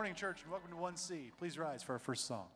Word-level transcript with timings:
morning, 0.00 0.14
church, 0.14 0.40
and 0.44 0.50
welcome 0.50 0.70
to 0.70 0.76
1C. 0.76 1.30
Please 1.36 1.58
rise 1.58 1.82
for 1.82 1.92
our 1.92 1.98
first 1.98 2.26
song. 2.26 2.46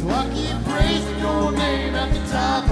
So 0.00 0.08
I 0.08 0.24
keep 0.32 0.64
praising 0.64 1.18
your 1.18 1.52
name 1.52 1.94
at 1.94 2.10
the 2.10 2.32
top. 2.32 2.69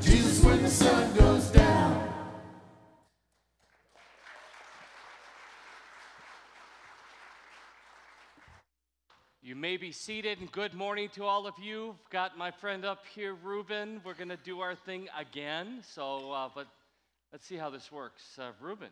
Jesus, 0.00 0.44
when 0.44 0.62
the 0.62 0.70
sun 0.70 1.14
goes 1.16 1.48
down. 1.50 2.08
You 9.42 9.54
may 9.54 9.76
be 9.76 9.92
seated, 9.92 10.38
and 10.38 10.50
good 10.50 10.74
morning 10.74 11.08
to 11.14 11.24
all 11.24 11.46
of 11.46 11.54
you. 11.62 11.96
I've 12.04 12.10
got 12.10 12.38
my 12.38 12.50
friend 12.50 12.84
up 12.84 13.04
here, 13.14 13.34
Ruben. 13.34 14.00
We're 14.04 14.14
going 14.14 14.30
to 14.30 14.38
do 14.38 14.60
our 14.60 14.74
thing 14.74 15.08
again. 15.18 15.82
So, 15.82 16.32
uh, 16.32 16.48
but 16.54 16.66
let's 17.30 17.46
see 17.46 17.56
how 17.56 17.70
this 17.70 17.92
works. 17.92 18.38
Uh, 18.38 18.52
Ruben, 18.60 18.88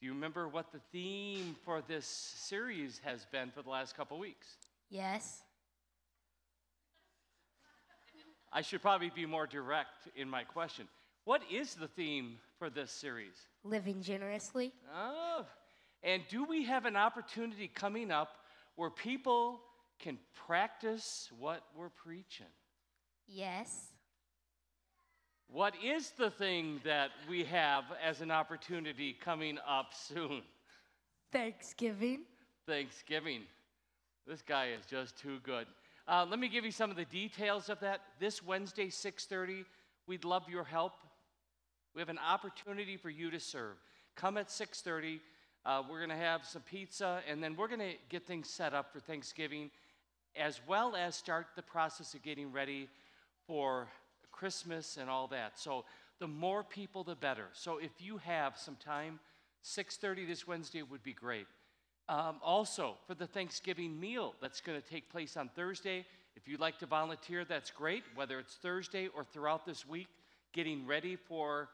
do 0.00 0.06
you 0.06 0.12
remember 0.12 0.48
what 0.48 0.72
the 0.72 0.80
theme 0.90 1.54
for 1.64 1.82
this 1.86 2.06
series 2.06 3.00
has 3.04 3.24
been 3.32 3.50
for 3.50 3.62
the 3.62 3.70
last 3.70 3.96
couple 3.96 4.18
weeks? 4.18 4.56
Yes. 4.90 5.42
I 8.56 8.62
should 8.62 8.80
probably 8.80 9.10
be 9.10 9.26
more 9.26 9.46
direct 9.46 10.08
in 10.16 10.30
my 10.30 10.42
question. 10.42 10.88
What 11.24 11.42
is 11.52 11.74
the 11.74 11.88
theme 11.88 12.38
for 12.58 12.70
this 12.70 12.90
series? 12.90 13.34
Living 13.64 14.00
generously. 14.00 14.72
Oh, 14.96 15.44
and 16.02 16.22
do 16.30 16.42
we 16.42 16.64
have 16.64 16.86
an 16.86 16.96
opportunity 16.96 17.68
coming 17.68 18.10
up 18.10 18.30
where 18.76 18.88
people 18.88 19.60
can 19.98 20.16
practice 20.46 21.28
what 21.38 21.64
we're 21.76 21.90
preaching? 21.90 22.46
Yes. 23.28 23.88
What 25.48 25.74
is 25.84 26.12
the 26.12 26.30
thing 26.30 26.80
that 26.82 27.10
we 27.28 27.44
have 27.44 27.84
as 28.02 28.22
an 28.22 28.30
opportunity 28.30 29.12
coming 29.12 29.58
up 29.68 29.92
soon? 29.92 30.40
Thanksgiving. 31.30 32.20
Thanksgiving. 32.66 33.42
This 34.26 34.40
guy 34.40 34.68
is 34.68 34.86
just 34.86 35.18
too 35.18 35.40
good. 35.42 35.66
Uh, 36.08 36.24
let 36.30 36.38
me 36.38 36.46
give 36.46 36.64
you 36.64 36.70
some 36.70 36.88
of 36.88 36.96
the 36.96 37.04
details 37.06 37.68
of 37.68 37.80
that. 37.80 38.00
This 38.20 38.40
Wednesday, 38.40 38.90
6:30, 38.90 39.64
we'd 40.06 40.24
love 40.24 40.48
your 40.48 40.62
help. 40.62 40.92
We 41.94 42.00
have 42.00 42.08
an 42.08 42.20
opportunity 42.20 42.96
for 42.96 43.10
you 43.10 43.28
to 43.32 43.40
serve. 43.40 43.76
Come 44.14 44.36
at 44.36 44.48
6:30. 44.48 45.20
Uh, 45.64 45.82
we're 45.90 45.98
going 45.98 46.10
to 46.10 46.16
have 46.16 46.44
some 46.44 46.62
pizza, 46.62 47.24
and 47.26 47.42
then 47.42 47.56
we're 47.56 47.66
going 47.66 47.80
to 47.80 47.94
get 48.08 48.24
things 48.24 48.48
set 48.48 48.72
up 48.72 48.92
for 48.92 49.00
Thanksgiving, 49.00 49.68
as 50.36 50.60
well 50.64 50.94
as 50.94 51.16
start 51.16 51.48
the 51.56 51.62
process 51.62 52.14
of 52.14 52.22
getting 52.22 52.52
ready 52.52 52.88
for 53.48 53.88
Christmas 54.30 54.98
and 54.98 55.10
all 55.10 55.26
that. 55.26 55.58
So 55.58 55.84
the 56.20 56.28
more 56.28 56.62
people, 56.62 57.02
the 57.02 57.16
better. 57.16 57.48
So 57.52 57.78
if 57.78 58.00
you 58.00 58.18
have 58.18 58.56
some 58.56 58.76
time, 58.76 59.18
6:30 59.62 60.24
this 60.24 60.46
Wednesday 60.46 60.82
would 60.82 61.02
be 61.02 61.14
great. 61.14 61.48
Um, 62.08 62.36
also, 62.42 62.96
for 63.06 63.14
the 63.14 63.26
Thanksgiving 63.26 63.98
meal 63.98 64.34
that's 64.40 64.60
going 64.60 64.80
to 64.80 64.88
take 64.88 65.10
place 65.10 65.36
on 65.36 65.50
Thursday, 65.56 66.06
if 66.36 66.46
you'd 66.46 66.60
like 66.60 66.78
to 66.78 66.86
volunteer, 66.86 67.44
that's 67.44 67.70
great, 67.70 68.04
whether 68.14 68.38
it's 68.38 68.54
Thursday 68.54 69.08
or 69.08 69.24
throughout 69.24 69.66
this 69.66 69.86
week, 69.86 70.06
getting 70.52 70.86
ready 70.86 71.16
for 71.16 71.68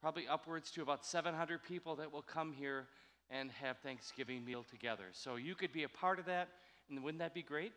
probably 0.00 0.26
upwards 0.26 0.70
to 0.72 0.82
about 0.82 1.04
700 1.04 1.62
people 1.62 1.94
that 1.96 2.12
will 2.12 2.22
come 2.22 2.52
here 2.52 2.86
and 3.30 3.50
have 3.52 3.78
Thanksgiving 3.78 4.44
meal 4.44 4.64
together. 4.68 5.04
So 5.12 5.36
you 5.36 5.54
could 5.54 5.72
be 5.72 5.84
a 5.84 5.88
part 5.88 6.18
of 6.18 6.26
that, 6.26 6.48
and 6.90 7.02
wouldn't 7.02 7.20
that 7.20 7.34
be 7.34 7.42
great? 7.42 7.72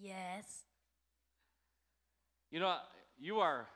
Yes. 0.00 0.62
You 2.50 2.60
know, 2.60 2.76
you 3.18 3.40
are 3.40 3.66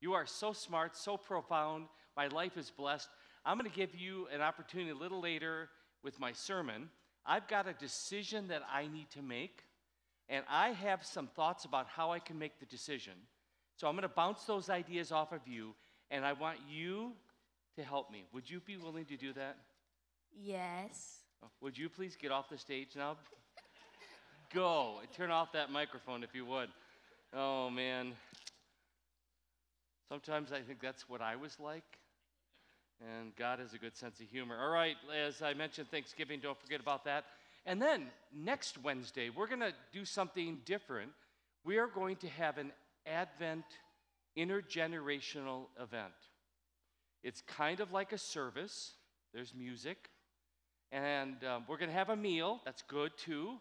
you 0.00 0.12
are 0.12 0.26
so 0.26 0.52
smart, 0.52 0.94
so 0.96 1.16
profound. 1.16 1.86
My 2.16 2.26
life 2.28 2.58
is 2.58 2.70
blessed. 2.70 3.08
I'm 3.46 3.58
going 3.58 3.70
to 3.70 3.74
give 3.76 3.94
you 3.94 4.28
an 4.32 4.42
opportunity 4.42 4.90
a 4.90 4.94
little 4.94 5.20
later 5.20 5.70
with 6.02 6.18
my 6.20 6.32
sermon. 6.32 6.88
I've 7.24 7.48
got 7.48 7.66
a 7.66 7.72
decision 7.72 8.48
that 8.48 8.62
I 8.72 8.86
need 8.86 9.10
to 9.10 9.22
make, 9.22 9.62
and 10.28 10.44
I 10.48 10.70
have 10.70 11.04
some 11.04 11.26
thoughts 11.26 11.64
about 11.64 11.86
how 11.88 12.12
I 12.12 12.18
can 12.18 12.38
make 12.38 12.58
the 12.60 12.66
decision. 12.66 13.14
So 13.76 13.88
I'm 13.88 13.94
going 13.94 14.02
to 14.02 14.08
bounce 14.08 14.44
those 14.44 14.70
ideas 14.70 15.12
off 15.12 15.32
of 15.32 15.40
you, 15.46 15.74
and 16.10 16.24
I 16.24 16.32
want 16.32 16.58
you 16.68 17.12
to 17.76 17.82
help 17.82 18.10
me. 18.10 18.24
Would 18.32 18.48
you 18.48 18.60
be 18.60 18.76
willing 18.76 19.04
to 19.06 19.16
do 19.16 19.32
that? 19.34 19.56
Yes. 20.38 21.18
Oh, 21.42 21.48
Would 21.60 21.76
you 21.76 21.88
please 21.88 22.16
get 22.16 22.30
off 22.30 22.48
the 22.48 22.58
stage 22.58 22.90
now? 22.96 23.16
Go 24.54 24.98
and 25.00 25.12
turn 25.12 25.30
off 25.30 25.52
that 25.52 25.70
microphone 25.70 26.22
if 26.22 26.34
you 26.34 26.44
would. 26.46 26.68
Oh, 27.34 27.68
man. 27.68 28.12
Sometimes 30.08 30.52
I 30.52 30.60
think 30.60 30.80
that's 30.80 31.08
what 31.08 31.20
I 31.20 31.36
was 31.36 31.58
like. 31.58 31.98
And 33.00 33.36
God 33.36 33.58
has 33.58 33.74
a 33.74 33.78
good 33.78 33.96
sense 33.96 34.20
of 34.20 34.26
humor. 34.26 34.56
All 34.60 34.70
right, 34.70 34.96
as 35.14 35.42
I 35.42 35.54
mentioned, 35.54 35.90
Thanksgiving, 35.90 36.40
don't 36.40 36.58
forget 36.58 36.80
about 36.80 37.04
that. 37.04 37.24
And 37.66 37.82
then 37.82 38.06
next 38.34 38.82
Wednesday, 38.82 39.28
we're 39.28 39.48
going 39.48 39.60
to 39.60 39.72
do 39.92 40.04
something 40.04 40.58
different. 40.64 41.10
We 41.64 41.78
are 41.78 41.88
going 41.88 42.16
to 42.16 42.28
have 42.28 42.58
an 42.58 42.72
Advent 43.06 43.64
intergenerational 44.36 45.66
event. 45.80 46.12
It's 47.22 47.42
kind 47.42 47.80
of 47.80 47.92
like 47.92 48.12
a 48.12 48.18
service, 48.18 48.92
there's 49.34 49.54
music, 49.54 50.10
and 50.92 51.42
um, 51.44 51.64
we're 51.68 51.78
going 51.78 51.90
to 51.90 51.96
have 51.96 52.10
a 52.10 52.16
meal. 52.16 52.60
That's 52.64 52.82
good 52.82 53.12
too. 53.18 53.58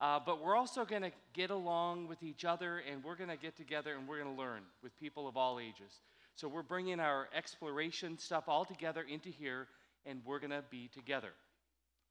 Uh, 0.00 0.20
but 0.24 0.44
we're 0.44 0.56
also 0.56 0.84
going 0.84 1.02
to 1.02 1.10
get 1.32 1.50
along 1.50 2.06
with 2.06 2.22
each 2.22 2.44
other 2.44 2.82
and 2.90 3.02
we're 3.02 3.16
going 3.16 3.30
to 3.30 3.36
get 3.36 3.56
together 3.56 3.94
and 3.94 4.06
we're 4.06 4.22
going 4.22 4.34
to 4.34 4.40
learn 4.40 4.60
with 4.82 4.96
people 4.98 5.26
of 5.26 5.36
all 5.38 5.58
ages. 5.58 6.00
So 6.36 6.48
we're 6.48 6.62
bringing 6.62 7.00
our 7.00 7.28
exploration 7.34 8.18
stuff 8.18 8.44
all 8.46 8.66
together 8.66 9.02
into 9.02 9.30
here 9.30 9.68
and 10.04 10.20
we're 10.24 10.38
going 10.38 10.50
to 10.50 10.62
be 10.70 10.88
together. 10.88 11.32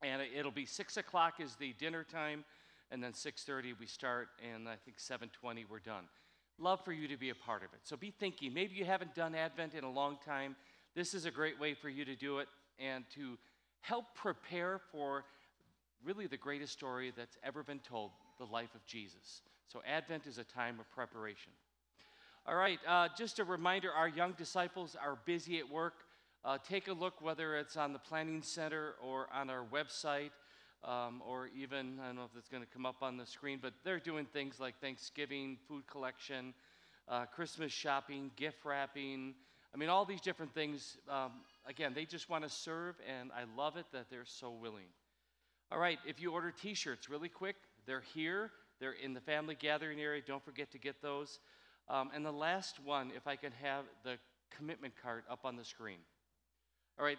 And 0.02 0.20
it- 0.20 0.32
it'll 0.34 0.50
be 0.50 0.66
6 0.66 0.96
o'clock 0.96 1.38
is 1.40 1.54
the 1.56 1.72
dinner 1.74 2.02
time 2.02 2.44
and 2.90 3.02
then 3.02 3.12
6.30 3.12 3.72
we 3.72 3.86
start 3.86 4.28
and 4.42 4.68
I 4.68 4.76
think 4.76 4.98
7.20 4.98 5.64
we're 5.64 5.78
done. 5.78 6.08
Love 6.58 6.84
for 6.84 6.92
you 6.92 7.06
to 7.06 7.16
be 7.16 7.30
a 7.30 7.34
part 7.36 7.62
of 7.62 7.72
it. 7.72 7.80
So 7.84 7.96
be 7.96 8.10
thinking. 8.10 8.52
Maybe 8.52 8.74
you 8.74 8.84
haven't 8.84 9.14
done 9.14 9.34
Advent 9.34 9.74
in 9.74 9.84
a 9.84 9.90
long 9.90 10.18
time. 10.24 10.56
This 10.94 11.14
is 11.14 11.24
a 11.24 11.30
great 11.30 11.60
way 11.60 11.74
for 11.74 11.88
you 11.88 12.04
to 12.04 12.16
do 12.16 12.40
it 12.40 12.48
and 12.78 13.08
to 13.10 13.38
help 13.80 14.14
prepare 14.16 14.80
for 14.90 15.24
really 16.02 16.26
the 16.26 16.36
greatest 16.36 16.72
story 16.72 17.12
that's 17.16 17.36
ever 17.44 17.62
been 17.62 17.80
told 17.80 18.10
the 18.38 18.46
life 18.46 18.74
of 18.74 18.84
Jesus. 18.86 19.42
So, 19.68 19.82
Advent 19.86 20.26
is 20.26 20.38
a 20.38 20.44
time 20.44 20.80
of 20.80 20.90
preparation. 20.90 21.52
All 22.48 22.54
right, 22.54 22.78
uh, 22.86 23.08
just 23.18 23.40
a 23.40 23.44
reminder 23.44 23.90
our 23.90 24.06
young 24.06 24.30
disciples 24.38 24.94
are 25.02 25.18
busy 25.24 25.58
at 25.58 25.68
work. 25.68 25.94
Uh, 26.44 26.58
take 26.62 26.86
a 26.86 26.92
look 26.92 27.20
whether 27.20 27.56
it's 27.56 27.76
on 27.76 27.92
the 27.92 27.98
Planning 27.98 28.40
Center 28.40 28.94
or 29.02 29.26
on 29.34 29.50
our 29.50 29.64
website, 29.64 30.30
um, 30.84 31.24
or 31.26 31.48
even, 31.48 31.98
I 32.00 32.06
don't 32.06 32.14
know 32.14 32.22
if 32.22 32.38
it's 32.38 32.48
going 32.48 32.62
to 32.62 32.68
come 32.68 32.86
up 32.86 33.02
on 33.02 33.16
the 33.16 33.26
screen, 33.26 33.58
but 33.60 33.72
they're 33.82 33.98
doing 33.98 34.26
things 34.26 34.60
like 34.60 34.80
Thanksgiving, 34.80 35.58
food 35.66 35.88
collection, 35.88 36.54
uh, 37.08 37.24
Christmas 37.24 37.72
shopping, 37.72 38.30
gift 38.36 38.58
wrapping. 38.64 39.34
I 39.74 39.76
mean, 39.76 39.88
all 39.88 40.04
these 40.04 40.20
different 40.20 40.54
things. 40.54 40.98
Um, 41.10 41.32
again, 41.66 41.94
they 41.96 42.04
just 42.04 42.30
want 42.30 42.44
to 42.44 42.48
serve, 42.48 42.94
and 43.08 43.32
I 43.32 43.42
love 43.60 43.76
it 43.76 43.86
that 43.90 44.08
they're 44.08 44.24
so 44.24 44.52
willing. 44.52 44.86
All 45.72 45.80
right, 45.80 45.98
if 46.06 46.22
you 46.22 46.30
order 46.30 46.52
t 46.52 46.74
shirts 46.74 47.10
really 47.10 47.28
quick, 47.28 47.56
they're 47.86 48.04
here. 48.14 48.52
They're 48.78 48.92
in 48.92 49.14
the 49.14 49.20
family 49.20 49.56
gathering 49.58 50.00
area. 50.00 50.22
Don't 50.24 50.44
forget 50.44 50.70
to 50.70 50.78
get 50.78 51.02
those. 51.02 51.40
Um, 51.88 52.10
and 52.14 52.24
the 52.24 52.32
last 52.32 52.80
one, 52.84 53.12
if 53.16 53.26
I 53.26 53.36
can 53.36 53.52
have 53.62 53.84
the 54.04 54.16
commitment 54.56 54.94
card 55.02 55.22
up 55.30 55.40
on 55.44 55.56
the 55.56 55.64
screen. 55.64 55.98
All 56.98 57.04
right, 57.04 57.18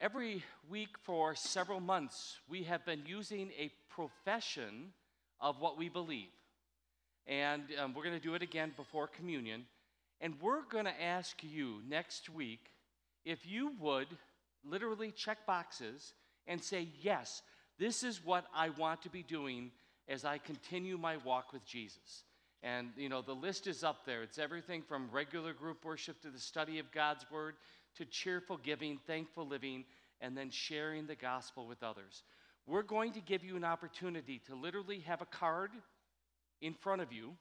every 0.00 0.42
week 0.68 0.96
for 1.02 1.34
several 1.34 1.80
months, 1.80 2.38
we 2.48 2.64
have 2.64 2.84
been 2.84 3.02
using 3.06 3.50
a 3.58 3.70
profession 3.88 4.92
of 5.40 5.60
what 5.60 5.78
we 5.78 5.88
believe. 5.88 6.28
And 7.26 7.62
um, 7.80 7.92
we're 7.94 8.04
going 8.04 8.18
to 8.18 8.22
do 8.22 8.34
it 8.34 8.42
again 8.42 8.72
before 8.76 9.08
communion. 9.08 9.66
And 10.20 10.34
we're 10.40 10.62
going 10.62 10.84
to 10.84 11.02
ask 11.02 11.42
you 11.42 11.80
next 11.88 12.30
week 12.30 12.70
if 13.24 13.46
you 13.46 13.72
would 13.80 14.06
literally 14.64 15.10
check 15.10 15.44
boxes 15.46 16.14
and 16.46 16.62
say, 16.62 16.88
Yes, 17.02 17.42
this 17.78 18.02
is 18.02 18.24
what 18.24 18.46
I 18.54 18.70
want 18.70 19.02
to 19.02 19.10
be 19.10 19.22
doing 19.22 19.70
as 20.08 20.24
I 20.24 20.38
continue 20.38 20.96
my 20.96 21.16
walk 21.18 21.52
with 21.52 21.64
Jesus. 21.66 22.24
And, 22.66 22.88
you 22.96 23.08
know, 23.08 23.22
the 23.22 23.32
list 23.32 23.68
is 23.68 23.84
up 23.84 24.04
there. 24.04 24.24
It's 24.24 24.38
everything 24.38 24.82
from 24.82 25.08
regular 25.12 25.52
group 25.52 25.84
worship 25.84 26.20
to 26.22 26.30
the 26.30 26.40
study 26.40 26.80
of 26.80 26.90
God's 26.90 27.24
word 27.30 27.54
to 27.94 28.04
cheerful 28.04 28.56
giving, 28.56 28.98
thankful 29.06 29.46
living, 29.46 29.84
and 30.20 30.36
then 30.36 30.50
sharing 30.50 31.06
the 31.06 31.14
gospel 31.14 31.68
with 31.68 31.84
others. 31.84 32.24
We're 32.66 32.82
going 32.82 33.12
to 33.12 33.20
give 33.20 33.44
you 33.44 33.54
an 33.54 33.62
opportunity 33.62 34.40
to 34.48 34.56
literally 34.56 34.98
have 35.00 35.22
a 35.22 35.26
card 35.26 35.70
in 36.60 36.74
front 36.74 37.02
of 37.02 37.12
you 37.12 37.34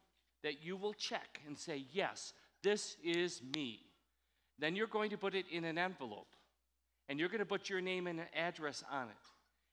that 0.43 0.63
you 0.63 0.77
will 0.77 0.93
check 0.93 1.41
and 1.47 1.57
say, 1.57 1.85
Yes, 1.91 2.33
this 2.61 2.95
is 3.03 3.41
me. 3.55 3.79
Then 4.59 4.75
you're 4.75 4.85
going 4.85 5.09
to 5.09 5.17
put 5.17 5.33
it 5.33 5.45
in 5.51 5.63
an 5.63 5.79
envelope 5.79 6.35
and 7.09 7.19
you're 7.19 7.29
going 7.29 7.39
to 7.39 7.45
put 7.47 7.67
your 7.67 7.81
name 7.81 8.05
and 8.05 8.21
address 8.35 8.83
on 8.91 9.07
it. 9.07 9.15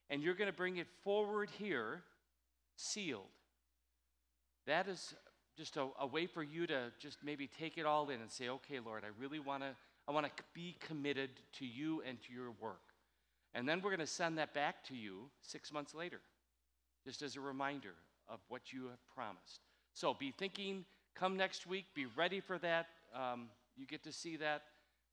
And 0.09 0.23
you're 0.23 0.35
going 0.35 0.51
to 0.51 0.57
bring 0.57 0.79
it 0.79 0.87
forward 1.05 1.51
here, 1.59 2.03
sealed. 2.77 3.27
That 4.67 4.89
is 4.89 5.15
just 5.57 5.77
a, 5.77 5.89
a 6.01 6.07
way 6.07 6.27
for 6.27 6.43
you 6.43 6.67
to 6.67 6.93
just 6.99 7.19
maybe 7.25 7.47
take 7.47 7.79
it 7.79 7.87
all 7.87 8.09
in 8.11 8.21
and 8.21 8.31
say, 8.31 8.49
okay, 8.49 8.81
Lord, 8.85 9.03
I 9.05 9.09
really 9.21 9.39
want 9.39 9.63
to, 9.63 9.71
I 10.09 10.13
want 10.13 10.27
to 10.27 10.33
be 10.55 10.77
committed 10.81 11.31
to 11.59 11.67
you 11.67 12.03
and 12.09 12.19
to 12.23 12.33
your 12.33 12.51
work. 12.61 12.81
And 13.55 13.69
then 13.69 13.81
we're 13.83 13.91
going 13.91 14.01
to 14.01 14.07
send 14.07 14.39
that 14.39 14.55
back 14.55 14.83
to 14.85 14.95
you 14.95 15.31
six 15.43 15.73
months 15.73 15.95
later, 15.95 16.21
just 17.05 17.23
as 17.23 17.37
a 17.37 17.41
reminder 17.41 17.95
of 18.29 18.41
what 18.49 18.73
you 18.73 18.87
have 18.87 19.15
promised. 19.15 19.61
So 19.93 20.15
be 20.15 20.33
thinking, 20.37 20.85
come 21.15 21.37
next 21.37 21.67
week, 21.67 21.85
be 21.95 22.07
ready 22.17 22.41
for 22.41 22.59
that. 22.59 22.87
Um, 23.15 23.49
you 23.77 23.87
get 23.87 24.03
to 24.05 24.13
see 24.13 24.37
that, 24.37 24.63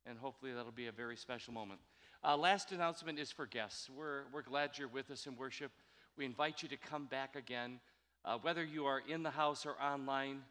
and 0.05 0.17
hopefully 0.17 0.53
that'll 0.53 0.71
be 0.71 0.87
a 0.87 0.91
very 0.91 1.17
special 1.17 1.53
moment. 1.53 1.81
Uh, 2.23 2.37
last 2.37 2.71
announcement 2.71 3.19
is 3.19 3.31
for 3.31 3.45
guests. 3.45 3.89
We're, 3.89 4.23
we're 4.33 4.41
glad 4.41 4.77
you're 4.77 4.87
with 4.87 5.11
us 5.11 5.27
in 5.27 5.35
worship. 5.35 5.71
We 6.17 6.25
invite 6.25 6.61
you 6.63 6.69
to 6.69 6.77
come 6.77 7.05
back 7.05 7.35
again. 7.35 7.79
Uh, 8.25 8.37
whether 8.41 8.63
you 8.63 8.85
are 8.85 9.01
in 9.07 9.23
the 9.23 9.29
house 9.29 9.65
or 9.65 9.75
online, 9.81 10.41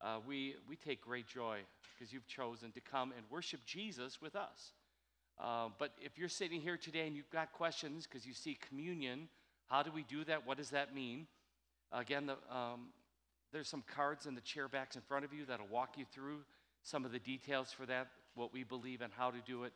uh, 0.00 0.18
we, 0.26 0.54
we 0.68 0.76
take 0.76 1.00
great 1.00 1.26
joy 1.26 1.58
because 1.94 2.12
you've 2.12 2.26
chosen 2.26 2.70
to 2.72 2.80
come 2.80 3.12
and 3.16 3.24
worship 3.30 3.60
Jesus 3.66 4.20
with 4.20 4.36
us. 4.36 4.72
Uh, 5.38 5.68
but 5.78 5.92
if 6.00 6.18
you're 6.18 6.28
sitting 6.28 6.60
here 6.60 6.76
today 6.76 7.06
and 7.06 7.16
you've 7.16 7.30
got 7.30 7.52
questions 7.52 8.06
because 8.06 8.26
you 8.26 8.32
see 8.32 8.56
communion, 8.68 9.28
how 9.66 9.82
do 9.82 9.90
we 9.90 10.02
do 10.04 10.24
that? 10.24 10.46
What 10.46 10.56
does 10.56 10.70
that 10.70 10.94
mean? 10.94 11.26
Again, 11.92 12.26
the, 12.26 12.36
um, 12.54 12.88
there's 13.52 13.68
some 13.68 13.82
cards 13.94 14.26
in 14.26 14.34
the 14.34 14.40
chair 14.40 14.68
backs 14.68 14.96
in 14.96 15.02
front 15.02 15.24
of 15.24 15.32
you 15.32 15.44
that'll 15.46 15.66
walk 15.66 15.98
you 15.98 16.04
through 16.12 16.40
some 16.82 17.04
of 17.04 17.12
the 17.12 17.18
details 17.18 17.72
for 17.72 17.86
that, 17.86 18.08
what 18.34 18.52
we 18.52 18.62
believe 18.62 19.00
and 19.00 19.12
how 19.12 19.30
to 19.30 19.38
do 19.46 19.64
it. 19.64 19.72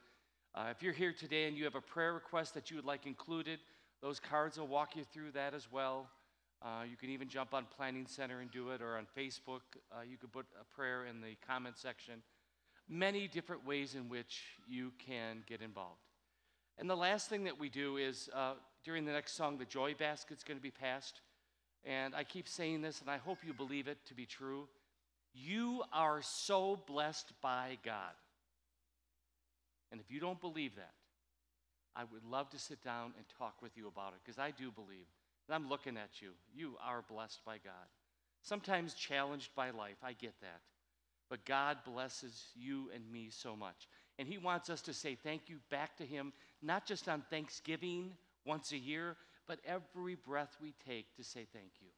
Uh, 0.55 0.69
if 0.71 0.83
you're 0.83 0.93
here 0.93 1.13
today 1.13 1.47
and 1.47 1.57
you 1.57 1.65
have 1.65 1.75
a 1.75 1.81
prayer 1.81 2.13
request 2.13 2.55
that 2.55 2.71
you 2.71 2.77
would 2.77 2.85
like 2.85 3.07
included, 3.07 3.59
those 4.03 4.19
cards 4.21 4.59
will 4.59 4.67
walk 4.67 4.97
you 4.97 5.05
through 5.13 5.31
that 5.33 5.55
as 5.55 5.71
well. 5.71 6.09
Uh, 6.63 6.83
you 6.89 6.97
can 6.97 7.09
even 7.11 7.29
jump 7.29 7.55
on 7.55 7.65
Planning 7.75 8.07
Center 8.07 8.41
and 8.41 8.51
do 8.51 8.71
it, 8.71 8.83
or 8.83 8.99
on 8.99 9.07
Facebook. 9.17 9.63
Uh, 9.91 10.03
you 10.09 10.19
could 10.19 10.31
put 10.33 10.47
a 10.61 10.65
prayer 10.75 11.07
in 11.07 11.21
the 11.21 11.37
comment 11.47 11.79
section. 11.79 12.23
Many 12.89 13.29
different 13.29 13.67
ways 13.67 13.95
in 13.95 14.09
which 14.09 14.43
you 14.69 14.93
can 14.99 15.43
get 15.47 15.63
involved. 15.63 16.01
And 16.79 16.89
the 16.89 16.97
last 16.97 17.29
thing 17.29 17.45
that 17.45 17.59
we 17.59 17.69
do 17.69 17.97
is 17.97 18.29
uh, 18.35 18.55
during 18.85 19.05
the 19.05 19.13
next 19.13 19.33
song, 19.37 19.59
the 19.59 19.65
Joy 19.65 19.95
Basket's 19.95 20.45
going 20.45 20.59
to 20.59 20.63
be 20.63 20.71
passed. 20.71 21.21
And 21.85 22.15
I 22.15 22.25
keep 22.25 22.47
saying 22.47 22.83
this, 22.83 23.01
and 23.01 23.09
I 23.09 23.17
hope 23.17 23.39
you 23.47 23.55
believe 23.55 23.89
it 23.89 23.99
to 24.07 24.15
be 24.15 24.27
true. 24.27 24.69
You 25.33 25.83
are 25.93 26.21
so 26.23 26.79
blessed 26.87 27.33
by 27.41 27.79
God. 27.85 28.13
And 29.93 30.01
if 30.01 30.11
you 30.11 30.21
don't 30.21 30.41
believe 30.41 30.77
that, 30.77 30.93
I 31.97 32.05
would 32.13 32.25
love 32.25 32.51
to 32.51 32.59
sit 32.59 32.83
down 32.83 33.13
and 33.17 33.25
talk 33.39 33.63
with 33.63 33.77
you 33.77 33.89
about 33.89 34.13
it 34.13 34.21
because 34.25 34.39
I 34.39 34.51
do 34.51 34.71
believe. 34.71 35.07
And 35.51 35.57
I'm 35.57 35.69
looking 35.69 35.97
at 35.97 36.23
you. 36.23 36.29
You 36.55 36.77
are 36.81 37.03
blessed 37.11 37.45
by 37.45 37.55
God. 37.55 37.89
Sometimes 38.41 38.95
challenged 38.95 39.53
by 39.57 39.71
life. 39.71 39.97
I 40.01 40.13
get 40.13 40.35
that. 40.43 40.61
But 41.29 41.45
God 41.45 41.79
blesses 41.85 42.45
you 42.55 42.89
and 42.95 43.03
me 43.11 43.31
so 43.33 43.57
much. 43.57 43.89
And 44.21 44.29
He 44.29 44.39
wants 44.39 44.71
us 44.71 44.81
to 44.83 44.95
say 44.95 45.17
thank 45.17 45.49
you 45.49 45.57
back 45.69 45.97
to 45.97 46.07
Him, 46.07 46.33
not 46.63 46.87
just 46.87 47.09
on 47.09 47.25
Thanksgiving 47.31 48.13
once 48.47 48.71
a 48.71 48.79
year, 48.79 49.17
but 49.49 49.59
every 49.67 50.15
breath 50.15 50.57
we 50.63 50.73
take 50.87 51.17
to 51.17 51.25
say 51.25 51.49
thank 51.53 51.73
you. 51.81 51.89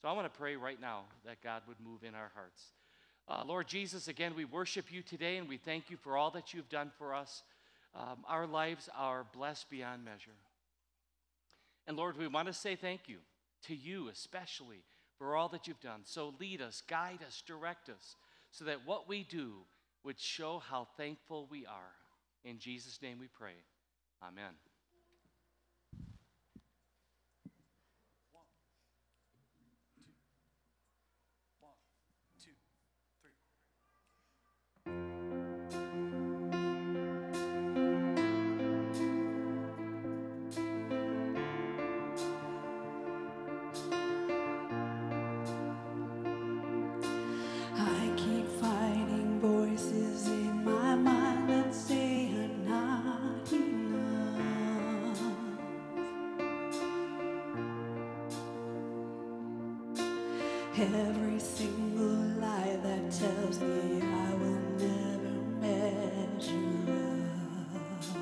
So 0.00 0.08
I 0.08 0.12
want 0.12 0.32
to 0.32 0.38
pray 0.38 0.56
right 0.56 0.80
now 0.80 1.02
that 1.26 1.42
God 1.42 1.60
would 1.68 1.80
move 1.84 2.02
in 2.02 2.14
our 2.14 2.30
hearts. 2.34 2.62
Uh, 3.28 3.44
Lord 3.46 3.68
Jesus, 3.68 4.08
again, 4.08 4.32
we 4.34 4.46
worship 4.46 4.90
you 4.90 5.02
today 5.02 5.36
and 5.36 5.50
we 5.50 5.58
thank 5.58 5.90
you 5.90 5.98
for 5.98 6.16
all 6.16 6.30
that 6.30 6.54
you've 6.54 6.70
done 6.70 6.92
for 6.96 7.14
us. 7.14 7.42
Um, 7.94 8.24
our 8.26 8.46
lives 8.46 8.88
are 8.96 9.26
blessed 9.34 9.68
beyond 9.68 10.02
measure. 10.02 10.30
And 11.86 11.96
Lord, 11.96 12.16
we 12.16 12.28
want 12.28 12.48
to 12.48 12.52
say 12.52 12.76
thank 12.76 13.08
you 13.08 13.18
to 13.66 13.74
you, 13.74 14.08
especially 14.08 14.84
for 15.18 15.36
all 15.36 15.48
that 15.50 15.66
you've 15.66 15.80
done. 15.80 16.00
So 16.04 16.34
lead 16.40 16.60
us, 16.60 16.82
guide 16.88 17.20
us, 17.26 17.42
direct 17.46 17.88
us, 17.88 18.16
so 18.50 18.64
that 18.64 18.86
what 18.86 19.08
we 19.08 19.24
do 19.24 19.52
would 20.04 20.18
show 20.18 20.60
how 20.68 20.88
thankful 20.96 21.46
we 21.50 21.66
are. 21.66 21.94
In 22.44 22.58
Jesus' 22.58 23.00
name 23.00 23.18
we 23.18 23.28
pray. 23.28 23.54
Amen. 24.22 24.52
Every 60.82 61.38
single 61.38 62.40
lie 62.40 62.76
that 62.82 63.12
tells 63.12 63.60
me 63.60 64.02
I 64.02 64.34
will 64.34 64.60
never 64.82 65.34
measure 65.60 66.58
up. 66.90 68.16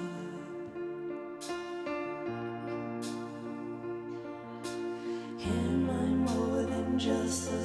Am 5.41 5.89
I 5.89 6.33
more 6.33 6.63
than 6.65 6.99
just 6.99 7.51
a 7.51 7.65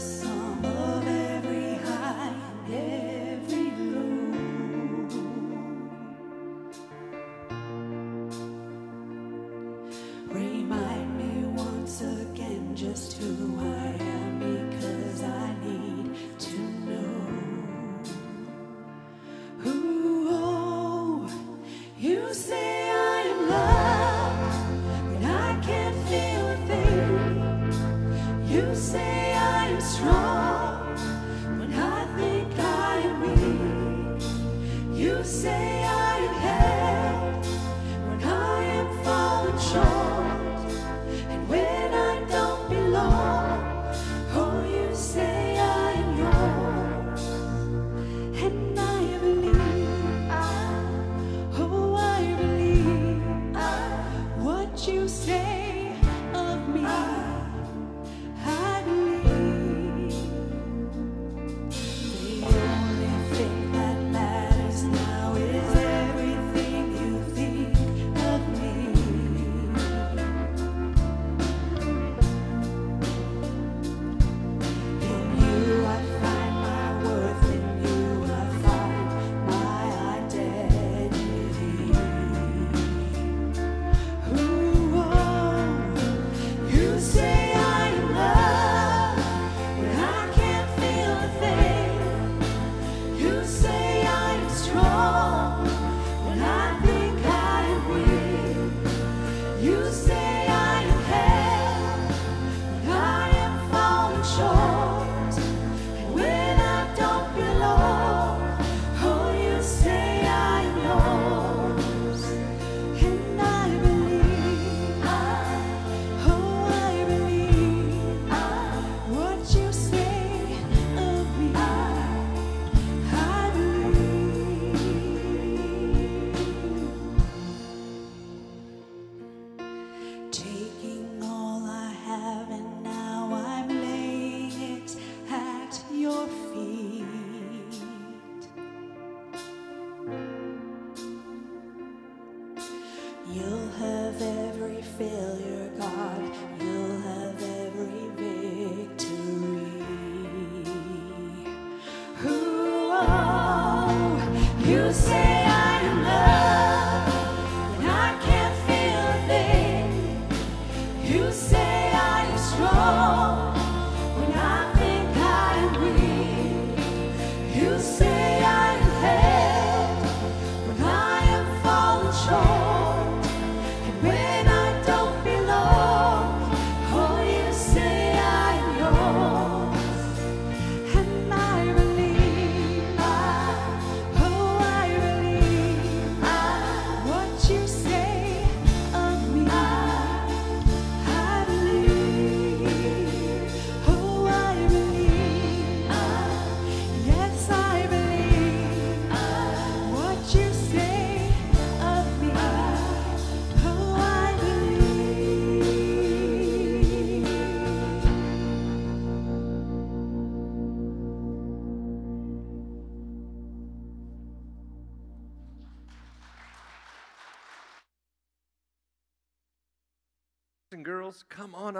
You 99.66 99.92
say 99.92 100.25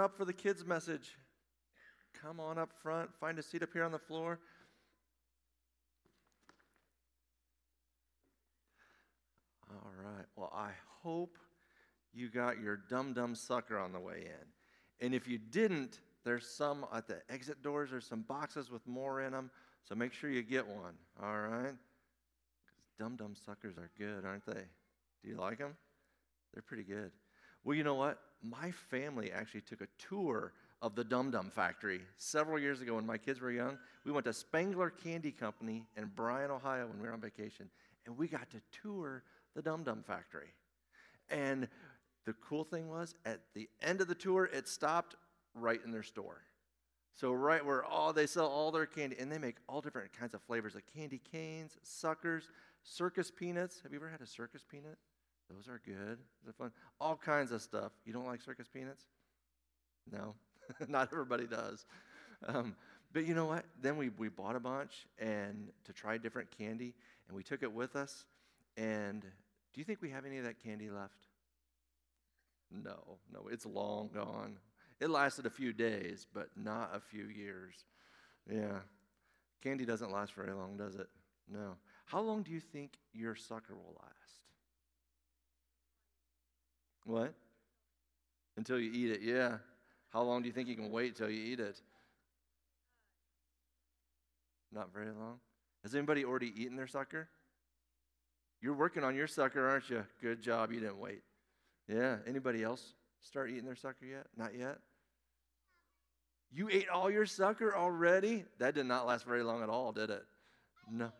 up 0.06 0.16
for 0.16 0.24
the 0.24 0.32
kids' 0.32 0.64
message. 0.64 1.16
Come 2.22 2.38
on 2.38 2.58
up 2.58 2.70
front. 2.80 3.12
Find 3.18 3.40
a 3.40 3.42
seat 3.42 3.64
up 3.64 3.72
here 3.72 3.82
on 3.82 3.90
the 3.90 3.98
floor. 3.98 4.38
All 9.68 9.90
right. 10.00 10.26
Well, 10.36 10.52
I 10.54 10.70
hope 11.02 11.38
you 12.14 12.30
got 12.30 12.60
your 12.60 12.76
dum 12.88 13.14
dum 13.14 13.34
sucker 13.34 13.76
on 13.76 13.92
the 13.92 13.98
way 13.98 14.26
in. 14.26 15.04
And 15.04 15.12
if 15.12 15.26
you 15.26 15.38
didn't, 15.38 15.98
there's 16.24 16.46
some 16.46 16.86
at 16.94 17.08
the 17.08 17.20
exit 17.28 17.60
doors. 17.64 17.90
There's 17.90 18.06
some 18.06 18.22
boxes 18.22 18.70
with 18.70 18.86
more 18.86 19.22
in 19.22 19.32
them. 19.32 19.50
So 19.82 19.96
make 19.96 20.12
sure 20.12 20.30
you 20.30 20.44
get 20.44 20.68
one. 20.68 20.94
All 21.20 21.40
right? 21.40 21.74
Dum 22.96 23.16
dum 23.16 23.34
suckers 23.44 23.76
are 23.76 23.90
good, 23.98 24.24
aren't 24.24 24.46
they? 24.46 24.62
Do 25.24 25.28
you 25.28 25.36
like 25.36 25.58
them? 25.58 25.74
They're 26.54 26.62
pretty 26.62 26.84
good. 26.84 27.10
Well, 27.64 27.74
you 27.74 27.82
know 27.82 27.96
what? 27.96 28.20
My 28.42 28.70
family 28.70 29.32
actually 29.32 29.62
took 29.62 29.80
a 29.80 29.88
tour 29.98 30.52
of 30.82 30.94
the 30.94 31.04
Dum 31.04 31.30
Dum 31.30 31.50
Factory 31.50 32.02
several 32.16 32.58
years 32.58 32.80
ago 32.80 32.94
when 32.94 33.06
my 33.06 33.18
kids 33.18 33.40
were 33.40 33.50
young. 33.50 33.78
We 34.04 34.12
went 34.12 34.26
to 34.26 34.32
Spangler 34.32 34.90
Candy 34.90 35.32
Company 35.32 35.86
in 35.96 36.06
Bryan, 36.14 36.50
Ohio 36.50 36.86
when 36.86 37.00
we 37.00 37.06
were 37.06 37.14
on 37.14 37.20
vacation, 37.20 37.70
and 38.04 38.16
we 38.16 38.28
got 38.28 38.50
to 38.50 38.60
tour 38.82 39.22
the 39.54 39.62
Dum 39.62 39.82
Dum 39.82 40.04
Factory. 40.06 40.52
And 41.30 41.66
the 42.24 42.34
cool 42.34 42.64
thing 42.64 42.88
was, 42.88 43.14
at 43.24 43.40
the 43.54 43.68
end 43.80 44.00
of 44.00 44.08
the 44.08 44.14
tour, 44.14 44.50
it 44.52 44.68
stopped 44.68 45.16
right 45.54 45.80
in 45.84 45.90
their 45.90 46.02
store. 46.02 46.42
So 47.14 47.32
right 47.32 47.64
where 47.64 47.82
all 47.82 48.12
they 48.12 48.26
sell 48.26 48.46
all 48.46 48.70
their 48.70 48.84
candy, 48.84 49.16
and 49.18 49.32
they 49.32 49.38
make 49.38 49.56
all 49.68 49.80
different 49.80 50.12
kinds 50.12 50.34
of 50.34 50.42
flavors 50.42 50.74
like 50.74 50.84
candy 50.94 51.20
canes, 51.32 51.78
suckers, 51.82 52.50
circus 52.82 53.30
peanuts. 53.30 53.80
Have 53.82 53.92
you 53.92 53.98
ever 53.98 54.10
had 54.10 54.20
a 54.20 54.26
circus 54.26 54.62
peanut? 54.70 54.98
Those 55.50 55.68
are 55.68 55.80
good. 55.84 56.18
They're 56.44 56.52
fun. 56.52 56.72
All 57.00 57.16
kinds 57.16 57.52
of 57.52 57.62
stuff. 57.62 57.92
You 58.04 58.12
don't 58.12 58.26
like 58.26 58.40
circus 58.40 58.68
peanuts? 58.72 59.04
No, 60.10 60.34
not 60.88 61.08
everybody 61.12 61.46
does. 61.46 61.84
Um, 62.46 62.76
but 63.12 63.26
you 63.26 63.34
know 63.34 63.46
what? 63.46 63.64
Then 63.80 63.96
we, 63.96 64.10
we 64.10 64.28
bought 64.28 64.56
a 64.56 64.60
bunch 64.60 65.06
and 65.18 65.68
to 65.84 65.92
try 65.92 66.18
different 66.18 66.50
candy, 66.56 66.94
and 67.28 67.36
we 67.36 67.42
took 67.42 67.62
it 67.62 67.72
with 67.72 67.96
us. 67.96 68.24
And 68.76 69.22
do 69.22 69.80
you 69.80 69.84
think 69.84 70.02
we 70.02 70.10
have 70.10 70.26
any 70.26 70.38
of 70.38 70.44
that 70.44 70.62
candy 70.62 70.90
left? 70.90 71.26
No, 72.70 73.18
no, 73.32 73.48
it's 73.50 73.64
long 73.64 74.10
gone. 74.12 74.58
It 75.00 75.10
lasted 75.10 75.46
a 75.46 75.50
few 75.50 75.72
days, 75.72 76.26
but 76.32 76.48
not 76.56 76.90
a 76.94 77.00
few 77.00 77.26
years. 77.26 77.74
Yeah. 78.50 78.80
Candy 79.62 79.84
doesn't 79.84 80.12
last 80.12 80.34
very 80.34 80.52
long, 80.52 80.76
does 80.76 80.96
it? 80.96 81.08
No. 81.52 81.76
How 82.06 82.20
long 82.20 82.42
do 82.42 82.50
you 82.50 82.60
think 82.60 82.98
your 83.12 83.34
sucker 83.34 83.74
will 83.74 83.96
last? 84.00 84.45
What? 87.06 87.32
Until 88.56 88.78
you 88.78 88.90
eat 88.92 89.10
it, 89.12 89.20
yeah. 89.22 89.58
How 90.10 90.22
long 90.22 90.42
do 90.42 90.48
you 90.48 90.52
think 90.52 90.68
you 90.68 90.74
can 90.74 90.90
wait 90.90 91.16
till 91.16 91.30
you 91.30 91.52
eat 91.52 91.60
it? 91.60 91.80
Not 94.72 94.92
very 94.92 95.06
long. 95.06 95.38
Has 95.82 95.94
anybody 95.94 96.24
already 96.24 96.52
eaten 96.60 96.76
their 96.76 96.86
sucker? 96.86 97.28
You're 98.60 98.74
working 98.74 99.04
on 99.04 99.14
your 99.14 99.28
sucker, 99.28 99.68
aren't 99.68 99.88
you? 99.88 100.04
Good 100.20 100.42
job, 100.42 100.72
you 100.72 100.80
didn't 100.80 100.98
wait. 100.98 101.22
Yeah. 101.88 102.16
Anybody 102.26 102.64
else 102.64 102.94
start 103.22 103.50
eating 103.50 103.66
their 103.66 103.76
sucker 103.76 104.04
yet? 104.04 104.26
Not 104.36 104.54
yet? 104.58 104.78
You 106.52 106.68
ate 106.70 106.88
all 106.88 107.10
your 107.10 107.26
sucker 107.26 107.76
already? 107.76 108.44
That 108.58 108.74
did 108.74 108.86
not 108.86 109.06
last 109.06 109.26
very 109.26 109.42
long 109.42 109.62
at 109.62 109.68
all, 109.68 109.92
did 109.92 110.10
it? 110.10 110.24
No. 110.90 111.12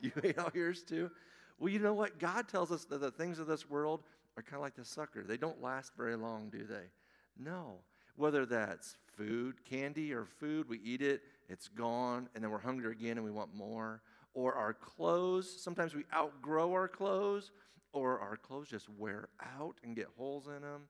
You 0.00 0.12
ate 0.22 0.38
all 0.38 0.50
yours 0.54 0.82
too? 0.82 1.10
Well, 1.58 1.72
you 1.72 1.78
know 1.78 1.94
what? 1.94 2.18
God 2.18 2.48
tells 2.48 2.70
us 2.70 2.84
that 2.86 3.00
the 3.00 3.10
things 3.10 3.38
of 3.38 3.46
this 3.46 3.68
world 3.68 4.02
are 4.36 4.42
kind 4.42 4.56
of 4.56 4.62
like 4.62 4.76
the 4.76 4.84
sucker. 4.84 5.22
They 5.22 5.36
don't 5.36 5.62
last 5.62 5.92
very 5.96 6.16
long, 6.16 6.50
do 6.50 6.64
they? 6.64 6.90
No. 7.38 7.78
Whether 8.16 8.46
that's 8.46 8.96
food, 9.06 9.64
candy, 9.64 10.12
or 10.12 10.24
food, 10.24 10.68
we 10.68 10.78
eat 10.78 11.02
it, 11.02 11.22
it's 11.48 11.68
gone, 11.68 12.28
and 12.34 12.42
then 12.42 12.50
we're 12.50 12.58
hungry 12.58 12.92
again 12.92 13.18
and 13.18 13.24
we 13.24 13.30
want 13.30 13.54
more. 13.54 14.02
Or 14.34 14.54
our 14.54 14.74
clothes, 14.74 15.62
sometimes 15.62 15.94
we 15.94 16.04
outgrow 16.14 16.72
our 16.72 16.88
clothes, 16.88 17.52
or 17.92 18.18
our 18.20 18.36
clothes 18.36 18.68
just 18.68 18.88
wear 18.90 19.28
out 19.58 19.76
and 19.82 19.96
get 19.96 20.08
holes 20.16 20.46
in 20.46 20.62
them. 20.62 20.82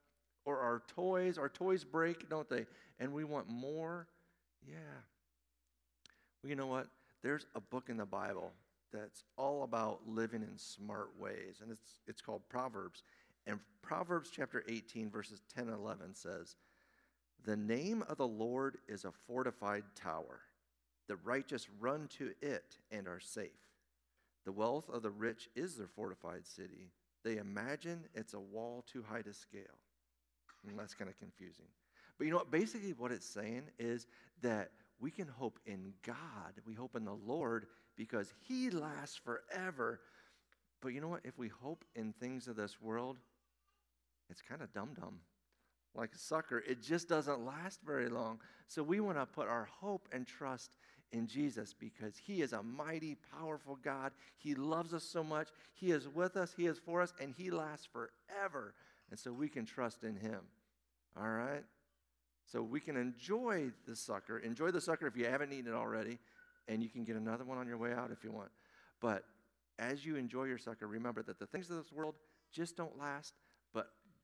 Or 0.44 0.60
our 0.60 0.82
toys, 0.88 1.38
our 1.38 1.48
toys 1.48 1.84
break, 1.84 2.28
don't 2.28 2.48
they? 2.48 2.66
And 2.98 3.12
we 3.12 3.24
want 3.24 3.48
more. 3.48 4.08
Yeah. 4.66 4.74
Well, 6.42 6.50
you 6.50 6.56
know 6.56 6.66
what? 6.66 6.86
There's 7.22 7.46
a 7.54 7.60
book 7.60 7.88
in 7.88 7.96
the 7.96 8.06
Bible 8.06 8.52
that's 8.92 9.24
all 9.36 9.64
about 9.64 10.00
living 10.06 10.42
in 10.42 10.56
smart 10.56 11.10
ways, 11.18 11.58
and 11.60 11.70
it's, 11.70 12.00
it's 12.06 12.20
called 12.20 12.42
Proverbs. 12.48 13.02
And 13.46 13.60
Proverbs 13.82 14.30
chapter 14.34 14.64
18, 14.68 15.10
verses 15.10 15.40
10 15.54 15.68
and 15.68 15.76
11 15.76 16.14
says, 16.14 16.56
The 17.44 17.56
name 17.56 18.04
of 18.08 18.16
the 18.16 18.26
Lord 18.26 18.78
is 18.88 19.04
a 19.04 19.12
fortified 19.12 19.84
tower. 19.94 20.40
The 21.08 21.16
righteous 21.16 21.68
run 21.78 22.08
to 22.18 22.32
it 22.42 22.78
and 22.90 23.06
are 23.06 23.20
safe. 23.20 23.50
The 24.44 24.52
wealth 24.52 24.88
of 24.88 25.02
the 25.02 25.10
rich 25.10 25.48
is 25.54 25.76
their 25.76 25.86
fortified 25.86 26.46
city. 26.46 26.90
They 27.24 27.36
imagine 27.38 28.04
it's 28.14 28.34
a 28.34 28.40
wall 28.40 28.84
too 28.90 29.04
high 29.08 29.22
to 29.22 29.32
scale. 29.32 29.62
And 30.68 30.78
that's 30.78 30.94
kind 30.94 31.10
of 31.10 31.16
confusing. 31.18 31.66
But 32.18 32.24
you 32.24 32.30
know 32.30 32.38
what? 32.38 32.50
Basically, 32.50 32.92
what 32.92 33.12
it's 33.12 33.26
saying 33.26 33.64
is 33.78 34.06
that 34.42 34.70
we 34.98 35.10
can 35.10 35.28
hope 35.28 35.58
in 35.66 35.92
God. 36.04 36.16
We 36.66 36.74
hope 36.74 36.96
in 36.96 37.04
the 37.04 37.18
Lord 37.26 37.66
because 37.96 38.32
He 38.42 38.70
lasts 38.70 39.16
forever. 39.16 40.00
But 40.80 40.88
you 40.88 41.00
know 41.00 41.08
what? 41.08 41.24
If 41.24 41.38
we 41.38 41.48
hope 41.48 41.84
in 41.94 42.12
things 42.12 42.48
of 42.48 42.56
this 42.56 42.80
world, 42.80 43.18
it's 44.30 44.42
kind 44.42 44.62
of 44.62 44.72
dum 44.72 44.90
dum. 44.98 45.20
Like 45.94 46.14
a 46.14 46.18
sucker, 46.18 46.58
it 46.58 46.82
just 46.82 47.08
doesn't 47.08 47.46
last 47.46 47.80
very 47.82 48.08
long. 48.08 48.40
So 48.68 48.82
we 48.82 49.00
want 49.00 49.16
to 49.18 49.24
put 49.24 49.48
our 49.48 49.68
hope 49.80 50.08
and 50.12 50.26
trust 50.26 50.76
in 51.12 51.26
Jesus 51.26 51.74
because 51.78 52.16
He 52.18 52.42
is 52.42 52.52
a 52.52 52.62
mighty, 52.62 53.16
powerful 53.32 53.78
God. 53.82 54.12
He 54.36 54.54
loves 54.54 54.92
us 54.92 55.04
so 55.04 55.24
much. 55.24 55.48
He 55.72 55.92
is 55.92 56.08
with 56.08 56.36
us, 56.36 56.52
He 56.54 56.66
is 56.66 56.78
for 56.78 57.00
us, 57.00 57.14
and 57.20 57.32
He 57.36 57.50
lasts 57.50 57.86
forever. 57.86 58.74
And 59.10 59.18
so 59.18 59.32
we 59.32 59.48
can 59.48 59.64
trust 59.64 60.04
in 60.04 60.16
Him. 60.16 60.40
All 61.18 61.30
right? 61.30 61.64
So 62.44 62.62
we 62.62 62.80
can 62.80 62.96
enjoy 62.96 63.70
the 63.86 63.96
sucker. 63.96 64.38
Enjoy 64.38 64.70
the 64.70 64.80
sucker 64.80 65.06
if 65.06 65.16
you 65.16 65.26
haven't 65.26 65.52
eaten 65.52 65.72
it 65.72 65.74
already, 65.74 66.18
and 66.68 66.82
you 66.82 66.88
can 66.88 67.04
get 67.04 67.16
another 67.16 67.44
one 67.44 67.58
on 67.58 67.66
your 67.66 67.78
way 67.78 67.92
out 67.92 68.10
if 68.12 68.22
you 68.22 68.30
want. 68.30 68.50
But 69.00 69.24
as 69.78 70.04
you 70.04 70.16
enjoy 70.16 70.44
your 70.44 70.58
sucker, 70.58 70.86
remember 70.86 71.22
that 71.22 71.38
the 71.38 71.46
things 71.46 71.70
of 71.70 71.76
this 71.76 71.92
world 71.92 72.14
just 72.52 72.76
don't 72.76 72.98
last, 72.98 73.34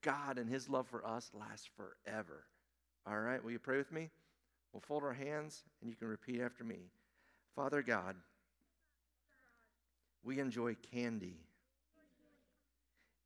God 0.02 0.38
and 0.38 0.48
His 0.48 0.68
love 0.68 0.86
for 0.88 1.06
us 1.06 1.30
lasts 1.34 1.68
forever. 1.76 2.44
All 3.06 3.18
right? 3.18 3.42
Will 3.42 3.52
you 3.52 3.58
pray 3.58 3.78
with 3.78 3.92
me? 3.92 4.10
We'll 4.72 4.80
fold 4.80 5.02
our 5.02 5.12
hands, 5.12 5.64
and 5.80 5.90
you 5.90 5.96
can 5.96 6.08
repeat 6.08 6.40
after 6.40 6.64
me. 6.64 6.90
Father 7.54 7.82
God, 7.82 8.16
we 10.24 10.38
enjoy 10.38 10.76
candy 10.92 11.36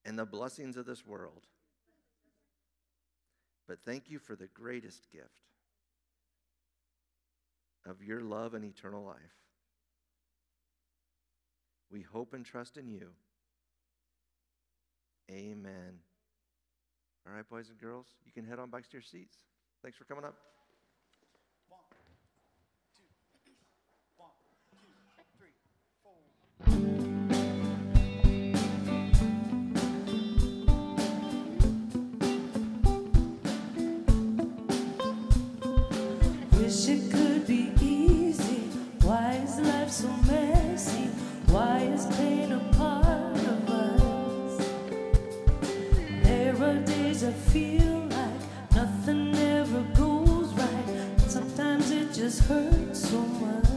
and 0.05 0.19
the 0.19 0.25
blessings 0.25 0.77
of 0.77 0.87
this 0.87 1.07
world. 1.07 1.47
But 3.69 3.79
thank 3.85 4.11
you 4.11 4.19
for 4.19 4.37
the 4.37 4.47
greatest 4.47 5.11
gift 5.11 5.25
of 7.85 8.03
your 8.03 8.21
love 8.21 8.55
and 8.55 8.65
eternal 8.65 9.05
life. 9.05 9.17
We 11.91 12.03
hope 12.03 12.35
and 12.35 12.45
trust 12.45 12.77
in 12.77 12.89
you. 12.89 13.11
Amen. 15.31 15.99
All 17.29 17.35
right, 17.35 17.49
boys 17.51 17.71
and 17.71 17.79
girls, 17.81 18.07
you 18.25 18.31
can 18.31 18.45
head 18.45 18.61
on 18.61 18.71
back 18.71 18.83
to 18.85 18.93
your 18.93 19.03
seats. 19.03 19.39
Thanks 19.83 19.99
for 19.99 20.05
coming 20.05 20.25
up. 20.25 20.37
One, 21.69 21.81
two, 22.97 23.03
one, 24.17 24.31
two, 24.57 24.63
three, 25.37 25.51
four. 26.05 26.15
Wish 36.63 36.89
it 36.89 37.11
could 37.11 37.45
be 37.49 37.73
easy. 37.81 38.69
Why 39.03 39.43
is 39.45 39.59
life 39.59 39.91
so 39.91 40.09
messy? 40.29 41.11
Why 41.49 41.79
is 41.81 42.07
pain 42.17 42.53
a 42.53 42.61
part? 42.77 43.06
I 47.27 47.33
feel 47.33 48.07
like 48.11 48.73
nothing 48.73 49.35
ever 49.35 49.83
goes 49.97 50.55
right. 50.55 51.21
Sometimes 51.27 51.91
it 51.91 52.13
just 52.13 52.43
hurts 52.43 53.09
so 53.09 53.19
much. 53.19 53.76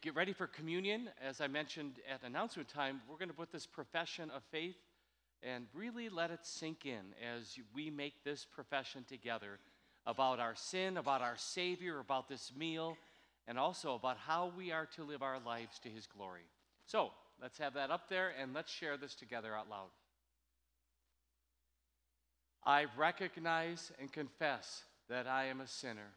Get 0.00 0.14
ready 0.14 0.32
for 0.32 0.46
communion, 0.46 1.08
as 1.20 1.40
I 1.40 1.48
mentioned 1.48 1.98
at 2.08 2.22
announcement 2.22 2.68
time, 2.68 3.00
we're 3.08 3.16
going 3.16 3.30
to 3.30 3.34
put 3.34 3.50
this 3.50 3.66
profession 3.66 4.30
of 4.30 4.42
faith 4.50 4.76
and 5.42 5.66
really 5.74 6.08
let 6.08 6.30
it 6.30 6.40
sink 6.42 6.86
in 6.86 7.14
as 7.36 7.58
we 7.74 7.90
make 7.90 8.24
this 8.24 8.44
profession 8.44 9.04
together 9.08 9.58
about 10.06 10.38
our 10.38 10.54
sin, 10.54 10.96
about 10.96 11.20
our 11.20 11.36
Savior, 11.36 11.98
about 11.98 12.28
this 12.28 12.52
meal, 12.56 12.96
and 13.46 13.58
also 13.58 13.94
about 13.94 14.16
how 14.18 14.52
we 14.56 14.70
are 14.70 14.86
to 14.86 15.02
live 15.02 15.22
our 15.22 15.40
lives 15.44 15.78
to 15.80 15.88
His 15.88 16.06
glory. 16.06 16.46
So 16.86 17.10
let's 17.42 17.58
have 17.58 17.74
that 17.74 17.90
up 17.90 18.08
there 18.08 18.32
and 18.40 18.54
let's 18.54 18.72
share 18.72 18.96
this 18.96 19.14
together 19.14 19.54
out 19.54 19.68
loud. 19.68 19.88
I 22.64 22.86
recognize 22.96 23.90
and 24.00 24.12
confess 24.12 24.84
that 25.08 25.26
I 25.26 25.46
am 25.46 25.60
a 25.60 25.66
sinner. 25.66 26.12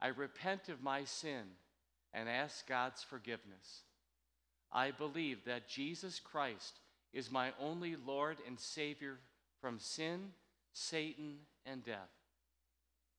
I 0.00 0.08
repent 0.08 0.68
of 0.68 0.82
my 0.82 1.04
sin 1.04 1.44
and 2.14 2.28
ask 2.28 2.66
God's 2.66 3.02
forgiveness. 3.02 3.82
I 4.72 4.92
believe 4.92 5.44
that 5.44 5.68
Jesus 5.68 6.20
Christ 6.20 6.78
is 7.12 7.30
my 7.30 7.52
only 7.60 7.96
Lord 7.96 8.38
and 8.46 8.58
Savior 8.58 9.18
from 9.60 9.78
sin, 9.78 10.30
Satan, 10.72 11.36
and 11.66 11.84
death. 11.84 12.10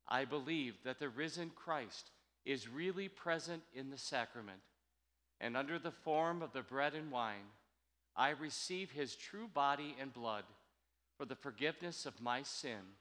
I 0.07 0.25
believe 0.25 0.75
that 0.83 0.99
the 0.99 1.09
risen 1.09 1.51
Christ 1.55 2.09
is 2.45 2.67
really 2.67 3.09
present 3.09 3.63
in 3.73 3.89
the 3.89 3.97
sacrament, 3.97 4.59
and 5.41 5.57
under 5.57 5.79
the 5.79 5.91
form 5.91 6.41
of 6.41 6.53
the 6.53 6.61
bread 6.61 6.93
and 6.93 7.11
wine, 7.11 7.51
I 8.15 8.29
receive 8.29 8.91
his 8.91 9.15
true 9.15 9.49
body 9.53 9.95
and 9.99 10.13
blood 10.13 10.43
for 11.17 11.25
the 11.25 11.35
forgiveness 11.35 12.05
of 12.05 12.21
my 12.21 12.43
sin 12.43 12.95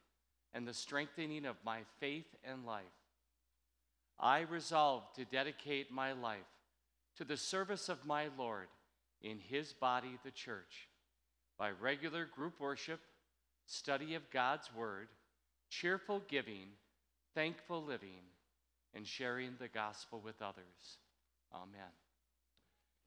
and 0.52 0.66
the 0.66 0.74
strengthening 0.74 1.44
of 1.44 1.56
my 1.64 1.80
faith 2.00 2.34
and 2.44 2.64
life. 2.64 2.84
I 4.18 4.40
resolve 4.40 5.02
to 5.14 5.24
dedicate 5.24 5.92
my 5.92 6.12
life 6.12 6.38
to 7.16 7.24
the 7.24 7.36
service 7.36 7.88
of 7.88 8.06
my 8.06 8.28
Lord 8.38 8.68
in 9.22 9.38
his 9.38 9.72
body, 9.72 10.18
the 10.24 10.30
church, 10.30 10.88
by 11.58 11.70
regular 11.70 12.24
group 12.24 12.60
worship, 12.60 13.00
study 13.66 14.14
of 14.14 14.30
God's 14.30 14.68
word, 14.74 15.08
cheerful 15.70 16.22
giving, 16.28 16.68
thankful 17.34 17.82
living, 17.82 18.22
and 18.94 19.06
sharing 19.06 19.52
the 19.58 19.68
gospel 19.68 20.20
with 20.24 20.40
others. 20.42 20.98
Amen. 21.52 21.92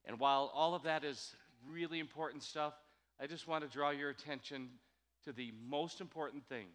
And 0.05 0.19
while 0.19 0.51
all 0.53 0.75
of 0.75 0.83
that 0.83 1.03
is 1.03 1.35
really 1.69 1.99
important 1.99 2.43
stuff, 2.43 2.73
I 3.19 3.27
just 3.27 3.47
want 3.47 3.63
to 3.63 3.69
draw 3.69 3.89
your 3.89 4.09
attention 4.09 4.69
to 5.25 5.31
the 5.31 5.53
most 5.67 6.01
important 6.01 6.47
thing 6.47 6.67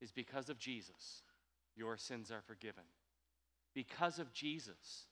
is 0.00 0.10
because 0.10 0.48
of 0.48 0.58
Jesus, 0.58 1.22
your 1.76 1.96
sins 1.96 2.30
are 2.30 2.42
forgiven. 2.46 2.82
Because 3.76 4.18
of 4.18 4.32
Jesus, 4.32 5.04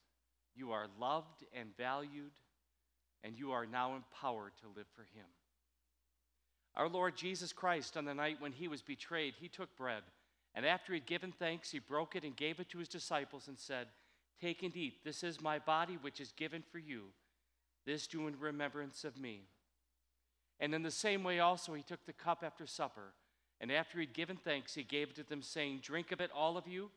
you 0.57 0.73
are 0.73 0.87
loved 0.99 1.45
and 1.53 1.77
valued, 1.77 2.33
and 3.23 3.39
you 3.39 3.53
are 3.53 3.67
now 3.67 3.95
empowered 3.95 4.53
to 4.63 4.69
live 4.75 4.87
for 4.97 5.03
Him. 5.03 5.27
Our 6.75 6.89
Lord 6.89 7.15
Jesus 7.15 7.53
Christ, 7.53 7.95
on 7.99 8.07
the 8.07 8.15
night 8.15 8.41
when 8.41 8.53
He 8.53 8.67
was 8.67 8.81
betrayed, 8.81 9.35
He 9.39 9.49
took 9.49 9.77
bread, 9.77 10.03
and 10.55 10.65
after 10.65 10.95
He'd 10.95 11.05
given 11.05 11.31
thanks, 11.31 11.71
He 11.71 11.79
broke 11.79 12.17
it 12.17 12.25
and 12.25 12.35
gave 12.35 12.59
it 12.59 12.71
to 12.71 12.79
His 12.79 12.89
disciples 12.89 13.49
and 13.49 13.59
said, 13.59 13.89
Take 14.41 14.63
and 14.63 14.75
eat. 14.75 15.05
This 15.05 15.23
is 15.23 15.43
my 15.43 15.59
body, 15.59 15.99
which 16.01 16.19
is 16.19 16.33
given 16.33 16.63
for 16.73 16.79
you. 16.79 17.03
This 17.85 18.07
do 18.07 18.27
in 18.29 18.41
remembrance 18.41 19.05
of 19.05 19.19
me. 19.21 19.43
And 20.59 20.75
in 20.75 20.83
the 20.83 20.91
same 20.91 21.23
way, 21.23 21.39
also, 21.39 21.75
he 21.75 21.83
took 21.83 22.07
the 22.07 22.15
cup 22.15 22.43
after 22.43 22.67
supper. 22.67 23.13
And 23.61 23.71
after 23.71 24.01
he'd 24.01 24.15
given 24.15 24.39
thanks, 24.39 24.75
he 24.75 24.85
gave 24.85 25.11
it 25.11 25.17
to 25.17 25.23
them, 25.23 25.43
saying, 25.43 25.81
Drink 25.83 26.13
of 26.13 26.23
it, 26.23 26.31
all 26.35 26.57
of 26.57 26.67
you. 26.67 26.91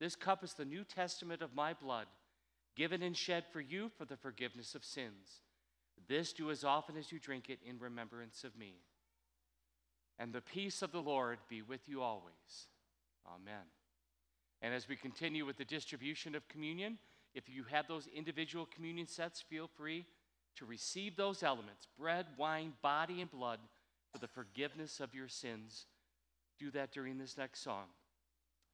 This 0.00 0.16
cup 0.16 0.42
is 0.42 0.54
the 0.54 0.64
New 0.64 0.84
Testament 0.84 1.42
of 1.42 1.54
my 1.54 1.72
blood, 1.74 2.06
given 2.76 3.02
and 3.02 3.16
shed 3.16 3.44
for 3.52 3.60
you 3.60 3.90
for 3.96 4.04
the 4.04 4.16
forgiveness 4.16 4.74
of 4.74 4.84
sins. 4.84 5.40
This 6.08 6.32
do 6.32 6.50
as 6.50 6.64
often 6.64 6.96
as 6.96 7.12
you 7.12 7.18
drink 7.18 7.48
it 7.48 7.60
in 7.64 7.78
remembrance 7.78 8.44
of 8.44 8.56
me. 8.56 8.74
And 10.18 10.32
the 10.32 10.40
peace 10.40 10.82
of 10.82 10.92
the 10.92 11.02
Lord 11.02 11.38
be 11.48 11.62
with 11.62 11.88
you 11.88 12.02
always. 12.02 12.68
Amen. 13.26 13.64
And 14.62 14.74
as 14.74 14.88
we 14.88 14.96
continue 14.96 15.44
with 15.44 15.56
the 15.56 15.64
distribution 15.64 16.34
of 16.34 16.48
communion, 16.48 16.98
if 17.34 17.48
you 17.48 17.64
have 17.64 17.88
those 17.88 18.08
individual 18.14 18.66
communion 18.66 19.06
sets, 19.06 19.40
feel 19.40 19.68
free 19.76 20.06
to 20.56 20.64
receive 20.64 21.16
those 21.16 21.42
elements 21.42 21.88
bread, 21.98 22.26
wine, 22.36 22.72
body, 22.80 23.20
and 23.20 23.30
blood 23.30 23.58
for 24.12 24.18
the 24.18 24.28
forgiveness 24.28 25.00
of 25.00 25.14
your 25.14 25.28
sins. 25.28 25.86
Do 26.58 26.70
that 26.70 26.92
during 26.92 27.18
this 27.18 27.36
next 27.36 27.62
song. 27.62 27.86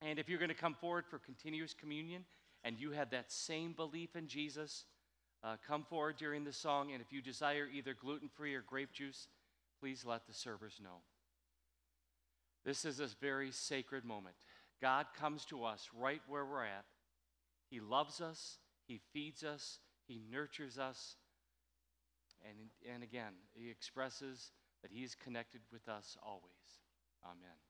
And 0.02 0.18
if 0.18 0.28
you're 0.28 0.38
going 0.38 0.48
to 0.48 0.54
come 0.54 0.74
forward 0.74 1.04
for 1.06 1.18
continuous 1.18 1.74
communion 1.74 2.24
and 2.64 2.78
you 2.78 2.92
have 2.92 3.10
that 3.10 3.30
same 3.30 3.72
belief 3.72 4.16
in 4.16 4.28
Jesus, 4.28 4.84
uh, 5.42 5.56
come 5.66 5.84
forward 5.84 6.16
during 6.16 6.44
the 6.44 6.52
song. 6.52 6.92
And 6.92 7.00
if 7.00 7.12
you 7.12 7.22
desire 7.22 7.68
either 7.72 7.94
gluten 7.94 8.28
free 8.28 8.54
or 8.54 8.62
grape 8.62 8.92
juice, 8.92 9.28
please 9.78 10.04
let 10.04 10.26
the 10.26 10.34
servers 10.34 10.80
know. 10.82 11.02
This 12.64 12.84
is 12.84 13.00
a 13.00 13.08
very 13.20 13.50
sacred 13.50 14.04
moment. 14.04 14.36
God 14.80 15.06
comes 15.18 15.44
to 15.46 15.64
us 15.64 15.88
right 15.98 16.20
where 16.28 16.44
we're 16.44 16.64
at. 16.64 16.84
He 17.70 17.80
loves 17.80 18.20
us, 18.20 18.58
He 18.86 19.00
feeds 19.12 19.44
us, 19.44 19.78
He 20.06 20.20
nurtures 20.30 20.78
us. 20.78 21.16
And, 22.48 22.70
and 22.92 23.02
again, 23.02 23.32
He 23.54 23.70
expresses 23.70 24.50
that 24.82 24.90
He 24.92 25.04
is 25.04 25.14
connected 25.14 25.60
with 25.72 25.88
us 25.88 26.16
always. 26.22 26.80
Amen. 27.24 27.69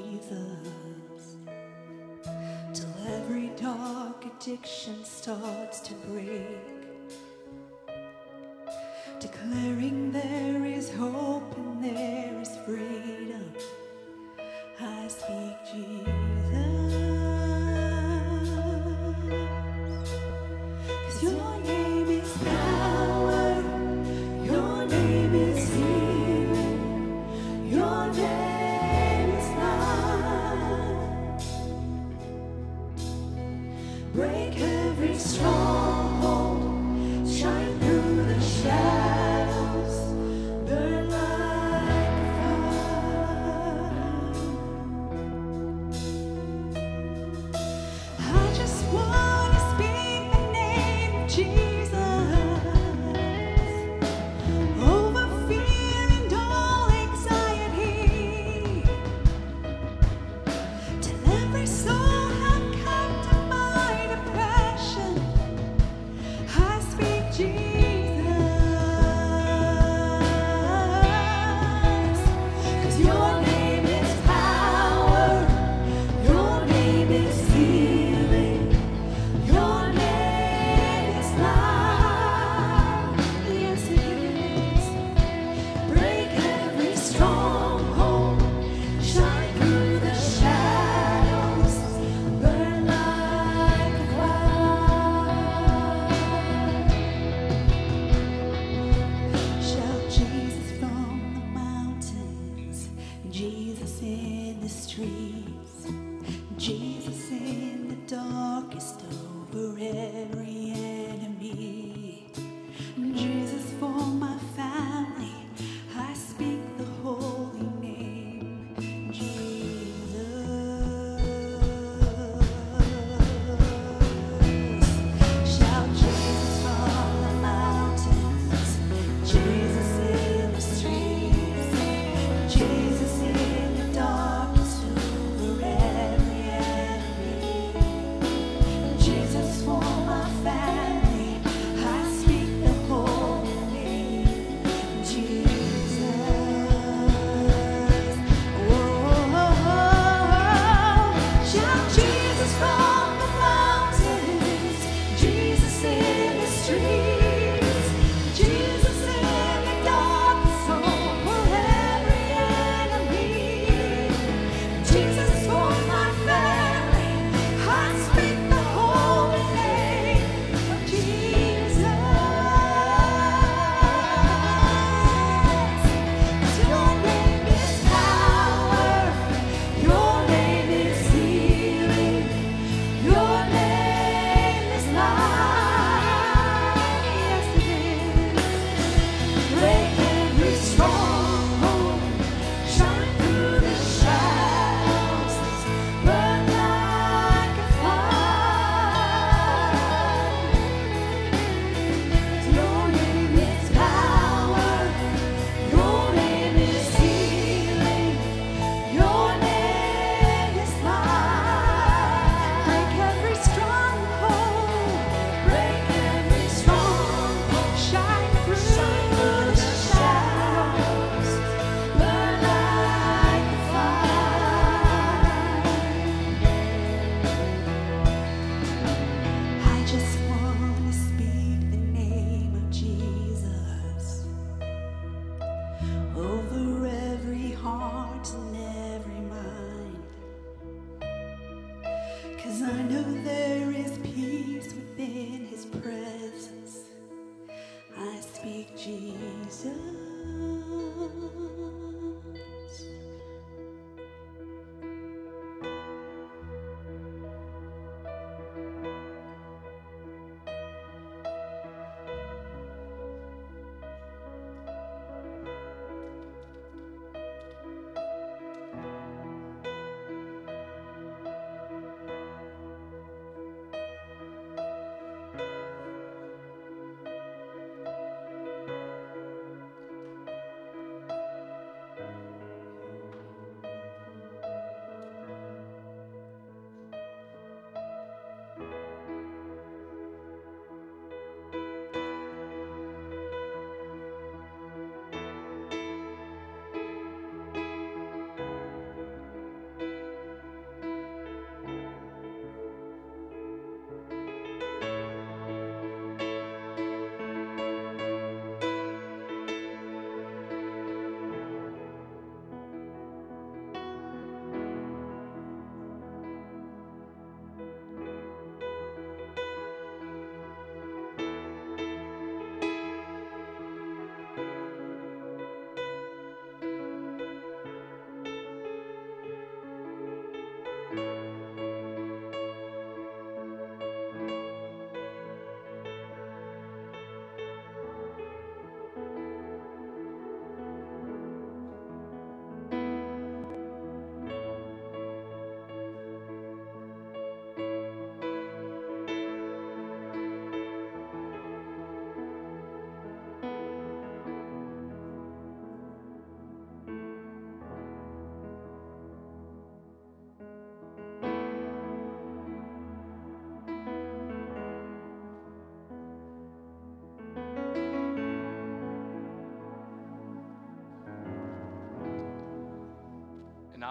addiction 4.41 5.03
starts 5.05 5.81
to 5.81 5.93
break. 6.09 6.57
Declaring 9.19 10.11
there 10.11 10.65
is 10.65 10.91
hope 10.93 11.55
and 11.57 11.83
there 11.83 12.41
is 12.41 12.49
freedom. 12.65 12.90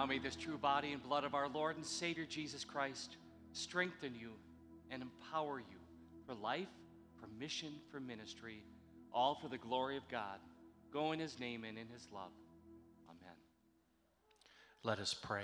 Now 0.01 0.07
may 0.07 0.17
this 0.17 0.35
true 0.35 0.57
body 0.57 0.93
and 0.93 1.03
blood 1.03 1.23
of 1.23 1.35
our 1.35 1.47
Lord 1.47 1.75
and 1.75 1.85
Savior 1.85 2.25
Jesus 2.25 2.65
Christ 2.65 3.17
strengthen 3.53 4.15
you 4.15 4.31
and 4.89 5.03
empower 5.03 5.59
you 5.59 5.77
for 6.25 6.33
life, 6.33 6.69
for 7.19 7.27
mission, 7.39 7.73
for 7.91 7.99
ministry, 7.99 8.63
all 9.13 9.35
for 9.35 9.47
the 9.47 9.59
glory 9.59 9.97
of 9.97 10.09
God. 10.09 10.39
Go 10.91 11.11
in 11.11 11.19
his 11.19 11.39
name 11.39 11.63
and 11.65 11.77
in 11.77 11.87
his 11.87 12.07
love. 12.11 12.31
Amen. 13.07 13.35
Let 14.81 14.97
us 14.97 15.13
pray. 15.13 15.43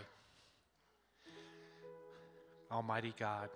Almighty 2.71 3.13
God, 3.19 3.49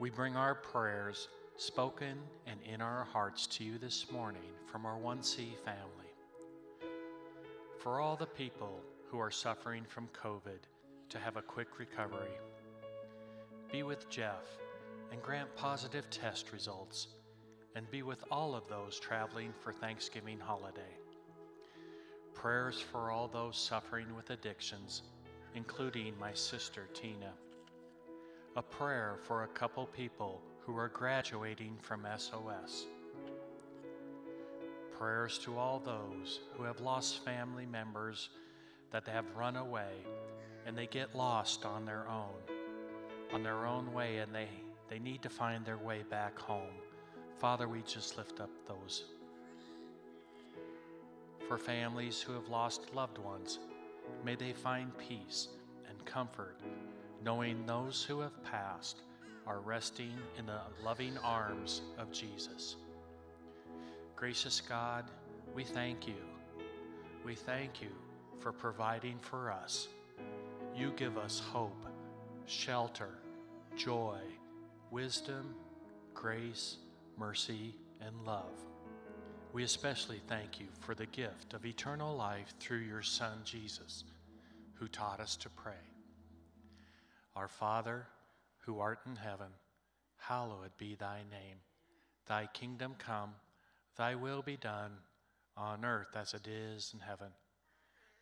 we 0.00 0.08
bring 0.08 0.34
our 0.34 0.54
prayers, 0.54 1.28
spoken 1.58 2.16
and 2.46 2.58
in 2.62 2.80
our 2.80 3.04
hearts, 3.04 3.46
to 3.48 3.64
you 3.64 3.76
this 3.76 4.10
morning 4.10 4.40
from 4.64 4.86
our 4.86 4.96
1C 4.96 5.58
family. 5.62 6.08
For 7.80 8.00
all 8.00 8.16
the 8.16 8.24
people 8.24 8.80
who 9.12 9.20
are 9.20 9.30
suffering 9.30 9.84
from 9.86 10.08
COVID 10.24 10.60
to 11.10 11.18
have 11.18 11.36
a 11.36 11.42
quick 11.42 11.78
recovery, 11.78 12.38
be 13.70 13.82
with 13.82 14.08
Jeff 14.08 14.46
and 15.12 15.22
grant 15.22 15.54
positive 15.54 16.08
test 16.08 16.50
results, 16.50 17.08
and 17.76 17.90
be 17.90 18.02
with 18.02 18.24
all 18.30 18.54
of 18.54 18.66
those 18.68 18.98
traveling 18.98 19.52
for 19.60 19.70
Thanksgiving 19.70 20.38
holiday. 20.40 20.96
Prayers 22.32 22.80
for 22.80 23.10
all 23.10 23.28
those 23.28 23.58
suffering 23.58 24.06
with 24.16 24.30
addictions, 24.30 25.02
including 25.54 26.18
my 26.18 26.32
sister 26.32 26.88
Tina. 26.94 27.34
A 28.56 28.62
prayer 28.62 29.18
for 29.24 29.42
a 29.42 29.48
couple 29.48 29.84
people 29.84 30.40
who 30.60 30.74
are 30.78 30.88
graduating 30.88 31.76
from 31.82 32.06
SOS. 32.16 32.86
Prayers 34.98 35.36
to 35.40 35.58
all 35.58 35.80
those 35.80 36.40
who 36.54 36.62
have 36.62 36.80
lost 36.80 37.22
family 37.26 37.66
members 37.66 38.30
that 38.92 39.04
they 39.04 39.12
have 39.12 39.24
run 39.36 39.56
away 39.56 39.92
and 40.66 40.76
they 40.76 40.86
get 40.86 41.14
lost 41.14 41.64
on 41.64 41.84
their 41.84 42.06
own, 42.08 42.54
on 43.32 43.42
their 43.42 43.66
own 43.66 43.92
way, 43.92 44.18
and 44.18 44.32
they, 44.34 44.48
they 44.88 44.98
need 44.98 45.22
to 45.22 45.28
find 45.28 45.64
their 45.64 45.78
way 45.78 46.02
back 46.08 46.38
home. 46.38 46.74
Father, 47.38 47.66
we 47.66 47.82
just 47.82 48.16
lift 48.16 48.40
up 48.40 48.50
those 48.68 49.04
for 51.48 51.58
families 51.58 52.20
who 52.20 52.32
have 52.32 52.48
lost 52.48 52.94
loved 52.94 53.18
ones. 53.18 53.58
May 54.24 54.36
they 54.36 54.52
find 54.52 54.96
peace 54.96 55.48
and 55.88 56.04
comfort, 56.06 56.56
knowing 57.24 57.66
those 57.66 58.04
who 58.04 58.20
have 58.20 58.44
passed 58.44 59.02
are 59.46 59.60
resting 59.60 60.12
in 60.38 60.46
the 60.46 60.60
loving 60.84 61.18
arms 61.18 61.82
of 61.98 62.12
Jesus. 62.12 62.76
Gracious 64.14 64.60
God, 64.60 65.10
we 65.52 65.64
thank 65.64 66.06
you. 66.06 66.14
We 67.24 67.34
thank 67.34 67.82
you 67.82 67.90
for 68.40 68.52
providing 68.52 69.18
for 69.20 69.50
us. 69.50 69.88
You 70.76 70.92
give 70.96 71.18
us 71.18 71.40
hope, 71.40 71.86
shelter, 72.46 73.10
joy, 73.76 74.18
wisdom, 74.90 75.54
grace, 76.14 76.76
mercy, 77.16 77.74
and 78.00 78.14
love. 78.24 78.52
We 79.52 79.64
especially 79.64 80.20
thank 80.28 80.60
you 80.60 80.66
for 80.80 80.94
the 80.94 81.06
gift 81.06 81.52
of 81.52 81.66
eternal 81.66 82.16
life 82.16 82.54
through 82.58 82.78
your 82.78 83.02
Son, 83.02 83.38
Jesus, 83.44 84.04
who 84.74 84.88
taught 84.88 85.20
us 85.20 85.36
to 85.36 85.50
pray. 85.50 85.72
Our 87.36 87.48
Father, 87.48 88.06
who 88.60 88.80
art 88.80 89.00
in 89.06 89.16
heaven, 89.16 89.48
hallowed 90.16 90.70
be 90.78 90.94
thy 90.94 91.18
name. 91.30 91.58
Thy 92.26 92.48
kingdom 92.52 92.94
come, 92.98 93.34
thy 93.96 94.14
will 94.14 94.42
be 94.42 94.56
done, 94.56 94.92
on 95.56 95.84
earth 95.84 96.16
as 96.16 96.32
it 96.32 96.46
is 96.46 96.92
in 96.94 97.00
heaven. 97.00 97.28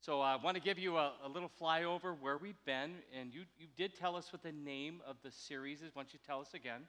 So 0.00 0.20
I 0.20 0.36
want 0.36 0.56
to 0.56 0.62
give 0.62 0.78
you 0.78 0.96
a, 0.96 1.12
a 1.24 1.28
little 1.28 1.50
flyover 1.60 2.14
where 2.20 2.38
we've 2.38 2.64
been, 2.64 2.94
and 3.18 3.34
you, 3.34 3.42
you 3.58 3.66
did 3.76 3.96
tell 3.96 4.14
us 4.14 4.32
what 4.32 4.42
the 4.42 4.52
name 4.52 5.00
of 5.06 5.16
the 5.24 5.30
series 5.30 5.82
is. 5.82 5.90
Why 5.92 6.02
don't 6.02 6.12
you 6.12 6.20
tell 6.24 6.40
us 6.40 6.54
again? 6.54 6.82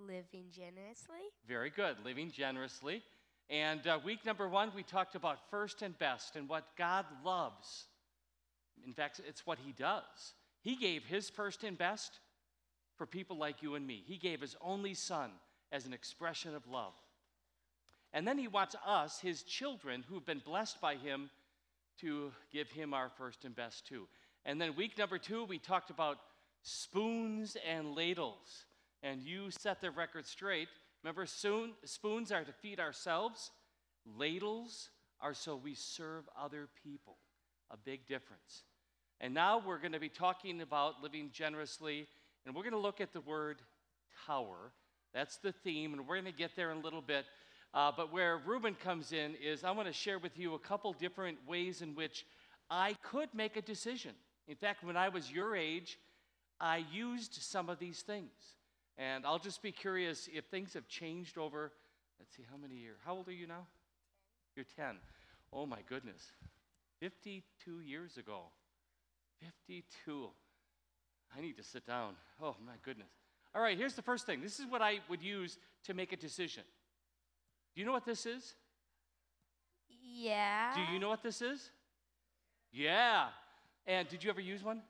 Living 0.00 0.46
generously. 0.50 1.20
Very 1.46 1.70
good. 1.70 1.96
Living 2.04 2.30
generously. 2.30 3.02
And 3.48 3.86
uh, 3.86 4.00
week 4.04 4.26
number 4.26 4.48
one, 4.48 4.72
we 4.74 4.82
talked 4.82 5.14
about 5.14 5.48
first 5.48 5.82
and 5.82 5.96
best 5.98 6.34
and 6.34 6.48
what 6.48 6.64
God 6.76 7.06
loves. 7.24 7.84
In 8.84 8.92
fact, 8.92 9.20
it's 9.26 9.46
what 9.46 9.58
He 9.64 9.72
does. 9.72 10.34
He 10.60 10.74
gave 10.74 11.04
His 11.04 11.30
first 11.30 11.62
and 11.62 11.78
best 11.78 12.18
for 12.96 13.06
people 13.06 13.38
like 13.38 13.62
you 13.62 13.76
and 13.76 13.86
me. 13.86 14.02
He 14.04 14.16
gave 14.16 14.40
His 14.40 14.56
only 14.60 14.94
Son 14.94 15.30
as 15.70 15.86
an 15.86 15.92
expression 15.92 16.54
of 16.54 16.66
love. 16.66 16.94
And 18.12 18.26
then 18.26 18.38
He 18.38 18.48
wants 18.48 18.74
us, 18.84 19.20
His 19.20 19.44
children, 19.44 20.04
who've 20.08 20.26
been 20.26 20.42
blessed 20.44 20.80
by 20.80 20.96
Him, 20.96 21.30
to 22.00 22.32
give 22.52 22.70
Him 22.70 22.94
our 22.94 23.10
first 23.16 23.44
and 23.44 23.54
best 23.54 23.86
too. 23.86 24.08
And 24.44 24.60
then 24.60 24.76
week 24.76 24.96
number 24.96 25.18
two, 25.18 25.44
we 25.44 25.58
talked 25.58 25.90
about 25.90 26.18
spoons 26.62 27.56
and 27.68 27.94
ladles. 27.94 28.64
And 29.02 29.22
you 29.22 29.50
set 29.50 29.80
the 29.80 29.90
record 29.90 30.26
straight. 30.26 30.68
Remember, 31.02 31.26
soon, 31.26 31.72
spoons 31.84 32.32
are 32.32 32.44
to 32.44 32.52
feed 32.52 32.80
ourselves, 32.80 33.50
ladles 34.18 34.90
are 35.20 35.34
so 35.34 35.56
we 35.56 35.74
serve 35.74 36.24
other 36.40 36.68
people. 36.82 37.16
A 37.70 37.76
big 37.76 38.06
difference. 38.06 38.64
And 39.20 39.32
now 39.32 39.62
we're 39.64 39.78
going 39.78 39.92
to 39.92 40.00
be 40.00 40.08
talking 40.08 40.60
about 40.60 41.02
living 41.02 41.30
generously, 41.32 42.06
and 42.44 42.54
we're 42.54 42.62
going 42.62 42.72
to 42.72 42.78
look 42.78 43.00
at 43.00 43.12
the 43.12 43.20
word 43.20 43.62
tower. 44.26 44.72
That's 45.14 45.38
the 45.38 45.52
theme, 45.52 45.94
and 45.94 46.06
we're 46.06 46.16
going 46.16 46.32
to 46.32 46.32
get 46.32 46.54
there 46.56 46.70
in 46.70 46.78
a 46.78 46.80
little 46.80 47.00
bit. 47.00 47.24
Uh, 47.74 47.92
but 47.94 48.12
where 48.12 48.40
Reuben 48.46 48.74
comes 48.74 49.12
in 49.12 49.34
is 49.34 49.64
I 49.64 49.70
want 49.70 49.88
to 49.88 49.92
share 49.92 50.18
with 50.18 50.38
you 50.38 50.54
a 50.54 50.58
couple 50.58 50.92
different 50.92 51.38
ways 51.46 51.82
in 51.82 51.94
which 51.94 52.24
I 52.70 52.96
could 53.02 53.28
make 53.34 53.56
a 53.56 53.62
decision. 53.62 54.12
In 54.48 54.56
fact, 54.56 54.84
when 54.84 54.96
I 54.96 55.08
was 55.08 55.30
your 55.30 55.54
age, 55.54 55.98
I 56.60 56.84
used 56.92 57.34
some 57.34 57.68
of 57.68 57.78
these 57.78 58.00
things. 58.00 58.30
And 58.98 59.26
I'll 59.26 59.38
just 59.38 59.62
be 59.62 59.72
curious 59.72 60.28
if 60.32 60.46
things 60.46 60.72
have 60.74 60.88
changed 60.88 61.36
over, 61.36 61.72
let's 62.18 62.34
see, 62.34 62.44
how 62.50 62.56
many 62.56 62.76
years? 62.76 62.96
How 63.04 63.14
old 63.14 63.28
are 63.28 63.32
you 63.32 63.46
now? 63.46 63.66
You're 64.54 64.64
10. 64.76 64.96
Oh 65.52 65.66
my 65.66 65.80
goodness. 65.88 66.32
52 67.00 67.80
years 67.80 68.16
ago. 68.16 68.40
52. 69.64 70.28
I 71.36 71.40
need 71.40 71.56
to 71.58 71.62
sit 71.62 71.86
down. 71.86 72.14
Oh 72.40 72.56
my 72.64 72.74
goodness. 72.82 73.08
All 73.54 73.62
right, 73.62 73.76
here's 73.76 73.94
the 73.94 74.02
first 74.02 74.26
thing. 74.26 74.40
This 74.40 74.58
is 74.60 74.66
what 74.66 74.82
I 74.82 75.00
would 75.08 75.22
use 75.22 75.58
to 75.84 75.94
make 75.94 76.12
a 76.12 76.16
decision. 76.16 76.62
Do 77.76 77.80
you 77.82 77.86
know 77.86 77.92
what 77.92 78.06
this 78.06 78.24
is? 78.24 78.54
Yeah. 80.02 80.74
Do 80.74 80.80
you 80.94 80.98
know 80.98 81.10
what 81.10 81.22
this 81.22 81.42
is? 81.42 81.70
Yeah. 82.72 83.26
And 83.86 84.08
did 84.08 84.24
you 84.24 84.30
ever 84.30 84.40
use 84.40 84.64
one? 84.64 84.80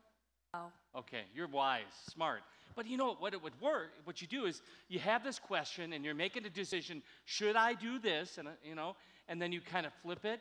No. 0.54 0.60
Okay, 0.96 1.24
you're 1.34 1.48
wise, 1.48 1.82
smart. 2.08 2.42
But 2.76 2.86
you 2.86 2.96
know 2.96 3.14
what 3.18 3.32
it 3.32 3.42
would 3.42 3.60
work? 3.60 3.90
What 4.04 4.22
you 4.22 4.28
do 4.28 4.44
is 4.44 4.62
you 4.88 5.00
have 5.00 5.24
this 5.24 5.40
question 5.40 5.94
and 5.94 6.04
you're 6.04 6.14
making 6.14 6.46
a 6.46 6.50
decision, 6.50 7.02
should 7.24 7.56
I 7.56 7.74
do 7.74 7.98
this? 7.98 8.38
And 8.38 8.46
uh, 8.46 8.52
you 8.62 8.76
know, 8.76 8.94
and 9.26 9.42
then 9.42 9.50
you 9.50 9.60
kind 9.60 9.84
of 9.84 9.92
flip 10.02 10.24
it 10.24 10.40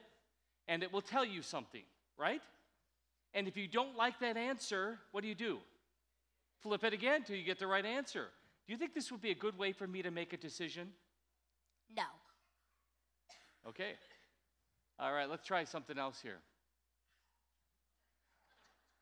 and 0.67 0.83
it 0.83 0.93
will 0.93 1.01
tell 1.01 1.25
you 1.25 1.41
something, 1.41 1.83
right? 2.15 2.43
And 3.33 3.47
if 3.47 3.57
you 3.57 3.67
don't 3.67 3.97
like 3.97 4.19
that 4.19 4.37
answer, 4.37 4.99
what 5.11 5.21
do 5.21 5.27
you 5.27 5.35
do? 5.35 5.57
Flip 6.61 6.83
it 6.83 6.93
again 6.93 7.23
till 7.23 7.37
you 7.37 7.43
get 7.43 7.57
the 7.57 7.67
right 7.67 7.85
answer. 7.85 8.27
Do 8.67 8.73
you 8.73 8.77
think 8.77 8.93
this 8.93 9.11
would 9.11 9.21
be 9.21 9.31
a 9.31 9.35
good 9.35 9.57
way 9.57 9.71
for 9.71 9.87
me 9.87 10.03
to 10.03 10.11
make 10.11 10.31
a 10.31 10.37
decision? 10.37 10.89
No. 11.95 12.03
Okay. 13.67 13.93
All 14.99 15.11
right, 15.11 15.29
let's 15.29 15.45
try 15.45 15.63
something 15.63 15.97
else 15.97 16.19
here. 16.21 16.37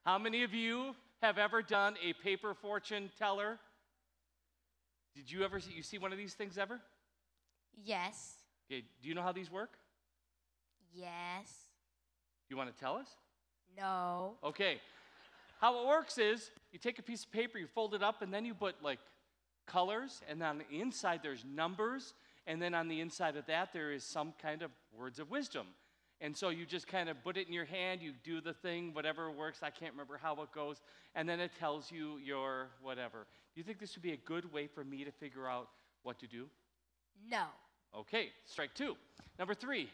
How 0.05 0.17
many 0.17 0.43
of 0.43 0.53
you 0.53 0.95
have 1.21 1.37
ever 1.37 1.61
done 1.61 1.95
a 2.03 2.13
paper 2.13 2.53
fortune 2.53 3.09
teller? 3.17 3.59
Did 5.15 5.31
you 5.31 5.43
ever 5.43 5.59
see, 5.59 5.73
you 5.73 5.83
see 5.83 5.97
one 5.97 6.11
of 6.11 6.17
these 6.17 6.33
things 6.33 6.57
ever? 6.57 6.79
Yes. 7.83 8.35
Okay, 8.69 8.83
do 9.01 9.09
you 9.09 9.15
know 9.15 9.21
how 9.21 9.31
these 9.31 9.51
work? 9.51 9.71
Yes. 10.93 11.51
You 12.49 12.57
want 12.57 12.75
to 12.75 12.79
tell 12.83 12.95
us? 12.95 13.07
No. 13.77 14.35
Okay. 14.43 14.79
How 15.59 15.81
it 15.81 15.87
works 15.87 16.17
is 16.17 16.51
you 16.71 16.79
take 16.79 16.99
a 16.99 17.03
piece 17.03 17.23
of 17.23 17.31
paper, 17.31 17.57
you 17.57 17.67
fold 17.67 17.93
it 17.93 18.03
up, 18.03 18.21
and 18.21 18.33
then 18.33 18.45
you 18.45 18.53
put 18.53 18.75
like 18.83 18.99
colors, 19.65 20.21
and 20.29 20.41
on 20.43 20.59
the 20.59 20.79
inside 20.79 21.21
there's 21.23 21.45
numbers, 21.45 22.13
and 22.45 22.61
then 22.61 22.73
on 22.73 22.87
the 22.87 22.99
inside 22.99 23.35
of 23.35 23.45
that 23.47 23.73
there 23.73 23.91
is 23.91 24.03
some 24.03 24.33
kind 24.41 24.61
of 24.61 24.71
words 24.97 25.19
of 25.19 25.29
wisdom. 25.29 25.67
And 26.21 26.35
so 26.35 26.49
you 26.49 26.65
just 26.65 26.87
kind 26.87 27.09
of 27.09 27.21
put 27.21 27.35
it 27.35 27.47
in 27.47 27.53
your 27.53 27.65
hand, 27.65 28.01
you 28.01 28.13
do 28.23 28.39
the 28.39 28.53
thing, 28.53 28.93
whatever 28.93 29.29
works. 29.29 29.59
I 29.61 29.69
can't 29.69 29.91
remember 29.91 30.17
how 30.21 30.41
it 30.41 30.51
goes. 30.53 30.81
And 31.15 31.27
then 31.27 31.41
it 31.41 31.51
tells 31.59 31.91
you 31.91 32.17
your 32.17 32.69
whatever. 32.81 33.27
Do 33.53 33.59
you 33.59 33.63
think 33.63 33.79
this 33.79 33.95
would 33.95 34.03
be 34.03 34.13
a 34.13 34.17
good 34.17 34.51
way 34.53 34.67
for 34.67 34.85
me 34.85 35.03
to 35.03 35.11
figure 35.11 35.47
out 35.47 35.67
what 36.03 36.19
to 36.19 36.27
do? 36.27 36.47
No. 37.29 37.45
Okay, 37.97 38.29
strike 38.45 38.73
two. 38.73 38.95
Number 39.37 39.53
three. 39.53 39.89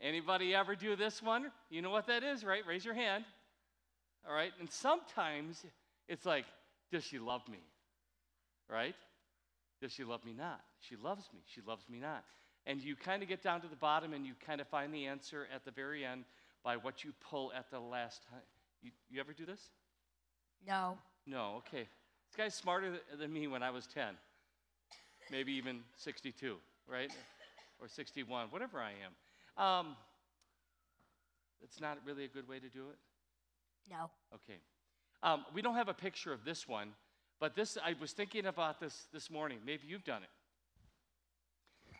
Anybody 0.00 0.54
ever 0.54 0.74
do 0.74 0.96
this 0.96 1.22
one? 1.22 1.50
You 1.70 1.80
know 1.80 1.90
what 1.90 2.08
that 2.08 2.22
is, 2.22 2.44
right? 2.44 2.62
Raise 2.66 2.84
your 2.84 2.94
hand. 2.94 3.24
All 4.28 4.34
right, 4.34 4.52
and 4.58 4.70
sometimes 4.70 5.64
it's 6.08 6.26
like, 6.26 6.44
does 6.90 7.04
she 7.04 7.18
love 7.18 7.46
me? 7.48 7.58
Right? 8.68 8.94
Does 9.80 9.92
she 9.92 10.04
love 10.04 10.24
me 10.24 10.32
not? 10.32 10.60
She 10.80 10.96
loves 10.96 11.28
me. 11.32 11.40
She 11.46 11.60
loves 11.66 11.88
me 11.88 11.98
not. 11.98 12.24
And 12.66 12.82
you 12.82 12.96
kind 12.96 13.22
of 13.22 13.28
get 13.28 13.42
down 13.42 13.60
to 13.60 13.68
the 13.68 13.76
bottom 13.76 14.14
and 14.14 14.24
you 14.24 14.32
kind 14.46 14.60
of 14.60 14.68
find 14.68 14.92
the 14.92 15.06
answer 15.06 15.46
at 15.54 15.64
the 15.64 15.70
very 15.70 16.04
end 16.04 16.24
by 16.62 16.76
what 16.76 17.04
you 17.04 17.12
pull 17.30 17.52
at 17.52 17.70
the 17.70 17.78
last 17.78 18.22
time. 18.30 18.40
You, 18.82 18.90
you 19.10 19.20
ever 19.20 19.32
do 19.32 19.44
this? 19.44 19.60
No. 20.66 20.96
No, 21.26 21.56
okay. 21.66 21.86
This 22.30 22.36
guy's 22.36 22.54
smarter 22.54 22.90
th- 22.90 23.02
than 23.18 23.32
me 23.32 23.46
when 23.46 23.62
I 23.62 23.70
was 23.70 23.86
10, 23.86 24.14
maybe 25.30 25.52
even 25.52 25.80
62, 25.96 26.56
right? 26.88 27.12
Or 27.80 27.88
61, 27.88 28.48
whatever 28.48 28.80
I 28.80 28.90
am. 28.90 29.62
Um, 29.62 29.96
it's 31.62 31.80
not 31.80 31.98
really 32.06 32.24
a 32.24 32.28
good 32.28 32.48
way 32.48 32.58
to 32.58 32.68
do 32.68 32.88
it? 32.90 32.98
No. 33.90 34.10
Okay. 34.34 34.58
Um, 35.22 35.44
we 35.54 35.62
don't 35.62 35.76
have 35.76 35.88
a 35.88 35.94
picture 35.94 36.32
of 36.32 36.44
this 36.44 36.66
one, 36.68 36.90
but 37.40 37.54
this 37.54 37.76
I 37.82 37.94
was 38.00 38.12
thinking 38.12 38.46
about 38.46 38.80
this 38.80 39.06
this 39.12 39.30
morning. 39.30 39.58
Maybe 39.64 39.82
you've 39.86 40.04
done 40.04 40.22
it. 40.22 40.28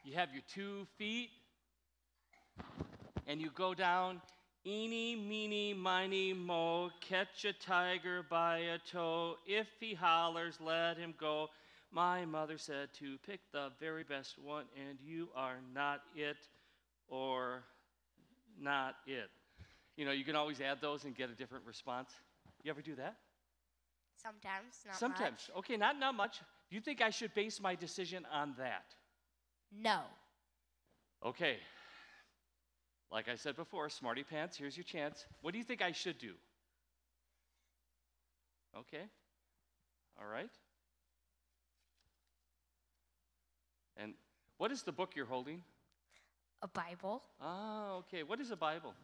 You 0.05 0.15
have 0.15 0.33
your 0.33 0.43
two 0.53 0.87
feet, 0.99 1.31
and 3.27 3.41
you 3.41 3.51
go 3.55 3.75
down. 3.75 4.21
Eeny, 4.67 5.15
meeny, 5.15 5.75
miny, 5.75 6.33
mo, 6.33 6.91
catch 7.03 7.45
a 7.45 7.53
tiger 7.53 8.25
by 8.31 8.59
a 8.59 8.79
toe. 8.91 9.37
If 9.47 9.67
he 9.79 9.93
hollers, 9.93 10.59
let 10.59 10.97
him 10.97 11.13
go. 11.21 11.51
My 11.93 12.25
mother 12.25 12.57
said 12.57 12.89
to 12.99 13.19
pick 13.27 13.41
the 13.53 13.73
very 13.79 14.05
best 14.05 14.39
one, 14.39 14.65
and 14.89 14.99
you 15.05 15.29
are 15.37 15.59
not 15.75 16.01
it 16.17 16.39
or 17.09 17.63
not 18.59 18.97
it. 19.07 19.29
You 19.97 20.07
know, 20.07 20.13
you 20.13 20.25
can 20.25 20.35
always 20.35 20.63
add 20.63 20.81
those 20.81 21.05
and 21.05 21.15
get 21.15 21.29
a 21.29 21.35
different 21.35 21.67
response. 21.67 22.11
You 22.63 22.71
ever 22.71 22.81
do 22.81 22.95
that? 22.95 23.17
Sometimes. 24.25 24.75
Not 24.87 24.97
Sometimes. 24.97 25.49
much. 25.49 25.59
Okay, 25.59 25.77
not 25.77 25.99
not 25.99 26.15
much. 26.15 26.39
Do 26.71 26.77
you 26.77 26.81
think 26.81 27.03
I 27.03 27.11
should 27.11 27.35
base 27.35 27.61
my 27.61 27.75
decision 27.75 28.27
on 28.33 28.55
that? 28.59 28.87
No. 29.71 30.01
Okay. 31.25 31.59
Like 33.11 33.29
I 33.29 33.37
said 33.37 33.55
before, 33.57 33.89
smarty 33.91 34.25
pants, 34.25 34.57
here's 34.57 34.77
your 34.77 34.85
chance. 34.85 35.27
What 35.43 35.53
do 35.53 35.59
you 35.59 35.65
think 35.65 35.83
I 35.83 35.93
should 35.93 36.19
do? 36.19 36.33
Okay. 38.77 39.05
All 40.21 40.27
right. 40.27 40.51
And 43.97 44.15
what 44.59 44.73
is 44.73 44.83
the 44.83 44.93
book 44.93 45.13
you're 45.15 45.27
holding? 45.27 45.63
A 46.63 46.69
Bible. 46.69 47.23
Ah, 47.41 47.93
okay. 47.97 48.23
What 48.23 48.41
is 48.41 48.51
a 48.51 48.57
Bible? 48.57 48.95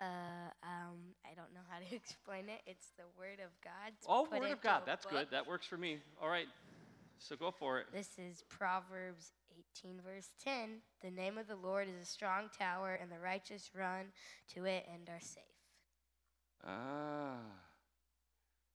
Uh, 0.00 0.50
um, 0.62 0.98
I 1.24 1.34
don't 1.34 1.52
know 1.54 1.64
how 1.68 1.78
to 1.78 1.94
explain 1.94 2.48
it. 2.48 2.60
It's 2.66 2.88
the 2.96 3.04
Word 3.18 3.40
of 3.44 3.50
God. 3.62 3.92
Oh, 4.08 4.26
Word 4.30 4.50
of 4.50 4.60
God. 4.60 4.82
That's 4.86 5.04
book. 5.04 5.12
good. 5.12 5.28
That 5.30 5.46
works 5.46 5.66
for 5.66 5.76
me. 5.76 5.98
All 6.22 6.28
right. 6.28 6.46
So 7.18 7.36
go 7.36 7.50
for 7.50 7.78
it. 7.78 7.86
This 7.92 8.18
is 8.18 8.44
Proverbs 8.48 9.32
18, 9.78 10.00
verse 10.04 10.28
10. 10.44 10.80
The 11.02 11.10
name 11.10 11.38
of 11.38 11.46
the 11.46 11.56
Lord 11.56 11.88
is 11.88 12.02
a 12.02 12.04
strong 12.04 12.48
tower, 12.58 12.98
and 13.00 13.10
the 13.10 13.18
righteous 13.18 13.70
run 13.74 14.06
to 14.54 14.64
it 14.64 14.86
and 14.92 15.08
are 15.08 15.20
safe. 15.20 15.42
Ah. 16.66 17.36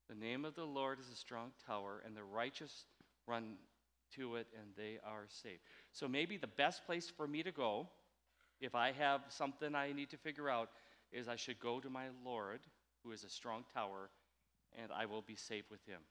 The 0.08 0.16
name 0.16 0.46
of 0.46 0.56
the 0.56 0.66
Lord 0.66 1.00
is 1.00 1.10
a 1.12 1.16
strong 1.16 1.52
tower, 1.68 2.02
and 2.06 2.16
the 2.16 2.24
righteous 2.24 2.86
run 3.28 3.56
to 4.16 4.38
it, 4.38 4.48
and 4.58 4.70
they 4.76 4.98
are 5.06 5.26
safe. 5.28 5.60
So 5.92 6.08
maybe 6.08 6.38
the 6.38 6.48
best 6.48 6.86
place 6.86 7.12
for 7.16 7.28
me 7.28 7.44
to 7.44 7.52
go, 7.52 7.88
if 8.60 8.74
I 8.74 8.92
have 8.94 9.22
something 9.30 9.76
I 9.76 9.92
need 9.92 10.10
to 10.10 10.18
figure 10.18 10.50
out, 10.50 10.70
is 11.12 11.28
I 11.28 11.36
should 11.36 11.60
go 11.60 11.80
to 11.80 11.90
my 11.90 12.06
Lord, 12.26 12.60
who 13.04 13.12
is 13.12 13.24
a 13.24 13.30
strong 13.30 13.64
tower, 13.74 14.10
and 14.82 14.92
I 14.92 15.06
will 15.06 15.22
be 15.22 15.36
safe 15.36 15.66
with 15.72 15.84
him. 15.86 16.02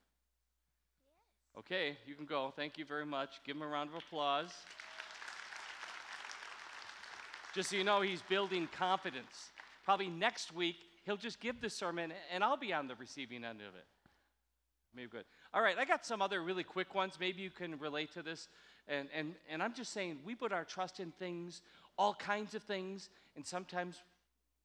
Okay, 1.58 1.96
you 2.06 2.14
can 2.14 2.26
go. 2.26 2.52
Thank 2.54 2.78
you 2.78 2.84
very 2.84 3.06
much. 3.06 3.40
Give 3.44 3.56
him 3.56 3.62
a 3.62 3.66
round 3.66 3.90
of 3.90 3.96
applause. 3.96 4.52
Just 7.54 7.70
so 7.70 7.76
you 7.76 7.84
know, 7.84 8.00
he's 8.00 8.22
building 8.22 8.68
confidence. 8.76 9.50
Probably 9.84 10.08
next 10.08 10.54
week, 10.54 10.76
he'll 11.04 11.16
just 11.16 11.40
give 11.40 11.60
the 11.60 11.70
sermon, 11.70 12.12
and 12.32 12.44
I'll 12.44 12.58
be 12.58 12.72
on 12.72 12.86
the 12.86 12.94
receiving 12.94 13.44
end 13.44 13.60
of 13.60 13.74
it. 13.74 13.86
Maybe 14.94 15.08
good. 15.08 15.24
All 15.54 15.62
right, 15.62 15.76
I 15.78 15.84
got 15.84 16.04
some 16.04 16.22
other 16.22 16.42
really 16.42 16.64
quick 16.64 16.94
ones. 16.94 17.14
Maybe 17.18 17.42
you 17.42 17.50
can 17.50 17.78
relate 17.78 18.12
to 18.12 18.22
this. 18.22 18.48
And, 18.86 19.08
and, 19.14 19.34
and 19.50 19.62
I'm 19.62 19.74
just 19.74 19.92
saying, 19.92 20.18
we 20.24 20.34
put 20.34 20.52
our 20.52 20.64
trust 20.64 21.00
in 21.00 21.10
things, 21.12 21.62
all 21.96 22.14
kinds 22.14 22.54
of 22.54 22.62
things, 22.62 23.10
and 23.36 23.46
sometimes, 23.46 24.02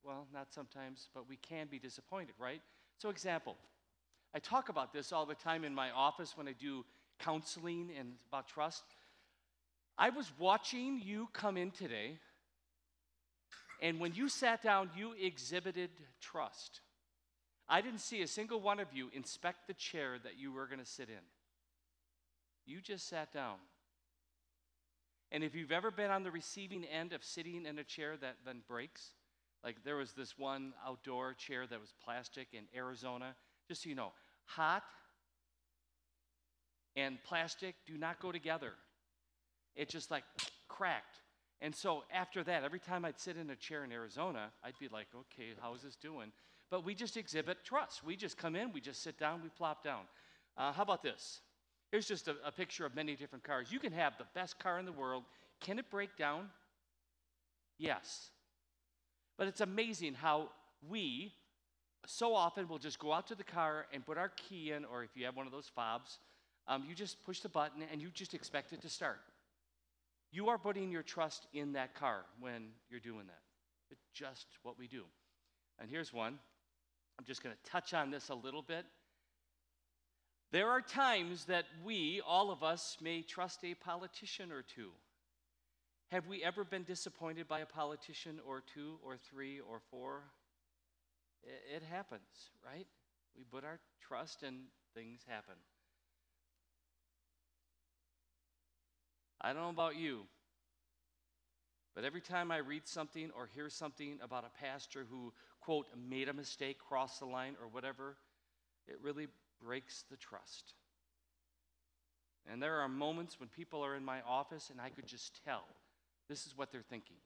well, 0.04 0.28
not 0.34 0.54
sometimes, 0.54 1.08
but 1.14 1.28
we 1.28 1.38
can 1.38 1.68
be 1.68 1.80
disappointed, 1.80 2.36
right? 2.40 2.62
So, 2.98 3.10
example, 3.10 3.56
I 4.34 4.40
talk 4.40 4.70
about 4.70 4.94
this 4.94 5.12
all 5.12 5.26
the 5.26 5.36
time 5.36 5.64
in 5.64 5.74
my 5.74 5.92
office 5.92 6.36
when 6.36 6.48
I 6.48 6.54
do 6.54 6.86
counseling 7.20 7.90
and 7.98 8.14
about 8.30 8.48
trust. 8.48 8.84
I 9.98 10.10
was 10.10 10.32
watching 10.40 11.00
you 11.04 11.30
come 11.34 11.56
in 11.56 11.72
today, 11.72 12.18
and 13.82 14.00
when 14.00 14.14
you 14.14 14.30
sat 14.30 14.64
down, 14.64 14.90
you 14.96 15.14
exhibited 15.20 15.92
trust. 16.20 16.82
I 17.70 17.82
didn't 17.82 18.00
see 18.00 18.22
a 18.22 18.28
single 18.28 18.60
one 18.60 18.80
of 18.80 18.88
you 18.94 19.10
inspect 19.14 19.68
the 19.68 19.74
chair 19.74 20.18
that 20.24 20.38
you 20.38 20.52
were 20.52 20.68
going 20.68 20.80
to 20.80 20.86
sit 20.86 21.10
in. 21.10 21.24
You 22.66 22.82
just 22.82 23.08
sat 23.08 23.32
down. 23.32 23.56
And 25.32 25.44
if 25.44 25.56
you've 25.56 25.72
ever 25.72 25.92
been 25.92 26.12
on 26.12 26.24
the 26.24 26.32
receiving 26.32 26.86
end 26.86 27.14
of 27.14 27.24
sitting 27.24 27.66
in 27.66 27.80
a 27.80 27.84
chair 27.84 28.16
that 28.18 28.36
then 28.46 28.62
breaks, 28.68 29.14
like 29.64 29.84
there 29.84 29.96
was 29.96 30.12
this 30.14 30.38
one 30.38 30.74
outdoor 30.86 31.34
chair 31.34 31.66
that 31.68 31.80
was 31.80 31.94
plastic 32.04 32.48
in 32.54 32.64
Arizona, 32.76 33.36
just 33.68 33.84
so 33.84 33.90
you 33.90 33.96
know, 33.96 34.12
hot 34.46 34.84
and 36.96 37.18
plastic 37.24 37.76
do 37.86 37.98
not 37.98 38.20
go 38.20 38.32
together. 38.32 38.74
It 39.76 39.90
just 39.90 40.12
like 40.12 40.24
cracked. 40.68 41.20
And 41.62 41.74
so 41.74 42.04
after 42.14 42.44
that, 42.44 42.64
every 42.64 42.80
time 42.80 43.06
I'd 43.06 43.20
sit 43.20 43.38
in 43.38 43.50
a 43.50 43.56
chair 43.56 43.84
in 43.86 43.92
Arizona, 43.92 44.52
I'd 44.64 44.78
be 44.80 44.90
like, 44.92 45.08
okay, 45.16 45.52
how's 45.62 45.82
this 45.82 45.96
doing? 45.96 46.32
But 46.70 46.84
we 46.84 46.94
just 46.94 47.16
exhibit 47.16 47.64
trust. 47.64 48.04
We 48.04 48.16
just 48.16 48.38
come 48.38 48.56
in, 48.56 48.74
we 48.74 48.82
just 48.82 49.02
sit 49.02 49.18
down, 49.18 49.42
we 49.42 49.50
plop 49.50 49.84
down. 49.84 50.02
Uh, 50.58 50.74
how 50.74 50.84
about 50.84 51.02
this? 51.02 51.40
Here's 51.92 52.08
just 52.08 52.28
a, 52.28 52.36
a 52.46 52.52
picture 52.52 52.86
of 52.86 52.96
many 52.96 53.16
different 53.16 53.44
cars. 53.44 53.72
You 53.72 53.80
can 53.80 53.94
have 53.94 54.18
the 54.18 54.26
best 54.34 54.60
car 54.60 54.78
in 54.78 54.86
the 54.86 54.92
world. 54.92 55.24
Can 55.62 55.80
it 55.80 55.90
break 55.90 56.18
down? 56.18 56.50
Yes. 57.78 58.30
But 59.38 59.48
it's 59.48 59.62
amazing 59.62 60.14
how 60.14 60.50
we 60.88 61.34
so 62.06 62.36
often 62.36 62.68
will 62.68 62.80
just 62.80 63.00
go 63.00 63.14
out 63.14 63.28
to 63.28 63.36
the 63.36 63.44
car 63.44 63.88
and 63.94 64.06
put 64.06 64.18
our 64.18 64.30
key 64.30 64.72
in, 64.72 64.86
or 64.86 65.04
if 65.04 65.12
you 65.16 65.26
have 65.26 65.36
one 65.36 65.46
of 65.46 65.52
those 65.52 65.72
fobs, 65.74 66.20
um, 66.68 66.84
you 66.88 66.96
just 66.96 67.24
push 67.26 67.40
the 67.40 67.50
button 67.50 67.84
and 67.92 68.02
you 68.02 68.10
just 68.14 68.34
expect 68.34 68.74
it 68.74 68.82
to 68.82 68.90
start. 68.90 69.20
You 70.32 70.50
are 70.50 70.58
putting 70.58 70.92
your 70.92 71.04
trust 71.04 71.48
in 71.54 71.74
that 71.74 71.96
car 71.96 72.26
when 72.40 72.70
you're 72.90 73.00
doing 73.00 73.28
that. 73.28 73.42
It's 73.92 74.06
just 74.14 74.48
what 74.64 74.78
we 74.78 74.88
do. 74.88 75.04
And 75.80 75.90
here's 75.90 76.12
one. 76.12 76.40
I'm 77.20 77.26
just 77.26 77.44
going 77.44 77.56
to 77.56 77.70
touch 77.70 77.94
on 77.94 78.10
this 78.10 78.30
a 78.30 78.36
little 78.36 78.64
bit. 78.64 78.86
There 80.52 80.70
are 80.70 80.82
times 80.82 81.46
that 81.46 81.66
we, 81.84 82.22
all 82.26 82.52
of 82.52 82.64
us, 82.64 82.98
may 83.02 83.22
trust 83.22 83.64
a 83.64 83.74
politician 83.76 84.52
or 84.52 84.62
two. 84.62 84.90
Have 86.12 86.28
we 86.28 86.44
ever 86.44 86.64
been 86.64 86.84
disappointed 86.84 87.48
by 87.48 87.60
a 87.60 87.66
politician 87.66 88.40
or 88.48 88.62
two 88.74 88.98
or 89.04 89.18
three 89.18 89.60
or 89.60 89.80
four? 89.90 90.22
It, 91.44 91.84
happens, 91.84 92.22
right? 92.66 92.88
We 93.36 93.44
put 93.44 93.64
our 93.64 93.80
trust 94.08 94.44
and 94.44 94.66
things 94.94 95.22
happen. 95.28 95.56
I 99.42 99.52
don't 99.52 99.64
know 99.64 99.70
about 99.70 99.98
you, 99.98 100.22
but 101.96 102.06
every 102.06 102.22
time 102.22 102.50
I 102.52 102.58
read 102.58 102.88
something 102.88 103.30
or 103.36 103.50
hear 103.54 103.70
something 103.70 104.20
about 104.24 104.46
a 104.46 104.64
pastor 104.64 105.06
who, 105.10 105.34
quote, 105.60 105.88
made 106.10 106.30
a 106.30 106.34
mistake, 106.34 106.78
crossed 106.80 107.20
the 107.20 107.26
line, 107.26 107.56
or 107.62 107.68
whatever, 107.68 108.16
it 108.88 108.98
really 109.02 109.28
breaks 109.62 110.06
the 110.10 110.16
trust. 110.16 110.76
And 112.50 112.62
there 112.62 112.80
are 112.80 112.88
moments 112.88 113.40
when 113.40 113.50
people 113.50 113.84
are 113.84 113.96
in 113.96 114.06
my 114.06 114.22
office 114.22 114.70
and 114.70 114.80
I 114.80 114.90
could 114.90 115.08
just 115.08 115.44
tell 115.46 115.66
this 116.34 116.48
is 116.48 116.58
what 116.58 116.72
they're 116.72 116.82
thinking. 116.82 117.18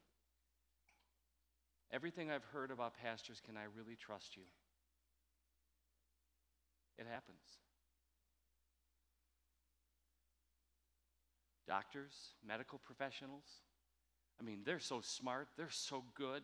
Everything 1.94 2.30
I've 2.30 2.44
heard 2.44 2.72
about 2.72 2.94
pastors, 3.02 3.40
can 3.40 3.56
I 3.56 3.64
really 3.74 3.96
trust 3.96 4.36
you? 4.36 4.44
It 6.98 7.06
happens. 7.10 7.40
Doctors, 11.66 12.12
medical 12.46 12.80
professionals, 12.80 13.46
I 14.42 14.44
mean, 14.44 14.64
they're 14.66 14.78
so 14.78 15.00
smart, 15.00 15.48
they're 15.56 15.70
so 15.70 16.04
good, 16.14 16.44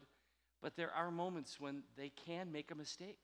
but 0.61 0.77
there 0.77 0.91
are 0.91 1.11
moments 1.11 1.59
when 1.59 1.83
they 1.97 2.13
can 2.25 2.49
make 2.49 2.71
a 2.71 2.75
mistake. 2.75 3.17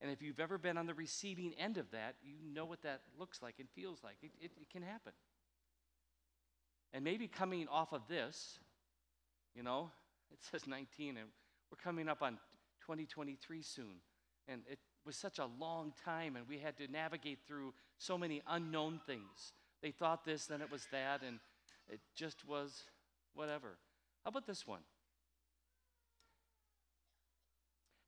And 0.00 0.12
if 0.12 0.22
you've 0.22 0.38
ever 0.38 0.58
been 0.58 0.78
on 0.78 0.86
the 0.86 0.94
receiving 0.94 1.54
end 1.58 1.76
of 1.76 1.90
that, 1.90 2.14
you 2.22 2.36
know 2.54 2.66
what 2.66 2.82
that 2.82 3.00
looks 3.18 3.42
like 3.42 3.56
and 3.58 3.68
feels 3.68 3.98
like. 4.04 4.18
It, 4.22 4.30
it, 4.40 4.52
it 4.60 4.70
can 4.70 4.82
happen. 4.82 5.12
And 6.92 7.04
maybe 7.04 7.28
coming 7.28 7.68
off 7.68 7.92
of 7.92 8.02
this, 8.08 8.58
you 9.54 9.62
know, 9.62 9.90
it 10.32 10.38
says 10.50 10.66
19, 10.66 11.16
and 11.16 11.28
we're 11.70 11.82
coming 11.82 12.08
up 12.08 12.22
on 12.22 12.38
2023 12.82 13.62
soon. 13.62 14.00
And 14.48 14.62
it 14.70 14.78
was 15.04 15.16
such 15.16 15.38
a 15.38 15.46
long 15.58 15.92
time, 16.04 16.36
and 16.36 16.48
we 16.48 16.58
had 16.58 16.76
to 16.78 16.88
navigate 16.88 17.38
through 17.46 17.72
so 17.98 18.18
many 18.18 18.42
unknown 18.48 19.00
things. 19.06 19.52
They 19.82 19.90
thought 19.90 20.24
this, 20.24 20.46
then 20.46 20.60
it 20.60 20.70
was 20.70 20.86
that, 20.92 21.22
and 21.22 21.38
it 21.88 22.00
just 22.14 22.46
was 22.46 22.82
whatever. 23.34 23.78
How 24.24 24.28
about 24.28 24.46
this 24.46 24.66
one? 24.66 24.80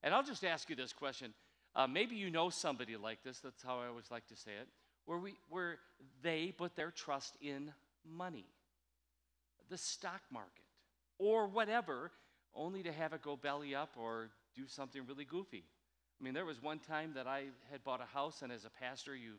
And 0.03 0.13
I'll 0.13 0.25
just 0.25 0.45
ask 0.45 0.69
you 0.69 0.77
this 0.77 0.93
question. 0.93 1.33
Uh, 1.75 1.87
maybe 1.87 2.17
you 2.17 2.31
know 2.31 2.51
somebody 2.51 2.97
like 2.97 3.23
this. 3.23 3.39
That's 3.39 3.63
how 3.63 3.79
I 3.79 3.87
always 3.87 4.11
like 4.11 4.27
to 4.29 4.37
say 4.37 4.51
it. 4.61 4.69
Where, 5.07 5.19
we, 5.19 5.35
where 5.49 5.79
they 6.23 6.53
put 6.57 6.77
their 6.77 6.91
trust 6.91 7.37
in 7.41 7.73
money, 8.05 8.47
the 9.73 9.79
stock 9.79 10.21
market, 10.31 10.67
or 11.19 11.49
whatever, 11.49 12.13
only 12.55 12.83
to 12.83 12.93
have 12.93 13.15
it 13.15 13.23
go 13.23 13.37
belly 13.37 13.75
up 13.75 13.97
or 13.99 14.29
do 14.55 14.67
something 14.67 15.03
really 15.09 15.25
goofy. 15.25 15.65
I 16.21 16.25
mean, 16.25 16.35
there 16.35 16.45
was 16.45 16.63
one 16.63 16.79
time 16.79 17.13
that 17.15 17.27
I 17.27 17.47
had 17.71 17.83
bought 17.83 18.03
a 18.03 18.05
house, 18.05 18.43
and 18.43 18.53
as 18.53 18.67
a 18.67 18.71
pastor, 18.71 19.17
you 19.17 19.37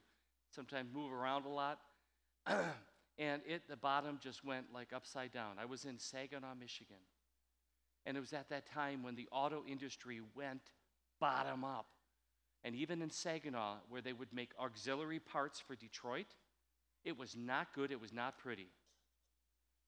sometimes 0.49 0.91
move 0.91 1.13
around 1.13 1.45
a 1.45 1.49
lot. 1.49 1.79
and 2.47 3.43
it, 3.47 3.69
the 3.69 3.77
bottom 3.77 4.17
just 4.19 4.43
went 4.43 4.65
like 4.73 4.91
upside 4.91 5.31
down. 5.31 5.57
I 5.61 5.65
was 5.65 5.85
in 5.85 5.99
Saginaw, 5.99 6.55
Michigan. 6.59 6.97
And 8.07 8.17
it 8.17 8.19
was 8.19 8.33
at 8.33 8.49
that 8.49 8.65
time 8.65 9.03
when 9.03 9.15
the 9.15 9.27
auto 9.31 9.63
industry 9.69 10.19
went 10.35 10.71
bottom 11.19 11.63
up. 11.63 11.85
And 12.63 12.75
even 12.75 13.03
in 13.03 13.11
Saginaw, 13.11 13.75
where 13.87 14.01
they 14.01 14.13
would 14.13 14.33
make 14.33 14.51
auxiliary 14.59 15.19
parts 15.19 15.59
for 15.59 15.75
Detroit, 15.75 16.33
it 17.05 17.19
was 17.19 17.35
not 17.37 17.67
good, 17.75 17.91
it 17.91 18.01
was 18.01 18.11
not 18.11 18.39
pretty. 18.39 18.67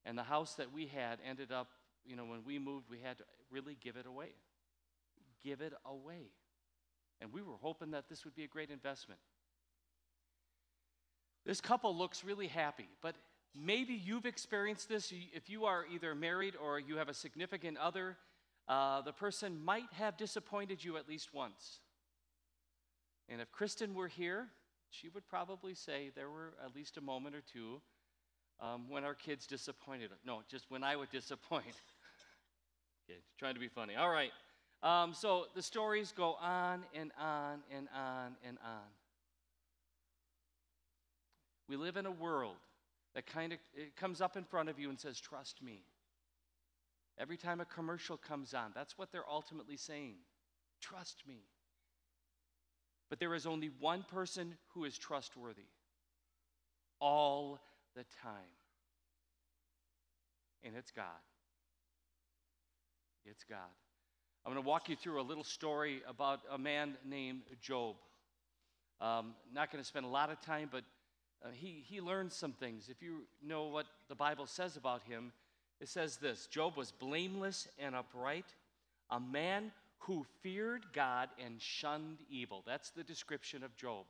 And 0.06 0.16
the 0.16 0.22
house 0.22 0.54
that 0.54 0.72
we 0.72 0.86
had 0.86 1.18
ended 1.28 1.50
up, 1.50 1.68
you 2.06 2.14
know, 2.14 2.24
when 2.24 2.44
we 2.46 2.60
moved, 2.60 2.88
we 2.88 3.00
had 3.00 3.18
to 3.18 3.24
really 3.50 3.76
give 3.82 3.96
it 3.96 4.06
away. 4.06 4.28
Give 5.42 5.60
it 5.60 5.72
away. 5.84 6.30
And 7.20 7.32
we 7.32 7.42
were 7.42 7.56
hoping 7.60 7.90
that 7.90 8.08
this 8.08 8.24
would 8.24 8.36
be 8.36 8.44
a 8.44 8.48
great 8.48 8.70
investment. 8.70 9.20
This 11.44 11.60
couple 11.60 11.94
looks 11.94 12.24
really 12.24 12.46
happy, 12.46 12.88
but 13.02 13.16
maybe 13.54 13.94
you've 13.94 14.26
experienced 14.26 14.88
this. 14.88 15.12
If 15.34 15.50
you 15.50 15.64
are 15.64 15.84
either 15.92 16.14
married 16.14 16.54
or 16.56 16.78
you 16.78 16.96
have 16.98 17.08
a 17.08 17.14
significant 17.14 17.76
other, 17.76 18.16
uh, 18.68 19.02
the 19.02 19.12
person 19.12 19.64
might 19.64 19.92
have 19.92 20.16
disappointed 20.16 20.84
you 20.84 20.96
at 20.98 21.08
least 21.08 21.34
once. 21.34 21.80
And 23.28 23.40
if 23.40 23.50
Kristen 23.50 23.94
were 23.94 24.08
here, 24.08 24.48
she 24.90 25.08
would 25.08 25.26
probably 25.28 25.74
say 25.74 26.12
there 26.14 26.30
were 26.30 26.54
at 26.64 26.76
least 26.76 26.96
a 26.96 27.00
moment 27.00 27.34
or 27.34 27.42
two 27.52 27.80
um, 28.60 28.88
when 28.88 29.04
our 29.04 29.14
kids 29.14 29.46
disappointed 29.46 30.12
us. 30.12 30.18
No, 30.24 30.42
just 30.48 30.70
when 30.70 30.82
I 30.82 30.96
would 30.96 31.10
disappoint. 31.10 31.64
okay, 33.10 33.18
trying 33.38 33.54
to 33.54 33.60
be 33.60 33.68
funny. 33.68 33.96
All 33.96 34.10
right. 34.10 34.32
Um, 34.82 35.14
so 35.14 35.46
the 35.54 35.62
stories 35.62 36.12
go 36.16 36.34
on 36.40 36.84
and 36.94 37.10
on 37.18 37.60
and 37.74 37.88
on 37.94 38.36
and 38.46 38.58
on. 38.64 38.88
We 41.68 41.76
live 41.76 41.96
in 41.96 42.06
a 42.06 42.10
world 42.10 42.56
that 43.14 43.26
kind 43.26 43.52
of 43.52 43.58
it 43.74 43.96
comes 43.96 44.20
up 44.20 44.36
in 44.36 44.44
front 44.44 44.68
of 44.68 44.78
you 44.78 44.88
and 44.88 44.98
says, 44.98 45.18
Trust 45.20 45.62
me. 45.62 45.82
Every 47.18 47.38
time 47.38 47.60
a 47.60 47.64
commercial 47.64 48.18
comes 48.18 48.52
on, 48.52 48.72
that's 48.74 48.98
what 48.98 49.10
they're 49.10 49.28
ultimately 49.28 49.78
saying. 49.78 50.16
Trust 50.82 51.22
me. 51.26 51.40
But 53.08 53.20
there 53.20 53.34
is 53.34 53.46
only 53.46 53.70
one 53.80 54.04
person 54.06 54.56
who 54.74 54.84
is 54.84 54.98
trustworthy 54.98 55.62
all 57.00 57.60
the 57.96 58.04
time, 58.22 58.54
and 60.62 60.74
it's 60.76 60.90
God. 60.90 61.04
It's 63.24 63.42
God. 63.42 63.58
I'm 64.44 64.52
going 64.52 64.62
to 64.62 64.68
walk 64.68 64.88
you 64.88 64.94
through 64.94 65.20
a 65.20 65.22
little 65.22 65.42
story 65.42 66.02
about 66.06 66.40
a 66.52 66.58
man 66.58 66.94
named 67.04 67.42
Job. 67.60 67.96
Um, 69.00 69.34
not 69.52 69.72
going 69.72 69.82
to 69.82 69.88
spend 69.88 70.06
a 70.06 70.10
lot 70.10 70.30
of 70.30 70.40
time, 70.40 70.68
but 70.70 70.84
uh, 71.44 71.48
he, 71.52 71.82
he 71.84 72.00
learned 72.00 72.32
some 72.32 72.52
things. 72.52 72.88
If 72.88 73.02
you 73.02 73.22
know 73.44 73.64
what 73.64 73.86
the 74.08 74.14
Bible 74.14 74.46
says 74.46 74.76
about 74.76 75.02
him, 75.02 75.32
it 75.80 75.88
says 75.88 76.18
this 76.18 76.46
Job 76.46 76.76
was 76.76 76.92
blameless 76.92 77.66
and 77.78 77.94
upright, 77.94 78.46
a 79.10 79.18
man 79.18 79.72
who 80.00 80.24
feared 80.42 80.84
God 80.92 81.28
and 81.44 81.60
shunned 81.60 82.18
evil. 82.30 82.62
That's 82.66 82.90
the 82.90 83.02
description 83.02 83.64
of 83.64 83.74
Job. 83.74 84.04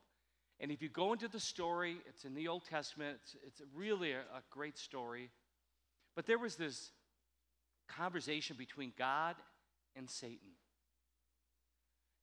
And 0.61 0.71
if 0.71 0.81
you 0.81 0.89
go 0.89 1.13
into 1.13 1.29
the 1.29 1.41
story, 1.41 1.99
it's 2.09 2.25
in 2.25 2.35
the 2.35 2.49
Old 2.49 2.65
Testament, 2.65 3.19
it's, 3.23 3.37
it's 3.47 3.63
really 3.75 4.13
a, 4.13 4.21
a 4.21 4.43
great 4.51 4.79
story. 4.79 5.31
But 6.15 6.27
there 6.27 6.39
was 6.39 6.57
this 6.57 6.93
conversation 7.89 8.57
between 8.59 8.93
God 8.99 9.37
and 9.95 10.09
Satan. 10.09 10.51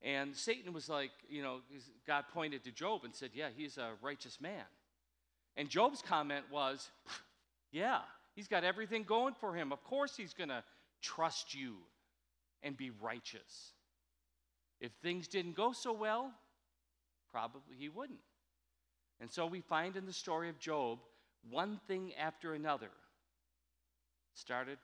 And 0.02 0.36
Satan 0.36 0.74
was 0.74 0.90
like, 0.90 1.12
you 1.30 1.42
know, 1.42 1.60
God 2.06 2.26
pointed 2.34 2.64
to 2.66 2.72
Job 2.72 3.02
and 3.06 3.16
said, 3.16 3.30
Yeah, 3.34 3.50
he's 3.56 3.78
a 3.78 3.92
righteous 4.02 4.42
man. 4.42 4.66
And 5.56 5.70
Job's 5.70 6.02
comment 6.02 6.46
was, 6.52 6.90
Yeah, 7.72 8.00
he's 8.36 8.48
got 8.48 8.64
everything 8.64 9.04
going 9.04 9.34
for 9.34 9.56
him. 9.56 9.72
Of 9.72 9.84
course, 9.84 10.18
he's 10.18 10.34
going 10.34 10.50
to 10.50 10.64
trust 11.02 11.56
you 11.56 11.76
and 12.62 12.76
be 12.76 12.92
righteous. 13.02 13.74
If 14.82 14.92
things 15.02 15.28
didn't 15.28 15.56
go 15.56 15.72
so 15.72 15.94
well, 15.94 16.34
probably 17.34 17.76
he 17.78 17.90
wouldn't. 17.90 18.20
And 19.20 19.30
so 19.30 19.46
we 19.46 19.62
find 19.62 19.98
in 19.98 20.06
the 20.06 20.14
story 20.14 20.50
of 20.50 20.60
Job 20.60 21.00
one 21.50 21.80
thing 21.88 22.14
after 22.18 22.54
another 22.54 22.92
started, 24.34 24.78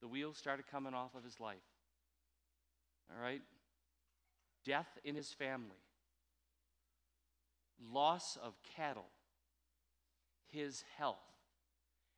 the 0.00 0.08
wheels 0.08 0.36
started 0.36 0.66
coming 0.70 0.94
off 0.94 1.14
of 1.16 1.24
his 1.24 1.40
life. 1.40 1.56
All 3.10 3.22
right? 3.22 3.42
Death 4.64 4.98
in 5.04 5.14
his 5.14 5.32
family, 5.32 5.82
loss 7.92 8.38
of 8.42 8.54
cattle, 8.76 9.08
his 10.48 10.84
health. 10.98 11.16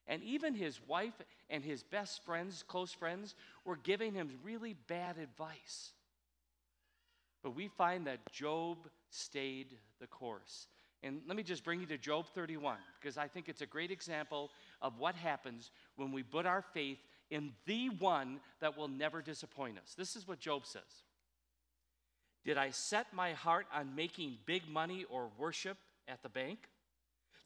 And 0.08 0.22
even 0.24 0.54
his 0.54 0.80
wife 0.88 1.14
and 1.48 1.62
his 1.62 1.84
best 1.84 2.24
friends, 2.24 2.64
close 2.66 2.92
friends, 2.92 3.36
were 3.64 3.76
giving 3.76 4.14
him 4.14 4.30
really 4.42 4.74
bad 4.88 5.16
advice. 5.16 5.92
But 7.42 7.54
we 7.54 7.68
find 7.68 8.06
that 8.08 8.32
Job 8.32 8.78
stayed 9.12 9.76
the 10.00 10.06
course. 10.06 10.66
And 11.02 11.20
let 11.26 11.36
me 11.36 11.42
just 11.42 11.64
bring 11.64 11.80
you 11.80 11.86
to 11.86 11.98
Job 11.98 12.26
31, 12.34 12.76
because 13.00 13.18
I 13.18 13.26
think 13.26 13.48
it's 13.48 13.60
a 13.60 13.66
great 13.66 13.90
example 13.90 14.50
of 14.80 14.98
what 14.98 15.14
happens 15.14 15.70
when 15.96 16.12
we 16.12 16.22
put 16.22 16.46
our 16.46 16.62
faith 16.62 16.98
in 17.30 17.52
the 17.66 17.88
one 17.88 18.40
that 18.60 18.76
will 18.76 18.88
never 18.88 19.20
disappoint 19.20 19.78
us. 19.78 19.94
This 19.96 20.16
is 20.16 20.28
what 20.28 20.38
Job 20.38 20.66
says 20.66 21.04
Did 22.44 22.56
I 22.56 22.70
set 22.70 23.12
my 23.12 23.32
heart 23.32 23.66
on 23.74 23.94
making 23.96 24.38
big 24.46 24.68
money 24.68 25.04
or 25.10 25.28
worship 25.38 25.78
at 26.06 26.22
the 26.22 26.28
bank? 26.28 26.68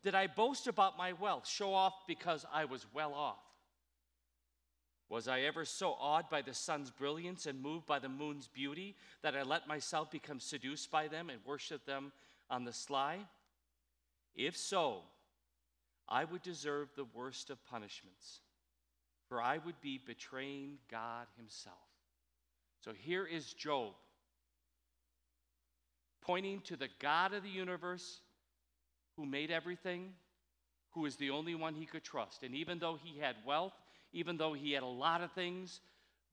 Did 0.02 0.14
I 0.14 0.26
boast 0.26 0.66
about 0.66 0.98
my 0.98 1.14
wealth, 1.14 1.48
show 1.48 1.72
off 1.72 1.94
because 2.06 2.44
I 2.52 2.66
was 2.66 2.84
well 2.92 3.14
off? 3.14 3.45
Was 5.09 5.28
I 5.28 5.42
ever 5.42 5.64
so 5.64 5.96
awed 6.00 6.28
by 6.28 6.42
the 6.42 6.54
sun's 6.54 6.90
brilliance 6.90 7.46
and 7.46 7.62
moved 7.62 7.86
by 7.86 7.98
the 7.98 8.09
moon's 8.09 8.48
beauty 8.48 8.96
that 9.22 9.36
I 9.36 9.42
let 9.42 9.68
myself 9.68 10.11
become 10.11 10.40
seduced 10.40 10.90
by 10.90 11.07
them 11.07 11.30
and 11.30 11.38
worship 11.44 11.84
them 11.86 12.12
on 12.50 12.64
the 12.64 12.72
sly? 12.72 13.20
If 14.34 14.57
so, 14.57 15.02
I 16.09 16.24
would 16.24 16.42
deserve 16.42 16.88
the 16.96 17.07
worst 17.14 17.50
of 17.50 17.64
punishments, 17.66 18.40
for 19.28 19.40
I 19.40 19.59
would 19.59 19.80
be 19.80 20.00
betraying 20.04 20.78
God 20.90 21.26
Himself. 21.36 21.76
So 22.84 22.92
here 22.92 23.26
is 23.26 23.52
Job 23.52 23.92
pointing 26.20 26.61
to 26.62 26.76
the 26.76 26.88
God 27.00 27.32
of 27.32 27.44
the 27.44 27.48
universe 27.48 28.20
who 29.16 29.24
made 29.24 29.50
everything, 29.50 30.12
who 30.90 31.07
is 31.07 31.16
the 31.16 31.30
only 31.30 31.54
one 31.54 31.74
he 31.74 31.86
could 31.86 32.02
trust. 32.02 32.42
And 32.42 32.54
even 32.54 32.80
though 32.80 32.98
he 33.02 33.20
had 33.20 33.36
wealth, 33.46 33.74
even 34.12 34.36
though 34.36 34.52
he 34.52 34.72
had 34.72 34.82
a 34.82 34.86
lot 34.86 35.22
of 35.22 35.32
things, 35.32 35.80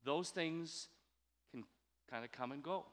those 0.05 0.29
things 0.29 0.87
can 1.51 1.63
kind 2.09 2.23
of 2.23 2.31
come 2.31 2.51
and 2.51 2.63
go. 2.63 2.85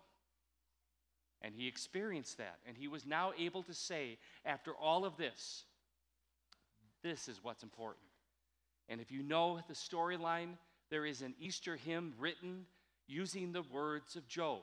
And 1.43 1.55
he 1.55 1.69
experienced 1.69 2.39
that. 2.39 2.59
And 2.67 2.77
he 2.77 2.89
was 2.89 3.07
now 3.07 3.33
able 3.39 3.63
to 3.65 3.75
say, 3.75 4.19
after 4.45 4.73
all 4.75 5.05
of 5.05 5.17
this, 5.17 5.65
this 7.03 7.29
is 7.29 7.41
what's 7.43 7.63
important. 7.63 8.05
And 8.89 9.01
if 9.01 9.11
you 9.11 9.23
know 9.23 9.61
the 9.69 9.75
storyline, 9.75 10.57
there 10.91 11.07
is 11.07 11.23
an 11.23 11.35
Easter 11.41 11.77
hymn 11.77 12.13
written 12.19 12.67
using 13.07 13.53
the 13.53 13.63
words 13.63 14.17
of 14.17 14.29
Job. 14.29 14.63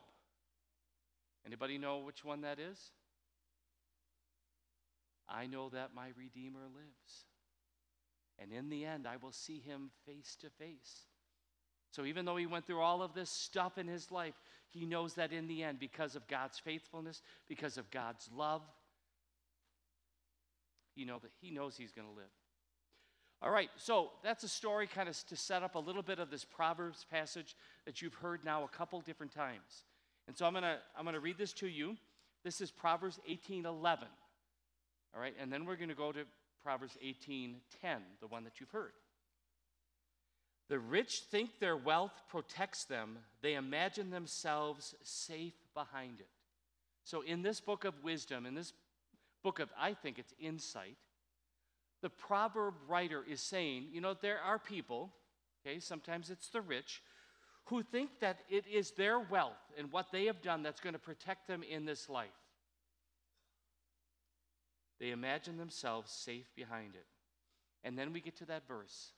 Anybody 1.46 1.78
know 1.78 2.00
which 2.00 2.26
one 2.26 2.42
that 2.42 2.60
is? 2.60 2.92
I 5.30 5.48
know 5.48 5.70
that 5.70 5.96
my 5.96 6.10
Redeemer 6.18 6.68
lives. 6.74 7.26
And 8.40 8.52
in 8.52 8.70
the 8.70 8.86
end, 8.86 9.08
I 9.08 9.18
will 9.18 9.32
see 9.32 9.60
him 9.60 9.90
face 10.06 10.38
to 10.42 10.50
face. 10.50 11.06
So 11.92 12.06
even 12.06 12.26
though 12.26 12.36
he 12.36 12.46
went 12.46 12.68
through 12.68 12.82
all 12.82 13.02
of 13.02 13.14
this 13.14 13.30
stuff 13.30 13.78
in 13.78 13.88
his 13.88 14.12
life, 14.12 14.36
he 14.70 14.86
knows 14.86 15.16
that 15.16 15.32
in 15.32 15.48
the 15.48 15.64
end, 15.64 15.80
because 15.80 16.16
of 16.16 16.28
God's 16.28 16.60
faithfulness, 16.60 17.22
because 17.48 17.78
of 17.78 17.90
God's 17.90 18.30
love, 18.36 18.62
you 20.96 21.06
know 21.06 21.20
that 21.20 21.32
he 21.40 21.52
knows 21.52 21.78
he's 21.78 21.92
going 21.92 22.08
to 22.08 22.14
live. 22.14 22.26
All 23.42 23.52
right, 23.52 23.70
so 23.78 24.10
that's 24.24 24.44
a 24.44 24.48
story 24.48 24.88
kind 24.88 25.08
of 25.08 25.16
to 25.28 25.36
set 25.36 25.62
up 25.62 25.76
a 25.76 25.80
little 25.80 26.02
bit 26.02 26.18
of 26.18 26.32
this 26.32 26.44
Proverbs 26.44 27.06
passage 27.10 27.56
that 27.86 28.02
you've 28.02 28.16
heard 28.16 28.44
now 28.44 28.64
a 28.64 28.68
couple 28.68 29.00
different 29.02 29.32
times. 29.32 29.84
And 30.28 30.36
so 30.36 30.46
I'm 30.46 30.54
going 30.54 30.64
to 30.64 30.78
I'm 30.98 31.04
going 31.04 31.14
to 31.14 31.20
read 31.20 31.38
this 31.38 31.54
to 31.54 31.68
you. 31.68 31.96
This 32.44 32.62
is 32.62 32.72
Proverbs 32.72 33.20
18:11. 33.30 34.00
All 35.16 35.22
right, 35.22 35.36
and 35.40 35.54
then 35.54 35.66
we're 35.66 35.76
going 35.76 35.90
to 35.90 35.96
go 35.96 36.12
to 36.12 36.22
Proverbs 36.68 36.98
18:10, 37.02 38.02
the 38.20 38.28
one 38.28 38.44
that 38.44 38.60
you've 38.60 38.72
heard. 38.72 38.92
The 40.68 40.80
rich 40.80 41.22
think 41.22 41.60
their 41.60 41.78
wealth 41.78 42.22
protects 42.28 42.84
them. 42.84 43.20
They 43.42 43.54
imagine 43.54 44.10
themselves 44.10 44.94
safe 45.02 45.54
behind 45.74 46.20
it. 46.20 46.28
So 47.06 47.22
in 47.22 47.42
this 47.42 47.62
book 47.62 47.86
of 47.86 48.04
wisdom, 48.04 48.46
in 48.46 48.54
this 48.54 48.74
book 49.44 49.60
of 49.60 49.72
I 49.78 49.94
think 49.94 50.20
it's 50.20 50.34
insight, 50.42 50.98
the 52.02 52.10
proverb 52.10 52.74
writer 52.86 53.24
is 53.24 53.40
saying, 53.40 53.88
you 53.94 54.02
know, 54.02 54.14
there 54.14 54.42
are 54.42 54.60
people, 54.60 55.14
okay, 55.66 55.80
sometimes 55.80 56.30
it's 56.30 56.50
the 56.50 56.60
rich, 56.60 57.02
who 57.68 57.82
think 57.82 58.20
that 58.20 58.40
it 58.50 58.68
is 58.68 58.92
their 58.92 59.22
wealth 59.22 59.72
and 59.78 59.90
what 59.90 60.12
they 60.12 60.26
have 60.26 60.42
done 60.42 60.64
that's 60.64 60.82
going 60.82 60.92
to 60.92 61.00
protect 61.00 61.48
them 61.48 61.64
in 61.64 61.86
this 61.86 62.10
life. 62.10 62.28
They 65.00 65.12
imagine 65.12 65.58
themselves 65.58 66.12
safe 66.12 66.54
behind 66.56 66.96
it. 66.96 67.06
And 67.84 67.98
then 67.98 68.14
we 68.14 68.22
get 68.22 68.36
to 68.38 68.46
that 68.46 68.68
verse 68.68 69.12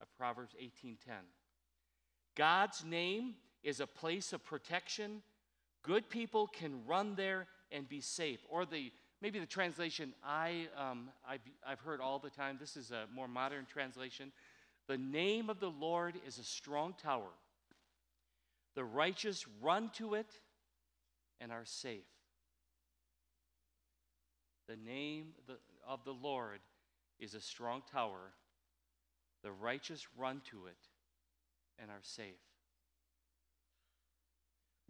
of 0.00 0.12
Proverbs 0.16 0.54
18:10. 0.60 1.26
God's 2.34 2.84
name 2.84 3.34
is 3.62 3.80
a 3.80 3.86
place 3.86 4.32
of 4.32 4.44
protection. 4.44 5.22
Good 5.82 6.08
people 6.08 6.46
can 6.46 6.86
run 6.86 7.14
there 7.14 7.46
and 7.70 7.88
be 7.88 8.00
safe. 8.00 8.40
Or 8.48 8.64
the 8.64 8.92
maybe 9.20 9.38
the 9.38 9.46
translation 9.46 10.14
I 10.24 10.68
um, 10.76 11.10
I've, 11.28 11.40
I've 11.66 11.80
heard 11.80 12.00
all 12.00 12.18
the 12.18 12.30
time. 12.30 12.56
This 12.58 12.76
is 12.76 12.90
a 12.90 13.06
more 13.12 13.28
modern 13.28 13.66
translation. 13.66 14.32
The 14.86 14.98
name 14.98 15.50
of 15.50 15.60
the 15.60 15.70
Lord 15.70 16.14
is 16.26 16.38
a 16.38 16.44
strong 16.44 16.94
tower. 16.94 17.30
The 18.74 18.84
righteous 18.84 19.44
run 19.60 19.90
to 19.94 20.14
it 20.14 20.30
and 21.40 21.52
are 21.52 21.64
safe. 21.64 22.06
The 24.68 24.76
name 24.76 25.28
of 25.86 26.04
the 26.04 26.12
Lord 26.12 26.60
is 27.18 27.34
a 27.34 27.40
strong 27.40 27.82
tower. 27.90 28.32
The 29.42 29.50
righteous 29.50 30.06
run 30.16 30.42
to 30.50 30.66
it 30.66 30.76
and 31.80 31.90
are 31.90 32.02
safe. 32.02 32.34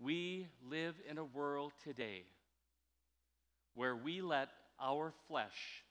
We 0.01 0.49
live 0.69 0.95
in 1.09 1.19
a 1.19 1.25
world 1.25 1.73
today 1.83 2.25
where 3.75 3.95
we 3.95 4.21
let 4.21 4.49
our 4.81 5.13
flesh 5.29 5.85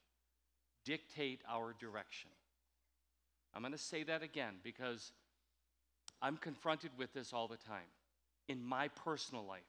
dictate 0.83 1.41
our 1.49 1.73
direction. 1.79 2.29
I'm 3.53 3.61
going 3.61 3.71
to 3.71 3.77
say 3.77 4.03
that 4.03 4.23
again 4.23 4.55
because 4.63 5.11
I'm 6.21 6.37
confronted 6.37 6.91
with 6.97 7.13
this 7.13 7.33
all 7.33 7.47
the 7.47 7.57
time 7.57 7.89
in 8.47 8.63
my 8.63 8.87
personal 8.89 9.45
life 9.45 9.61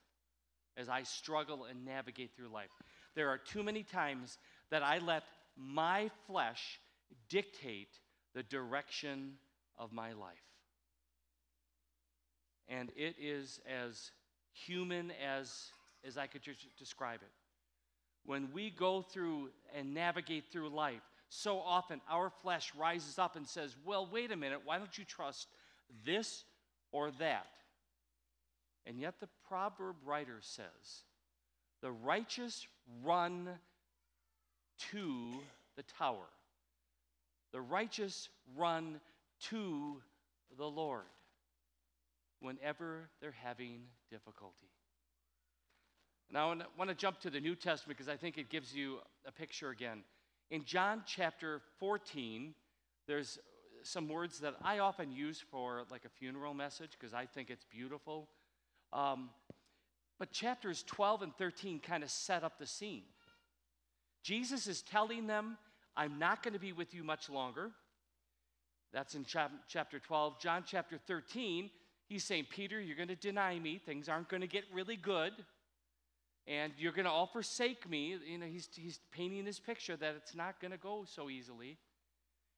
as 0.77 0.89
I 0.89 1.03
struggle 1.03 1.65
and 1.65 1.85
navigate 1.85 2.31
through 2.37 2.49
life. 2.49 2.71
There 3.15 3.29
are 3.29 3.39
too 3.39 3.63
many 3.63 3.83
times 3.83 4.39
that 4.71 4.83
I 4.83 4.99
let 4.99 5.25
my 5.57 6.11
flesh 6.27 6.81
dictate 7.29 7.99
the 8.35 8.43
direction 8.43 9.35
of 9.77 9.93
my 9.93 10.13
life. 10.13 10.37
And 12.69 12.91
it 12.97 13.17
is 13.19 13.61
as 13.67 14.11
human 14.53 15.13
as, 15.25 15.71
as 16.07 16.19
I 16.19 16.27
could 16.27 16.43
describe 16.79 17.21
it. 17.23 17.31
When 18.25 18.53
we 18.53 18.71
go 18.71 19.01
through 19.01 19.51
and 19.75 19.95
navigate 19.95 20.45
through 20.53 20.69
life, 20.69 21.01
so 21.31 21.61
often 21.61 22.01
our 22.11 22.31
flesh 22.43 22.73
rises 22.77 23.19
up 23.19 23.37
and 23.37 23.47
says, 23.47 23.75
Well, 23.85 24.09
wait 24.11 24.33
a 24.33 24.37
minute, 24.37 24.61
why 24.65 24.79
don't 24.79 24.97
you 24.99 25.05
trust 25.05 25.49
this 26.05 26.45
or 26.93 27.11
that? 27.13 27.47
And 28.87 28.99
yet 28.99 29.21
the 29.21 29.29
proverb 29.49 29.97
writer 30.05 30.39
says, 30.41 31.05
the 31.83 31.91
righteous 31.91 32.67
run 33.03 33.49
to 34.91 35.31
the 35.77 35.83
tower. 35.99 36.27
The 37.53 37.61
righteous 37.61 38.29
run 38.57 39.01
to 39.51 40.03
the 40.57 40.67
Lord 40.67 41.05
whenever 42.41 43.09
they're 43.21 43.35
having 43.43 43.81
difficulty. 44.11 44.69
Now, 46.31 46.53
I 46.53 46.57
want 46.77 46.91
to 46.91 46.95
jump 46.95 47.21
to 47.21 47.31
the 47.31 47.41
New 47.41 47.55
Testament 47.55 47.97
because 47.97 48.09
I 48.09 48.17
think 48.17 48.37
it 48.37 48.51
gives 48.51 48.75
you 48.75 48.99
a 49.27 49.33
picture 49.33 49.71
again. 49.71 50.03
In 50.51 50.65
John 50.65 51.03
chapter 51.07 51.63
14, 51.79 52.55
there's 53.07 53.39
some 53.83 54.09
words 54.09 54.41
that 54.41 54.55
I 54.63 54.81
often 54.81 55.11
use 55.11 55.43
for 55.51 55.85
like 55.91 56.05
a 56.05 56.09
funeral 56.09 56.53
message 56.53 56.91
because 56.99 57.15
I 57.15 57.25
think 57.25 57.49
it's 57.49 57.65
beautiful. 57.65 58.29
Um, 58.93 59.31
but 60.19 60.33
chapters 60.33 60.83
12 60.85 61.23
and 61.23 61.37
13 61.37 61.81
kind 61.81 62.03
of 62.03 62.11
set 62.11 62.43
up 62.45 62.59
the 62.59 62.67
scene. 62.67 63.05
Jesus 64.23 64.67
is 64.67 64.83
telling 64.83 65.27
them, 65.27 65.57
I'm 65.97 66.19
not 66.19 66.43
going 66.43 66.55
to 66.55 66.61
be 66.61 66.73
with 66.73 66.95
you 66.95 67.05
much 67.05 67.31
longer. 67.31 67.71
That's 68.93 69.15
in 69.15 69.25
chap- 69.25 69.53
chapter 69.69 69.99
12. 69.99 70.41
John 70.41 70.65
chapter 70.67 70.99
13, 71.07 71.71
he's 72.09 72.25
saying, 72.25 72.47
Peter, 72.51 72.81
you're 72.81 72.97
going 72.97 73.09
to 73.09 73.17
deny 73.17 73.59
me. 73.59 73.79
Things 73.79 74.09
aren't 74.09 74.29
going 74.29 74.41
to 74.41 74.47
get 74.47 74.65
really 74.73 74.97
good. 74.97 75.33
And 76.47 76.73
you're 76.79 76.93
going 76.93 77.05
to 77.05 77.11
all 77.11 77.27
forsake 77.27 77.89
me. 77.89 78.17
You 78.27 78.39
know, 78.39 78.47
he's, 78.47 78.69
he's 78.75 79.01
painting 79.13 79.45
this 79.45 79.61
picture 79.61 79.97
that 79.97 80.15
it's 80.17 80.35
not 80.35 80.61
going 80.61 80.71
to 80.71 80.79
go 80.79 81.05
so 81.07 81.29
easily. 81.29 81.77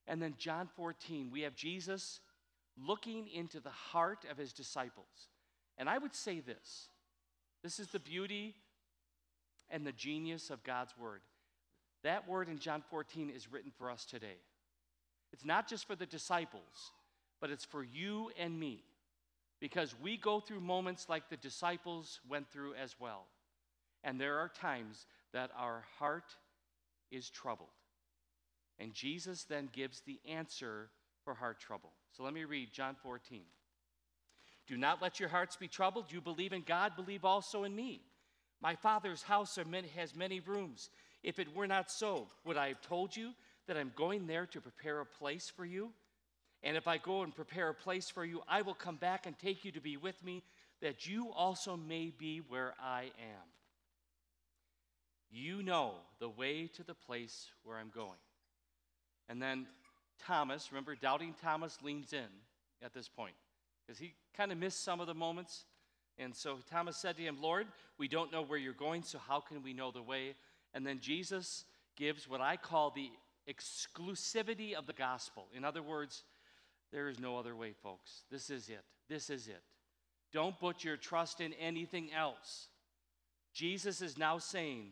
And 0.06 0.22
then 0.22 0.34
John 0.38 0.68
14, 0.76 1.30
we 1.32 1.42
have 1.42 1.54
Jesus 1.54 2.20
looking 2.78 3.28
into 3.28 3.58
the 3.60 3.70
heart 3.70 4.24
of 4.30 4.36
his 4.36 4.52
disciples. 4.52 5.28
And 5.76 5.88
I 5.88 5.98
would 5.98 6.14
say 6.14 6.40
this 6.40 6.89
this 7.62 7.78
is 7.78 7.88
the 7.88 8.00
beauty 8.00 8.54
and 9.68 9.86
the 9.86 9.92
genius 9.92 10.50
of 10.50 10.62
God's 10.64 10.94
word. 10.98 11.20
That 12.02 12.28
word 12.28 12.48
in 12.48 12.58
John 12.58 12.82
14 12.90 13.30
is 13.30 13.52
written 13.52 13.70
for 13.76 13.90
us 13.90 14.04
today. 14.04 14.38
It's 15.32 15.44
not 15.44 15.68
just 15.68 15.86
for 15.86 15.94
the 15.94 16.06
disciples, 16.06 16.92
but 17.40 17.50
it's 17.50 17.64
for 17.64 17.84
you 17.84 18.30
and 18.38 18.58
me 18.58 18.82
because 19.60 19.94
we 20.02 20.16
go 20.16 20.40
through 20.40 20.60
moments 20.60 21.08
like 21.08 21.28
the 21.28 21.36
disciples 21.36 22.20
went 22.28 22.50
through 22.50 22.74
as 22.74 22.96
well. 22.98 23.26
And 24.02 24.18
there 24.18 24.38
are 24.38 24.48
times 24.48 25.06
that 25.32 25.50
our 25.56 25.84
heart 25.98 26.36
is 27.10 27.28
troubled. 27.28 27.68
And 28.78 28.94
Jesus 28.94 29.44
then 29.44 29.68
gives 29.70 30.00
the 30.00 30.18
answer 30.26 30.88
for 31.22 31.34
heart 31.34 31.60
trouble. 31.60 31.92
So 32.12 32.22
let 32.22 32.32
me 32.32 32.44
read 32.44 32.72
John 32.72 32.96
14. 33.02 33.42
Do 34.70 34.76
not 34.76 35.02
let 35.02 35.18
your 35.18 35.28
hearts 35.28 35.56
be 35.56 35.66
troubled. 35.66 36.12
You 36.12 36.20
believe 36.20 36.52
in 36.52 36.62
God, 36.62 36.94
believe 36.94 37.24
also 37.24 37.64
in 37.64 37.74
me. 37.74 38.02
My 38.62 38.76
Father's 38.76 39.20
house 39.20 39.58
has 39.96 40.14
many 40.14 40.38
rooms. 40.38 40.90
If 41.24 41.40
it 41.40 41.56
were 41.56 41.66
not 41.66 41.90
so, 41.90 42.28
would 42.44 42.56
I 42.56 42.68
have 42.68 42.80
told 42.80 43.16
you 43.16 43.32
that 43.66 43.76
I'm 43.76 43.90
going 43.96 44.28
there 44.28 44.46
to 44.46 44.60
prepare 44.60 45.00
a 45.00 45.04
place 45.04 45.50
for 45.50 45.64
you? 45.64 45.90
And 46.62 46.76
if 46.76 46.86
I 46.86 46.98
go 46.98 47.22
and 47.22 47.34
prepare 47.34 47.68
a 47.70 47.74
place 47.74 48.10
for 48.10 48.24
you, 48.24 48.42
I 48.46 48.62
will 48.62 48.74
come 48.74 48.94
back 48.94 49.26
and 49.26 49.36
take 49.36 49.64
you 49.64 49.72
to 49.72 49.80
be 49.80 49.96
with 49.96 50.22
me, 50.22 50.44
that 50.80 51.04
you 51.04 51.32
also 51.32 51.76
may 51.76 52.12
be 52.16 52.40
where 52.46 52.74
I 52.80 53.10
am. 53.18 53.48
You 55.32 55.64
know 55.64 55.94
the 56.20 56.28
way 56.28 56.68
to 56.76 56.84
the 56.84 56.94
place 56.94 57.48
where 57.64 57.76
I'm 57.76 57.90
going. 57.92 58.20
And 59.28 59.42
then 59.42 59.66
Thomas, 60.24 60.70
remember, 60.70 60.94
doubting 60.94 61.34
Thomas 61.42 61.76
leans 61.82 62.12
in 62.12 62.28
at 62.84 62.94
this 62.94 63.08
point 63.08 63.34
because 63.90 63.98
he 63.98 64.14
kind 64.36 64.52
of 64.52 64.58
missed 64.58 64.84
some 64.84 65.00
of 65.00 65.08
the 65.08 65.14
moments. 65.14 65.64
And 66.16 66.32
so 66.32 66.58
Thomas 66.70 66.96
said 66.96 67.16
to 67.16 67.24
him, 67.24 67.38
Lord, 67.42 67.66
we 67.98 68.06
don't 68.06 68.30
know 68.30 68.40
where 68.40 68.56
you're 68.58 68.72
going, 68.72 69.02
so 69.02 69.18
how 69.18 69.40
can 69.40 69.64
we 69.64 69.72
know 69.72 69.90
the 69.90 70.00
way? 70.00 70.36
And 70.74 70.86
then 70.86 71.00
Jesus 71.00 71.64
gives 71.96 72.28
what 72.28 72.40
I 72.40 72.56
call 72.56 72.92
the 72.92 73.10
exclusivity 73.48 74.74
of 74.74 74.86
the 74.86 74.92
gospel. 74.92 75.48
In 75.56 75.64
other 75.64 75.82
words, 75.82 76.22
there 76.92 77.08
is 77.08 77.18
no 77.18 77.36
other 77.36 77.56
way, 77.56 77.72
folks. 77.82 78.22
This 78.30 78.48
is 78.48 78.68
it. 78.68 78.84
This 79.08 79.28
is 79.28 79.48
it. 79.48 79.62
Don't 80.32 80.56
put 80.56 80.84
your 80.84 80.96
trust 80.96 81.40
in 81.40 81.52
anything 81.54 82.12
else. 82.12 82.68
Jesus 83.52 84.02
is 84.02 84.16
now 84.16 84.38
saying, 84.38 84.90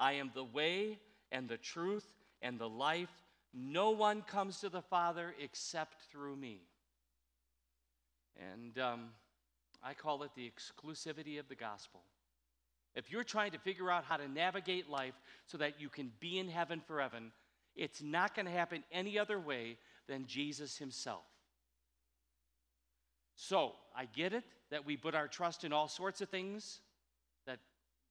I 0.00 0.14
am 0.14 0.32
the 0.34 0.42
way 0.42 0.98
and 1.30 1.48
the 1.48 1.58
truth 1.58 2.12
and 2.40 2.58
the 2.58 2.68
life. 2.68 3.22
No 3.54 3.90
one 3.90 4.22
comes 4.22 4.58
to 4.62 4.68
the 4.68 4.82
Father 4.82 5.32
except 5.40 6.02
through 6.10 6.34
me. 6.34 6.62
And 8.36 8.78
um, 8.78 9.10
I 9.82 9.94
call 9.94 10.22
it 10.22 10.30
the 10.34 10.50
exclusivity 10.50 11.38
of 11.38 11.48
the 11.48 11.54
gospel. 11.54 12.00
If 12.94 13.10
you're 13.10 13.24
trying 13.24 13.52
to 13.52 13.58
figure 13.58 13.90
out 13.90 14.04
how 14.04 14.16
to 14.16 14.28
navigate 14.28 14.90
life 14.90 15.14
so 15.46 15.58
that 15.58 15.80
you 15.80 15.88
can 15.88 16.12
be 16.20 16.38
in 16.38 16.48
heaven 16.48 16.80
forever, 16.86 17.18
it's 17.74 18.02
not 18.02 18.34
going 18.34 18.46
to 18.46 18.52
happen 18.52 18.84
any 18.92 19.18
other 19.18 19.40
way 19.40 19.78
than 20.08 20.26
Jesus 20.26 20.76
himself. 20.76 21.24
So, 23.34 23.72
I 23.96 24.04
get 24.04 24.32
it 24.32 24.44
that 24.70 24.86
we 24.86 24.96
put 24.96 25.14
our 25.14 25.26
trust 25.26 25.64
in 25.64 25.72
all 25.72 25.88
sorts 25.88 26.20
of 26.20 26.28
things 26.28 26.80
that 27.46 27.58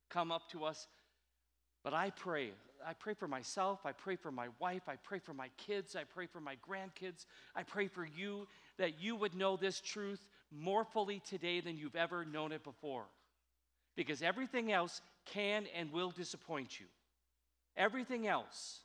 come 0.09 0.32
up 0.32 0.49
to 0.51 0.65
us, 0.65 0.88
but 1.84 1.93
I 1.93 2.09
pray. 2.09 2.51
I 2.86 2.93
pray 2.93 3.13
for 3.13 3.28
myself. 3.28 3.80
I 3.86 3.91
pray 3.91 4.15
for 4.15 4.32
my 4.32 4.47
wife. 4.59 4.84
I 4.88 4.95
pray 4.95 5.19
for 5.19 5.34
my 5.34 5.49
kids. 5.57 5.95
I 5.95 6.03
pray 6.03 6.26
for 6.26 6.39
my 6.39 6.55
grandkids. 6.67 7.26
I 7.55 7.63
pray 7.63 7.88
for 7.88 8.05
you 8.05 8.47
that 8.78 9.01
you 9.01 9.15
would 9.15 9.36
know 9.36 9.57
this 9.57 9.80
truth 9.80 10.26
more 10.51 10.84
fully 10.84 11.22
today 11.28 11.61
than 11.61 11.78
you've 11.78 11.95
ever 11.95 12.26
known 12.26 12.51
it 12.51 12.63
before 12.63 13.05
because 13.95 14.22
everything 14.22 14.72
else 14.72 15.01
can 15.26 15.65
and 15.76 15.91
will 15.91 16.11
disappoint 16.11 16.80
you. 16.80 16.86
Everything 17.78 18.28
else. 18.28 18.80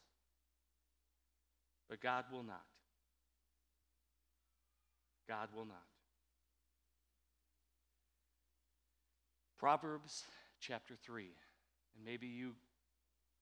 But 1.89 2.01
God 2.01 2.25
will 2.33 2.43
not. 2.43 2.65
God 5.29 5.49
will 5.55 5.65
not. 5.65 5.77
Proverbs 9.59 10.25
chapter 10.61 10.95
3. 11.05 11.25
And 11.25 12.05
maybe 12.05 12.27
you 12.27 12.53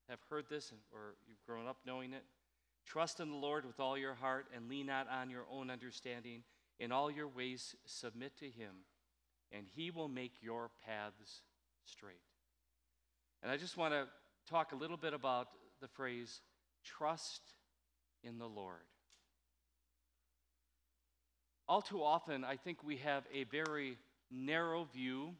have 0.09 0.19
heard 0.29 0.45
this 0.49 0.71
or 0.91 1.15
you've 1.27 1.43
grown 1.45 1.67
up 1.67 1.77
knowing 1.85 2.13
it. 2.13 2.23
Trust 2.85 3.19
in 3.19 3.29
the 3.29 3.37
Lord 3.37 3.65
with 3.65 3.79
all 3.79 3.97
your 3.97 4.13
heart 4.13 4.47
and 4.55 4.69
lean 4.69 4.85
not 4.87 5.07
on 5.09 5.29
your 5.29 5.45
own 5.51 5.69
understanding. 5.69 6.43
In 6.79 6.91
all 6.91 7.09
your 7.09 7.27
ways, 7.27 7.75
submit 7.85 8.37
to 8.39 8.45
Him, 8.45 8.75
and 9.51 9.65
He 9.75 9.91
will 9.91 10.09
make 10.09 10.33
your 10.41 10.69
paths 10.85 11.41
straight. 11.85 12.21
And 13.41 13.51
I 13.51 13.57
just 13.57 13.77
want 13.77 13.93
to 13.93 14.07
talk 14.49 14.71
a 14.71 14.75
little 14.75 14.97
bit 14.97 15.13
about 15.13 15.47
the 15.81 15.87
phrase 15.87 16.41
trust 16.83 17.41
in 18.23 18.37
the 18.37 18.47
Lord. 18.47 18.83
All 21.67 21.81
too 21.81 22.03
often, 22.03 22.43
I 22.43 22.57
think 22.57 22.83
we 22.83 22.97
have 22.97 23.23
a 23.33 23.45
very 23.45 23.97
narrow 24.29 24.83
view, 24.83 25.33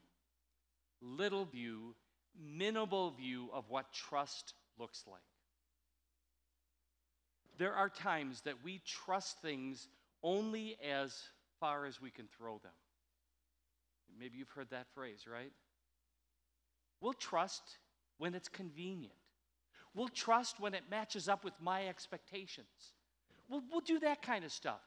little 1.02 1.46
view, 1.46 1.96
minimal 2.40 3.12
view 3.12 3.50
of 3.54 3.70
what 3.70 3.94
trust 3.94 4.54
looks 4.80 5.04
like. 5.06 5.22
There 7.58 7.74
are 7.74 7.90
times 7.90 8.42
that 8.42 8.64
we 8.64 8.82
trust 8.86 9.42
things 9.42 9.88
only 10.24 10.78
as 10.84 11.16
far 11.60 11.86
as 11.86 12.02
we 12.02 12.12
can 12.12 12.28
throw 12.38 12.58
them. 12.60 12.72
Maybe 14.20 14.38
you've 14.38 14.50
heard 14.50 14.70
that 14.72 14.88
phrase, 14.94 15.26
right? 15.32 15.52
We'll 17.02 17.14
trust 17.14 17.62
when 18.18 18.34
it's 18.34 18.50
convenient. 18.50 19.14
We'll 19.94 20.08
trust 20.10 20.60
when 20.60 20.74
it 20.74 20.84
matches 20.90 21.30
up 21.30 21.44
with 21.44 21.54
my 21.62 21.88
expectations. 21.88 22.94
We'll, 23.50 23.64
we'll 23.72 23.82
do 23.82 24.00
that 24.00 24.22
kind 24.22 24.44
of 24.44 24.52
stuff. 24.52 24.82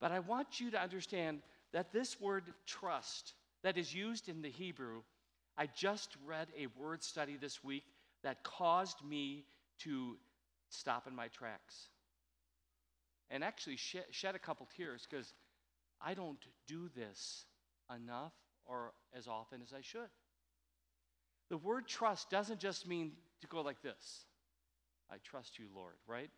But 0.00 0.12
I 0.12 0.18
want 0.18 0.60
you 0.60 0.70
to 0.72 0.80
understand 0.80 1.40
that 1.72 1.92
this 1.92 2.20
word 2.20 2.44
trust 2.66 3.34
that 3.62 3.78
is 3.78 3.94
used 3.94 4.28
in 4.28 4.42
the 4.42 4.50
Hebrew, 4.50 5.02
I 5.56 5.68
just 5.74 6.16
read 6.26 6.48
a 6.58 6.66
word 6.78 7.02
study 7.02 7.36
this 7.40 7.64
week 7.64 7.84
that 8.22 8.42
caused 8.42 9.02
me 9.04 9.44
to 9.80 10.16
stop 10.76 11.06
in 11.06 11.14
my 11.14 11.28
tracks 11.28 11.88
and 13.30 13.42
actually 13.42 13.76
shed, 13.76 14.04
shed 14.10 14.34
a 14.34 14.38
couple 14.38 14.68
tears 14.76 15.06
because 15.08 15.32
I 16.00 16.14
don't 16.14 16.38
do 16.66 16.88
this 16.94 17.44
enough 17.94 18.32
or 18.64 18.92
as 19.16 19.26
often 19.26 19.62
as 19.62 19.72
I 19.72 19.80
should. 19.80 20.10
The 21.48 21.56
word 21.56 21.86
trust 21.86 22.30
doesn't 22.30 22.60
just 22.60 22.86
mean 22.86 23.12
to 23.40 23.46
go 23.46 23.60
like 23.60 23.82
this 23.82 24.26
I 25.10 25.16
trust 25.22 25.58
you, 25.58 25.66
Lord, 25.74 25.94
right? 26.06 26.30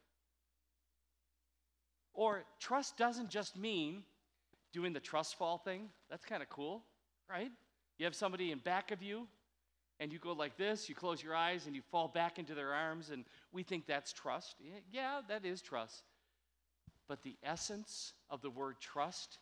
Or 2.12 2.44
trust 2.60 2.96
doesn't 2.98 3.30
just 3.30 3.56
mean 3.56 4.02
doing 4.72 4.92
the 4.92 5.00
trust 5.00 5.36
fall 5.38 5.58
thing. 5.58 5.88
That's 6.10 6.24
kind 6.24 6.42
of 6.42 6.50
cool, 6.50 6.84
right? 7.30 7.50
You 7.98 8.04
have 8.04 8.14
somebody 8.14 8.52
in 8.52 8.58
back 8.58 8.90
of 8.90 9.02
you, 9.02 9.26
and 10.00 10.12
you 10.12 10.18
go 10.18 10.32
like 10.32 10.56
this, 10.56 10.88
you 10.88 10.94
close 10.94 11.22
your 11.22 11.34
eyes, 11.34 11.66
and 11.66 11.74
you 11.74 11.82
fall 11.90 12.08
back 12.08 12.38
into 12.38 12.54
their 12.54 12.72
arms, 12.72 13.10
and 13.10 13.24
we 13.52 13.62
think 13.62 13.86
that's 13.86 14.12
trust. 14.12 14.56
Yeah, 14.92 15.20
that 15.28 15.44
is 15.44 15.60
trust. 15.60 16.04
But 17.08 17.22
the 17.22 17.36
essence 17.42 18.12
of 18.30 18.42
the 18.42 18.50
word 18.50 18.76
trust 18.80 19.38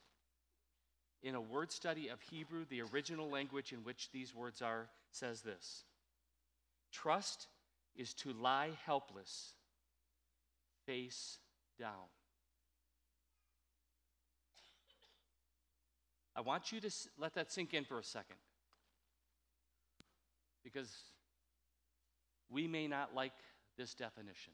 in 1.22 1.34
a 1.34 1.40
word 1.40 1.72
study 1.72 2.08
of 2.08 2.20
Hebrew, 2.20 2.64
the 2.68 2.82
original 2.82 3.28
language 3.28 3.72
in 3.72 3.80
which 3.80 4.10
these 4.12 4.34
words 4.34 4.62
are, 4.62 4.88
says 5.10 5.42
this 5.42 5.84
Trust 6.92 7.48
is 7.96 8.14
to 8.14 8.32
lie 8.32 8.70
helpless, 8.84 9.54
face 10.86 11.38
down. 11.78 12.08
I 16.34 16.42
want 16.42 16.70
you 16.70 16.80
to 16.80 16.90
let 17.18 17.34
that 17.34 17.50
sink 17.50 17.72
in 17.72 17.84
for 17.84 17.98
a 17.98 18.04
second. 18.04 18.36
Because 20.66 20.90
we 22.50 22.66
may 22.66 22.88
not 22.88 23.14
like 23.14 23.30
this 23.78 23.94
definition. 23.94 24.52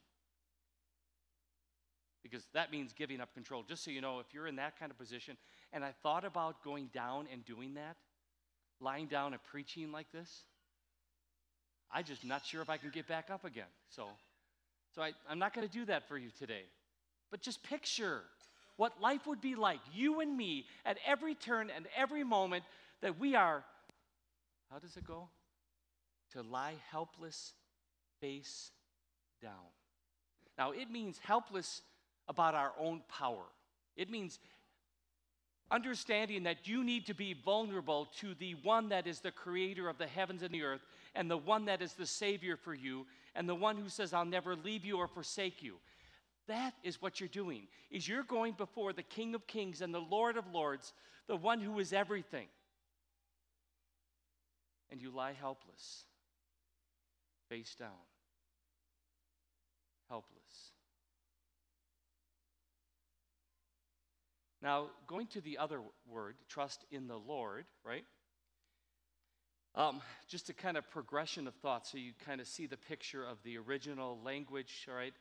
Because 2.23 2.45
that 2.53 2.71
means 2.71 2.93
giving 2.93 3.19
up 3.21 3.33
control. 3.33 3.65
Just 3.67 3.83
so 3.83 3.91
you 3.91 4.03
know, 4.03 4.21
if 4.21 4.27
you're 4.35 4.47
in 4.47 4.57
that 4.57 4.79
kind 4.79 4.93
of 4.93 4.99
position, 4.99 5.39
and 5.73 5.83
I 5.83 5.93
thought 6.03 6.27
about 6.27 6.63
going 6.63 6.91
down 6.93 7.29
and 7.33 7.43
doing 7.47 7.75
that, 7.75 7.97
lying 8.79 9.07
down 9.07 9.33
and 9.33 9.43
preaching 9.43 9.91
like 9.91 10.13
this, 10.13 10.43
I'm 11.91 12.05
just 12.05 12.25
not 12.25 12.45
sure 12.45 12.61
if 12.61 12.69
I 12.69 12.77
can 12.77 12.91
get 12.91 13.09
back 13.09 13.31
up 13.31 13.47
again. 13.47 13.65
So, 13.89 14.09
so 14.95 15.01
I, 15.01 15.13
I'm 15.31 15.39
not 15.39 15.55
going 15.55 15.67
to 15.67 15.73
do 15.73 15.87
that 15.87 16.09
for 16.09 16.19
you 16.19 16.29
today. 16.39 16.65
But 17.31 17.41
just 17.41 17.63
picture 17.63 18.21
what 18.77 19.01
life 19.01 19.27
would 19.27 19.41
be 19.41 19.55
like, 19.55 19.81
you 19.95 20.21
and 20.21 20.37
me, 20.37 20.67
at 20.85 20.99
every 21.07 21.35
turn 21.35 21.71
and 21.75 21.87
every 21.97 22.23
moment 22.23 22.65
that 23.01 23.19
we 23.19 23.35
are, 23.35 23.65
how 24.71 24.79
does 24.79 24.97
it 24.97 25.07
go? 25.07 25.29
To 26.33 26.43
lie 26.43 26.75
helpless 26.91 27.53
face 28.21 28.71
down. 29.43 29.53
Now, 30.57 30.71
it 30.71 30.91
means 30.91 31.19
helpless 31.19 31.83
about 32.29 32.55
our 32.55 32.73
own 32.79 33.03
power. 33.09 33.45
It 33.97 34.09
means 34.09 34.39
understanding 35.71 36.45
that 36.45 36.69
you 36.69 36.85
need 36.85 37.07
to 37.07 37.15
be 37.15 37.35
vulnerable 37.35 38.09
to 38.21 38.35
the 38.35 38.55
one 38.63 38.91
that 38.91 39.07
is 39.07 39.21
the 39.21 39.31
creator 39.31 39.89
of 39.89 39.99
the 39.99 40.07
heavens 40.07 40.43
and 40.43 40.55
the 40.55 40.63
earth, 40.63 40.83
and 41.15 41.31
the 41.31 41.37
one 41.37 41.67
that 41.67 41.83
is 41.83 41.95
the 41.95 42.07
savior 42.07 42.57
for 42.57 42.75
you, 42.75 43.07
and 43.35 43.49
the 43.49 43.55
one 43.55 43.77
who 43.77 43.89
says, 43.89 44.13
I'll 44.13 44.25
never 44.25 44.55
leave 44.55 44.85
you 44.85 44.99
or 44.99 45.09
forsake 45.09 45.63
you. 45.63 45.77
That 46.49 46.75
is 46.83 47.01
what 47.01 47.21
you're 47.21 47.29
doing. 47.29 47.69
Is 47.91 48.09
you're 48.09 48.23
going 48.23 48.53
before 48.53 48.93
the 48.93 49.03
King 49.03 49.35
of 49.35 49.47
Kings 49.47 49.81
and 49.81 49.95
the 49.95 50.01
Lord 50.01 50.37
of 50.37 50.45
Lords, 50.53 50.93
the 51.27 51.37
one 51.37 51.61
who 51.61 51.79
is 51.79 51.93
everything. 51.93 52.49
And 54.91 55.01
you 55.01 55.11
lie 55.11 55.35
helpless, 55.39 56.05
face 57.53 57.75
down. 57.75 57.91
Helpless. 60.09 60.31
Now, 64.63 64.87
going 65.07 65.27
to 65.29 65.43
the 65.43 65.59
other 65.59 65.81
word, 66.09 66.37
trust 66.49 66.87
in 66.91 67.09
the 67.09 67.19
Lord, 67.19 67.67
right? 67.85 68.05
Um, 69.75 70.01
just 70.29 70.49
a 70.49 70.55
kind 70.55 70.79
of 70.79 70.89
progression 70.91 71.47
of 71.47 71.55
thought 71.57 71.87
so 71.87 71.99
you 71.99 72.13
kind 72.25 72.41
of 72.41 72.47
see 72.47 72.67
the 72.67 72.79
picture 72.79 73.23
of 73.23 73.37
the 73.43 73.59
original 73.59 74.19
language, 74.25 74.87
all 74.89 74.95
right? 74.95 75.15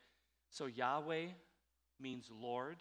So 0.48 0.64
Yahweh 0.64 1.26
means 2.00 2.30
Lord. 2.30 2.76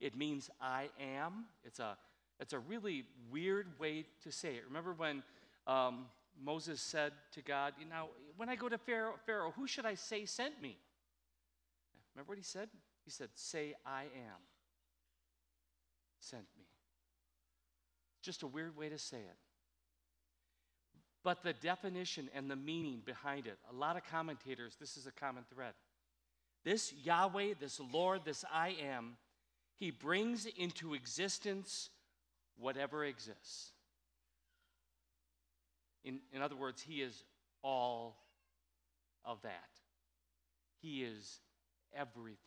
It 0.00 0.16
means 0.16 0.50
I 0.60 0.88
am. 1.00 1.44
It's 1.62 1.78
a, 1.78 1.96
it's 2.40 2.54
a 2.54 2.58
really 2.58 3.04
weird 3.30 3.78
way 3.78 4.06
to 4.24 4.32
say 4.32 4.54
it. 4.54 4.64
Remember 4.66 4.94
when 4.94 5.22
um, 5.68 6.06
Moses 6.42 6.80
said 6.80 7.12
to 7.32 7.42
God, 7.42 7.74
you 7.78 7.86
know, 7.86 8.08
when 8.36 8.48
I 8.48 8.56
go 8.56 8.68
to 8.68 8.78
Pharaoh, 8.78 9.14
Pharaoh, 9.26 9.52
who 9.56 9.66
should 9.66 9.86
I 9.86 9.94
say 9.94 10.24
sent 10.24 10.60
me? 10.62 10.78
Remember 12.14 12.30
what 12.30 12.38
he 12.38 12.44
said? 12.44 12.68
He 13.04 13.10
said, 13.10 13.28
say 13.34 13.74
I 13.86 14.02
am 14.02 14.40
sent 16.20 16.44
me. 16.56 16.64
Just 18.22 18.42
a 18.42 18.46
weird 18.46 18.76
way 18.76 18.88
to 18.88 18.98
say 18.98 19.18
it. 19.18 19.36
But 21.24 21.42
the 21.42 21.52
definition 21.52 22.28
and 22.34 22.50
the 22.50 22.56
meaning 22.56 23.02
behind 23.04 23.46
it, 23.46 23.58
a 23.70 23.74
lot 23.74 23.96
of 23.96 24.04
commentators, 24.04 24.76
this 24.78 24.96
is 24.96 25.06
a 25.06 25.12
common 25.12 25.44
thread. 25.52 25.74
This 26.64 26.92
Yahweh, 27.04 27.54
this 27.60 27.80
Lord, 27.92 28.22
this 28.24 28.44
I 28.52 28.76
am, 28.82 29.16
he 29.76 29.90
brings 29.90 30.46
into 30.46 30.94
existence 30.94 31.90
whatever 32.58 33.04
exists. 33.04 33.72
In, 36.04 36.20
in 36.32 36.42
other 36.42 36.56
words, 36.56 36.82
he 36.82 37.02
is 37.02 37.24
all 37.62 38.16
of 39.24 39.42
that. 39.42 39.68
He 40.80 41.02
is 41.02 41.40
everything. 41.94 42.38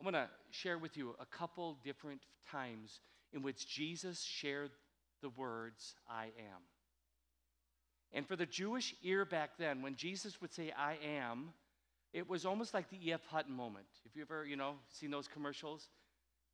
I 0.00 0.04
want 0.04 0.16
to 0.16 0.28
share 0.50 0.78
with 0.78 0.96
you 0.96 1.14
a 1.20 1.26
couple 1.26 1.78
different 1.82 2.20
times 2.50 3.00
in 3.32 3.42
which 3.42 3.68
Jesus 3.68 4.22
shared 4.22 4.70
the 5.22 5.30
words, 5.30 5.94
I 6.08 6.24
am. 6.24 6.62
And 8.12 8.26
for 8.26 8.36
the 8.36 8.46
Jewish 8.46 8.94
ear 9.02 9.24
back 9.24 9.50
then, 9.58 9.82
when 9.82 9.96
Jesus 9.96 10.40
would 10.40 10.52
say, 10.52 10.72
I 10.76 10.96
am, 11.04 11.50
it 12.12 12.28
was 12.28 12.46
almost 12.46 12.72
like 12.72 12.88
the 12.88 13.08
E.F. 13.08 13.26
Hutton 13.26 13.52
moment. 13.52 13.86
If 14.06 14.16
you 14.16 14.22
ever, 14.22 14.46
you 14.46 14.56
know, 14.56 14.74
seen 14.88 15.10
those 15.10 15.28
commercials, 15.28 15.88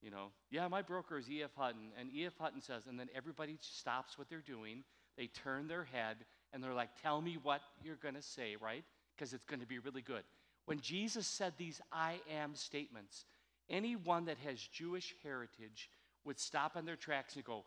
you 0.05 0.11
know, 0.11 0.27
yeah, 0.51 0.69
my 0.69 0.83
broker 0.83 1.17
is 1.17 1.31
E.F. 1.31 1.51
Hutton. 1.57 1.89
And 1.99 2.11
E.F. 2.15 2.35
Hutton 2.39 2.61
says, 2.61 2.83
and 2.87 3.01
then 3.01 3.09
everybody 3.17 3.57
stops 3.61 4.19
what 4.19 4.29
they're 4.29 4.41
doing. 4.41 4.85
They 5.17 5.29
turn 5.29 5.67
their 5.67 5.85
head 5.85 6.19
and 6.53 6.63
they're 6.63 6.75
like, 6.75 6.91
tell 7.03 7.23
me 7.23 7.39
what 7.43 7.63
you're 7.83 7.97
going 7.97 8.15
to 8.15 8.23
say, 8.23 8.57
right? 8.61 8.85
Because 9.17 9.33
it's 9.33 9.47
going 9.47 9.61
to 9.61 9.67
be 9.67 9.79
really 9.79 10.03
good. 10.03 10.23
When 10.67 10.79
Jesus 10.81 11.27
said 11.27 11.55
these 11.57 11.81
I 11.91 12.21
am 12.31 12.55
statements, 12.55 13.25
anyone 13.71 14.27
that 14.27 14.37
has 14.45 14.61
Jewish 14.61 15.15
heritage 15.23 15.89
would 16.25 16.39
stop 16.39 16.77
in 16.77 16.85
their 16.85 16.97
tracks 16.97 17.35
and 17.35 17.45
go, 17.45 17.65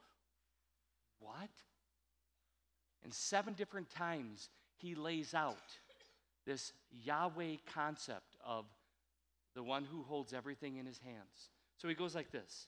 What? 1.19 1.49
And 3.03 3.13
seven 3.13 3.53
different 3.53 3.89
times 3.89 4.49
he 4.77 4.95
lays 4.95 5.33
out 5.33 5.57
this 6.45 6.71
Yahweh 7.03 7.57
concept 7.73 8.35
of 8.45 8.65
the 9.55 9.63
one 9.63 9.85
who 9.85 10.03
holds 10.03 10.33
everything 10.33 10.77
in 10.77 10.85
his 10.85 10.99
hands. 10.99 11.49
So 11.77 11.87
he 11.87 11.93
goes 11.93 12.15
like 12.15 12.31
this 12.31 12.67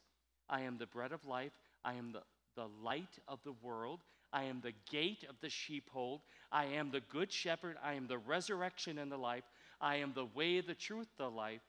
I 0.49 0.61
am 0.61 0.77
the 0.77 0.87
bread 0.87 1.11
of 1.11 1.25
life, 1.25 1.53
I 1.83 1.93
am 1.93 2.11
the, 2.11 2.21
the 2.55 2.67
light 2.83 3.19
of 3.27 3.39
the 3.43 3.53
world. 3.61 4.01
I 4.31 4.43
am 4.43 4.61
the 4.61 4.73
gate 4.91 5.25
of 5.27 5.35
the 5.41 5.49
sheepfold. 5.49 6.21
I 6.51 6.65
am 6.65 6.91
the 6.91 7.01
good 7.01 7.31
shepherd. 7.31 7.77
I 7.83 7.93
am 7.93 8.07
the 8.07 8.19
resurrection 8.19 8.99
and 8.99 9.11
the 9.11 9.17
life. 9.17 9.43
I 9.81 9.97
am 9.97 10.13
the 10.13 10.25
way, 10.25 10.61
the 10.61 10.75
truth, 10.75 11.07
the 11.17 11.29
life. 11.29 11.63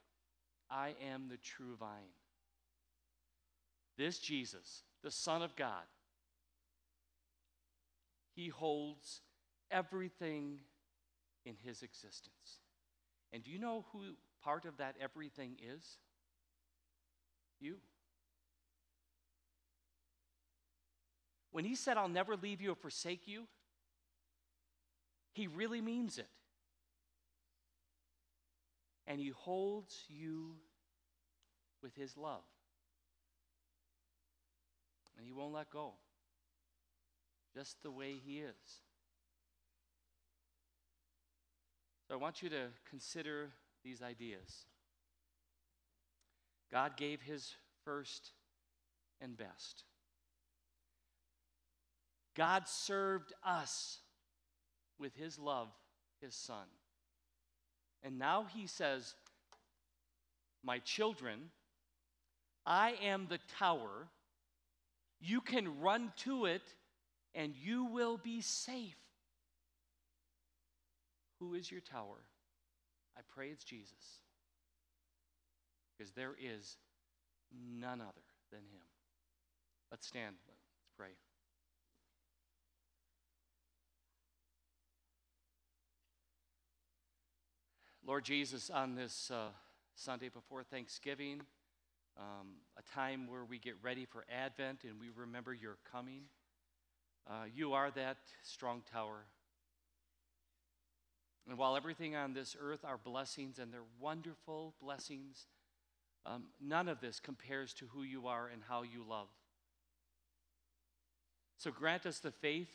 I 0.70 0.94
am 1.10 1.28
the 1.30 1.38
true 1.38 1.74
vine. 1.78 2.12
This 3.96 4.18
Jesus, 4.18 4.82
the 5.02 5.10
Son 5.10 5.42
of 5.42 5.56
God, 5.56 5.84
he 8.34 8.48
holds 8.48 9.20
everything 9.70 10.60
in 11.44 11.56
his 11.64 11.82
existence. 11.82 12.60
And 13.32 13.42
do 13.42 13.50
you 13.50 13.58
know 13.58 13.84
who 13.92 14.00
part 14.42 14.64
of 14.64 14.76
that 14.78 14.96
everything 15.00 15.56
is? 15.62 15.98
You. 17.60 17.76
When 21.52 21.64
he 21.64 21.74
said, 21.74 21.96
I'll 21.96 22.08
never 22.08 22.36
leave 22.36 22.60
you 22.60 22.72
or 22.72 22.76
forsake 22.76 23.26
you, 23.26 23.46
he 25.32 25.46
really 25.46 25.80
means 25.80 26.18
it 26.18 26.28
and 29.10 29.18
he 29.18 29.30
holds 29.30 30.04
you 30.08 30.52
with 31.82 31.96
his 31.96 32.16
love. 32.16 32.44
And 35.16 35.26
he 35.26 35.32
won't 35.32 35.52
let 35.52 35.68
go, 35.68 35.94
just 37.52 37.82
the 37.82 37.90
way 37.90 38.14
he 38.24 38.38
is. 38.38 38.54
So 42.06 42.14
I 42.14 42.18
want 42.18 42.40
you 42.40 42.48
to 42.50 42.68
consider 42.88 43.50
these 43.82 44.00
ideas. 44.00 44.66
God 46.72 46.96
gave 46.96 47.20
his 47.20 47.54
first 47.84 48.32
and 49.20 49.36
best. 49.36 49.84
God 52.36 52.68
served 52.68 53.32
us 53.44 53.98
with 54.98 55.14
his 55.16 55.38
love, 55.38 55.68
his 56.20 56.34
son. 56.34 56.66
And 58.02 58.18
now 58.18 58.46
he 58.54 58.66
says, 58.66 59.14
My 60.62 60.78
children, 60.78 61.50
I 62.64 62.94
am 63.02 63.26
the 63.28 63.40
tower. 63.58 64.08
You 65.20 65.40
can 65.40 65.80
run 65.80 66.12
to 66.18 66.46
it 66.46 66.62
and 67.34 67.54
you 67.62 67.84
will 67.84 68.16
be 68.16 68.40
safe. 68.40 68.96
Who 71.40 71.54
is 71.54 71.70
your 71.70 71.80
tower? 71.80 72.24
I 73.16 73.20
pray 73.34 73.48
it's 73.48 73.64
Jesus. 73.64 74.20
Because 76.00 76.14
there 76.14 76.32
is 76.40 76.78
none 77.78 78.00
other 78.00 78.24
than 78.50 78.60
him. 78.60 78.80
Let's 79.90 80.06
stand. 80.06 80.34
Let's 80.48 80.88
pray. 80.96 81.08
Lord 88.06 88.24
Jesus, 88.24 88.70
on 88.70 88.94
this 88.94 89.30
uh, 89.30 89.48
Sunday 89.94 90.30
before 90.30 90.62
Thanksgiving, 90.62 91.42
um, 92.18 92.46
a 92.78 92.82
time 92.94 93.26
where 93.28 93.44
we 93.44 93.58
get 93.58 93.74
ready 93.82 94.06
for 94.06 94.24
Advent 94.32 94.84
and 94.84 94.98
we 94.98 95.08
remember 95.14 95.52
your 95.52 95.76
coming, 95.92 96.22
uh, 97.28 97.44
you 97.54 97.74
are 97.74 97.90
that 97.90 98.16
strong 98.42 98.80
tower. 98.90 99.26
And 101.46 101.58
while 101.58 101.76
everything 101.76 102.16
on 102.16 102.32
this 102.32 102.56
earth 102.58 102.86
are 102.86 102.96
blessings 102.96 103.58
and 103.58 103.70
they're 103.70 103.80
wonderful 104.00 104.72
blessings, 104.80 105.46
um, 106.26 106.44
none 106.60 106.88
of 106.88 107.00
this 107.00 107.18
compares 107.18 107.72
to 107.74 107.86
who 107.86 108.02
you 108.02 108.26
are 108.26 108.48
and 108.52 108.62
how 108.68 108.82
you 108.82 109.04
love. 109.08 109.28
So 111.56 111.70
grant 111.70 112.06
us 112.06 112.18
the 112.18 112.30
faith 112.30 112.74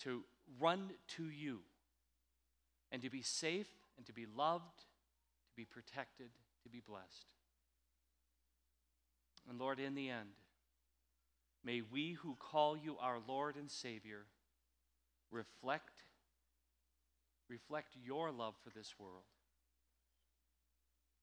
to 0.00 0.22
run 0.60 0.90
to 1.16 1.24
you 1.28 1.60
and 2.92 3.02
to 3.02 3.10
be 3.10 3.22
safe 3.22 3.68
and 3.96 4.06
to 4.06 4.12
be 4.12 4.26
loved, 4.36 4.78
to 4.78 5.56
be 5.56 5.64
protected, 5.64 6.30
to 6.62 6.68
be 6.68 6.80
blessed. 6.86 7.26
And 9.48 9.58
Lord, 9.58 9.78
in 9.78 9.94
the 9.94 10.10
end, 10.10 10.30
may 11.64 11.82
we 11.82 12.12
who 12.12 12.36
call 12.38 12.76
you 12.76 12.96
our 13.00 13.18
Lord 13.26 13.56
and 13.56 13.70
Savior 13.70 14.26
reflect 15.30 16.02
reflect 17.50 17.94
your 18.02 18.32
love 18.32 18.54
for 18.64 18.70
this 18.70 18.94
world 18.98 19.24